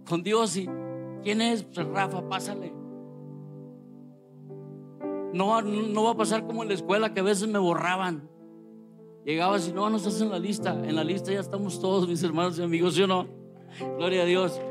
con 0.05 0.23
Dios 0.23 0.55
y 0.57 0.69
¿quién 1.23 1.41
es? 1.41 1.63
Pues 1.63 1.85
Rafa, 1.87 2.27
pásale. 2.27 2.73
No, 5.33 5.61
no 5.61 6.03
va 6.03 6.11
a 6.11 6.15
pasar 6.15 6.45
como 6.45 6.63
en 6.63 6.69
la 6.69 6.75
escuela 6.75 7.13
que 7.13 7.19
a 7.19 7.23
veces 7.23 7.47
me 7.47 7.59
borraban. 7.59 8.29
Llegaba 9.25 9.55
así, 9.55 9.73
no, 9.73 9.89
no 9.89 9.97
estás 9.97 10.21
en 10.21 10.29
la 10.29 10.39
lista. 10.39 10.71
En 10.71 10.95
la 10.95 11.03
lista 11.03 11.33
ya 11.33 11.39
estamos 11.39 11.81
todos, 11.81 12.07
mis 12.07 12.23
hermanos 12.23 12.57
y 12.59 12.63
amigos, 12.63 12.95
¿sí 12.95 13.01
o 13.01 13.07
no? 13.07 13.27
Gloria 13.97 14.21
a 14.21 14.25
Dios. 14.25 14.61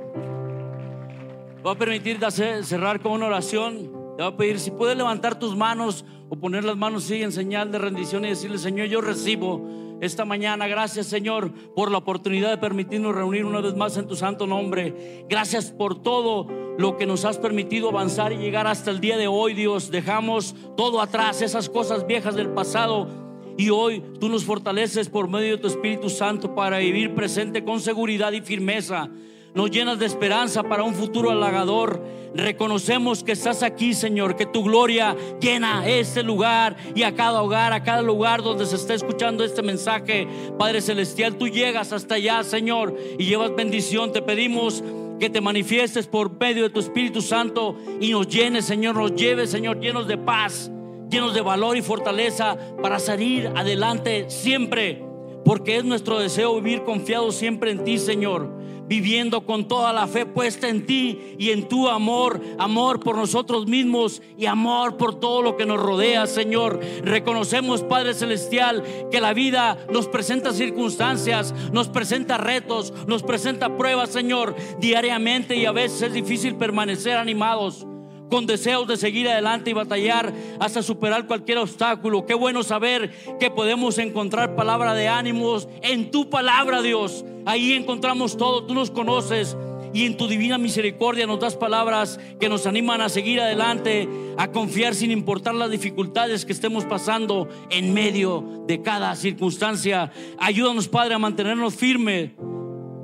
Voy 1.63 1.73
a 1.73 1.79
permitir 1.79 2.19
cerrar 2.63 3.01
con 3.01 3.13
una 3.13 3.27
oración. 3.27 3.91
Te 4.17 4.23
voy 4.23 4.33
a 4.33 4.37
pedir 4.37 4.61
si 4.61 4.71
puedes 4.71 4.97
levantar 4.97 5.39
tus 5.39 5.57
manos 5.57 6.05
o 6.29 6.37
poner 6.37 6.65
las 6.65 6.77
manos 6.77 7.05
así 7.05 7.23
en 7.23 7.33
señal 7.33 7.71
de 7.73 7.79
rendición 7.79 8.25
y 8.25 8.29
decirle, 8.29 8.59
Señor, 8.59 8.87
yo 8.87 9.01
recibo 9.01 9.61
esta 10.05 10.25
mañana. 10.25 10.69
Gracias 10.69 11.07
Señor 11.07 11.53
por 11.75 11.91
la 11.91 11.99
oportunidad 11.99 12.51
de 12.51 12.59
permitirnos 12.59 13.15
reunir 13.15 13.45
una 13.45 13.61
vez 13.61 13.75
más 13.75 13.97
en 13.97 14.07
tu 14.07 14.17
santo 14.17 14.47
nombre. 14.47 15.25
Gracias 15.29 15.71
por 15.71 16.03
todo 16.03 16.47
lo 16.79 16.97
que 16.97 17.07
nos 17.07 17.25
has 17.25 17.39
permitido 17.39 17.89
avanzar 17.89 18.33
y 18.33 18.37
llegar 18.37 18.67
hasta 18.67 18.91
el 18.91 19.01
día 19.01 19.17
de 19.17 19.29
hoy, 19.29 19.55
Dios. 19.55 19.91
Dejamos 19.91 20.55
todo 20.77 21.01
atrás, 21.01 21.43
esas 21.43 21.69
cosas 21.69 22.07
viejas 22.07 22.35
del 22.35 22.51
pasado. 22.51 23.09
Y 23.57 23.71
hoy 23.71 24.03
tú 24.19 24.29
nos 24.29 24.45
fortaleces 24.45 25.09
por 25.09 25.29
medio 25.29 25.53
de 25.53 25.59
tu 25.59 25.69
Espíritu 25.69 26.11
Santo 26.11 26.55
para 26.55 26.79
vivir 26.79 27.15
presente 27.15 27.65
con 27.65 27.81
seguridad 27.81 28.33
y 28.33 28.41
firmeza 28.41 29.11
nos 29.55 29.71
llenas 29.71 30.01
de 30.01 30.07
esperanza 30.07 30.65
para 30.65 30.83
un 30.83 30.95
futuro 30.95 31.31
halagador. 31.31 32.03
Reconocemos 32.35 33.23
que 33.23 33.33
estás 33.33 33.63
aquí, 33.63 33.95
Señor, 33.95 34.35
que 34.35 34.47
tu 34.47 34.65
gloria 34.65 35.17
llena 35.41 35.89
este 35.89 36.25
lugar 36.25 36.77
y 36.97 37.05
a 37.05 37.15
cada 37.15 37.41
hogar, 37.41 37.73
a 37.73 37.85
cada 37.85 38.03
lugar 38.03 38.43
donde 38.43 38.67
se 38.67 38.75
está 38.75 38.95
escuchando 38.95 39.45
este 39.45 39.63
mensaje. 39.63 40.27
Padre 40.59 40.81
Celestial, 40.81 41.37
tú 41.37 41.47
llegas 41.47 41.93
hasta 41.93 42.17
allá, 42.17 42.43
Señor, 42.43 42.97
y 43.17 43.27
llevas 43.27 43.55
bendición. 43.55 44.13
Te 44.13 44.23
pedimos 44.23 44.83
que 45.21 45.31
te 45.31 45.41
manifiestes 45.41 46.09
por 46.09 46.37
medio 46.37 46.65
de 46.65 46.71
tu 46.71 46.81
Espíritu 46.81 47.23
Santo 47.23 47.79
y 48.01 48.11
nos 48.11 48.27
llenes, 48.27 48.65
Señor, 48.65 48.97
nos 48.97 49.15
lleves, 49.15 49.51
Señor, 49.51 49.79
llenos 49.79 50.09
de 50.09 50.19
paz, 50.19 50.73
llenos 51.09 51.33
de 51.33 51.43
valor 51.43 51.77
y 51.77 51.83
fortaleza 51.83 52.59
para 52.83 52.99
salir 52.99 53.53
adelante 53.55 54.29
siempre, 54.29 55.05
porque 55.45 55.77
es 55.77 55.85
nuestro 55.85 56.19
deseo 56.19 56.61
vivir 56.61 56.83
confiado 56.83 57.31
siempre 57.31 57.71
en 57.71 57.85
ti, 57.85 57.99
Señor 57.99 58.64
viviendo 58.87 59.47
con 59.47 59.67
toda 59.69 59.93
la 59.93 60.07
fe 60.07 60.27
puesta 60.27 60.69
en 60.69 60.87
ti 60.87 61.37
y 61.39 61.51
en 61.51 61.69
tu 61.69 61.89
amor, 61.89 62.41
amor 62.59 63.01
por 63.01 63.17
nosotros 63.17 63.67
mismos 63.67 64.23
y 64.37 64.47
amor 64.47 64.97
por 64.97 65.19
todo 65.19 65.43
lo 65.43 65.57
que 65.57 65.67
nos 65.67 65.81
rodea, 65.81 66.27
Señor. 66.27 66.81
Reconocemos, 67.03 67.83
Padre 67.83 68.15
Celestial, 68.15 68.83
que 69.11 69.21
la 69.21 69.33
vida 69.33 69.79
nos 69.93 70.09
presenta 70.09 70.53
circunstancias, 70.53 71.55
nos 71.73 71.89
presenta 71.89 72.39
retos, 72.39 72.93
nos 73.07 73.23
presenta 73.23 73.77
pruebas, 73.77 74.11
Señor, 74.11 74.55
diariamente 74.79 75.57
y 75.57 75.67
a 75.67 75.73
veces 75.73 76.03
es 76.03 76.13
difícil 76.13 76.57
permanecer 76.57 77.17
animados 77.17 77.87
con 78.31 78.47
deseos 78.47 78.87
de 78.89 78.97
seguir 78.97 79.29
adelante 79.29 79.71
y 79.71 79.75
batallar 79.75 80.33
hasta 80.61 80.83
superar 80.83 81.27
cualquier 81.27 81.59
obstáculo. 81.59 82.27
Qué 82.27 82.35
bueno 82.35 82.63
saber 82.63 83.11
que 83.39 83.51
podemos 83.51 83.99
encontrar 83.99 84.57
palabra 84.57 84.95
de 84.95 85.09
ánimos 85.09 85.69
en 85.83 86.11
tu 86.11 86.31
palabra, 86.31 86.83
Dios. 86.83 87.25
Ahí 87.47 87.73
encontramos 87.73 88.37
todo, 88.37 88.65
tú 88.65 88.75
nos 88.75 88.91
conoces 88.91 89.57
y 89.95 90.07
en 90.07 90.17
tu 90.17 90.27
divina 90.27 90.59
misericordia 90.59 91.27
nos 91.27 91.39
das 91.39 91.55
palabras 91.55 92.19
que 92.41 92.49
nos 92.49 92.67
animan 92.67 93.01
a 93.01 93.09
seguir 93.09 93.41
adelante, 93.41 94.09
a 94.37 94.51
confiar 94.51 94.95
sin 94.95 95.13
importar 95.13 95.55
las 95.55 95.71
dificultades 95.71 96.45
que 96.45 96.53
estemos 96.53 96.85
pasando 96.85 97.49
en 97.71 97.95
medio 97.95 98.65
de 98.67 98.83
cada 98.83 99.15
circunstancia. 99.15 100.11
Ayúdanos, 100.39 100.89
Padre, 100.89 101.15
a 101.15 101.19
mantenernos 101.19 101.77
firmes 101.77 102.31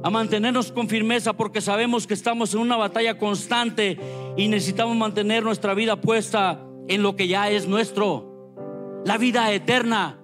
a 0.02 0.10
mantenernos 0.10 0.72
con 0.72 0.88
firmeza 0.88 1.34
porque 1.34 1.60
sabemos 1.60 2.06
que 2.06 2.14
estamos 2.14 2.54
en 2.54 2.60
una 2.60 2.76
batalla 2.76 3.18
constante 3.18 3.98
y 4.36 4.48
necesitamos 4.48 4.96
mantener 4.96 5.42
nuestra 5.42 5.74
vida 5.74 6.00
puesta 6.00 6.64
en 6.88 7.02
lo 7.02 7.16
que 7.16 7.28
ya 7.28 7.50
es 7.50 7.68
nuestro, 7.68 9.02
la 9.04 9.18
vida 9.18 9.52
eterna. 9.52 10.18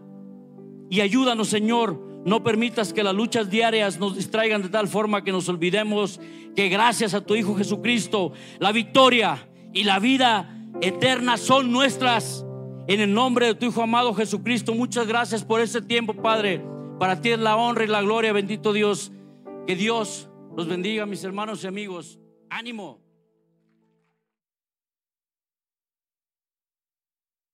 Y 0.89 1.01
ayúdanos, 1.01 1.49
Señor, 1.49 2.01
no 2.25 2.43
permitas 2.43 2.93
que 2.93 3.03
las 3.05 3.15
luchas 3.15 3.51
diarias 3.51 3.99
nos 3.99 4.17
distraigan 4.17 4.63
de 4.63 4.69
tal 4.69 4.89
forma 4.89 5.23
que 5.23 5.33
nos 5.33 5.49
olvidemos 5.49 6.21
que 6.55 6.69
gracias 6.69 7.15
a 7.15 7.21
tu 7.21 7.35
Hijo 7.35 7.55
Jesucristo, 7.55 8.33
la 8.59 8.73
victoria 8.73 9.49
y 9.73 9.85
la 9.85 9.99
vida 9.99 10.57
eternas 10.81 11.41
son 11.41 11.71
nuestras. 11.71 12.45
En 12.89 13.01
el 13.01 13.13
nombre 13.13 13.47
de 13.47 13.55
tu 13.55 13.67
Hijo 13.67 13.83
amado 13.83 14.15
Jesucristo, 14.15 14.75
muchas 14.75 15.07
gracias 15.07 15.45
por 15.45 15.61
este 15.61 15.83
tiempo, 15.83 16.15
Padre. 16.15 16.65
Para 16.99 17.21
ti 17.21 17.31
es 17.31 17.39
la 17.39 17.57
honra 17.57 17.85
y 17.85 17.89
la 17.89 18.01
gloria, 18.01 18.33
bendito 18.33 18.73
Dios. 18.73 19.13
Que 19.67 19.75
Dios 19.75 20.31
los 20.57 20.69
bendiga, 20.69 21.07
mis 21.07 21.25
hermanos 21.25 21.65
y 21.65 21.67
amigos. 21.67 22.21
Ánimo. 22.51 23.06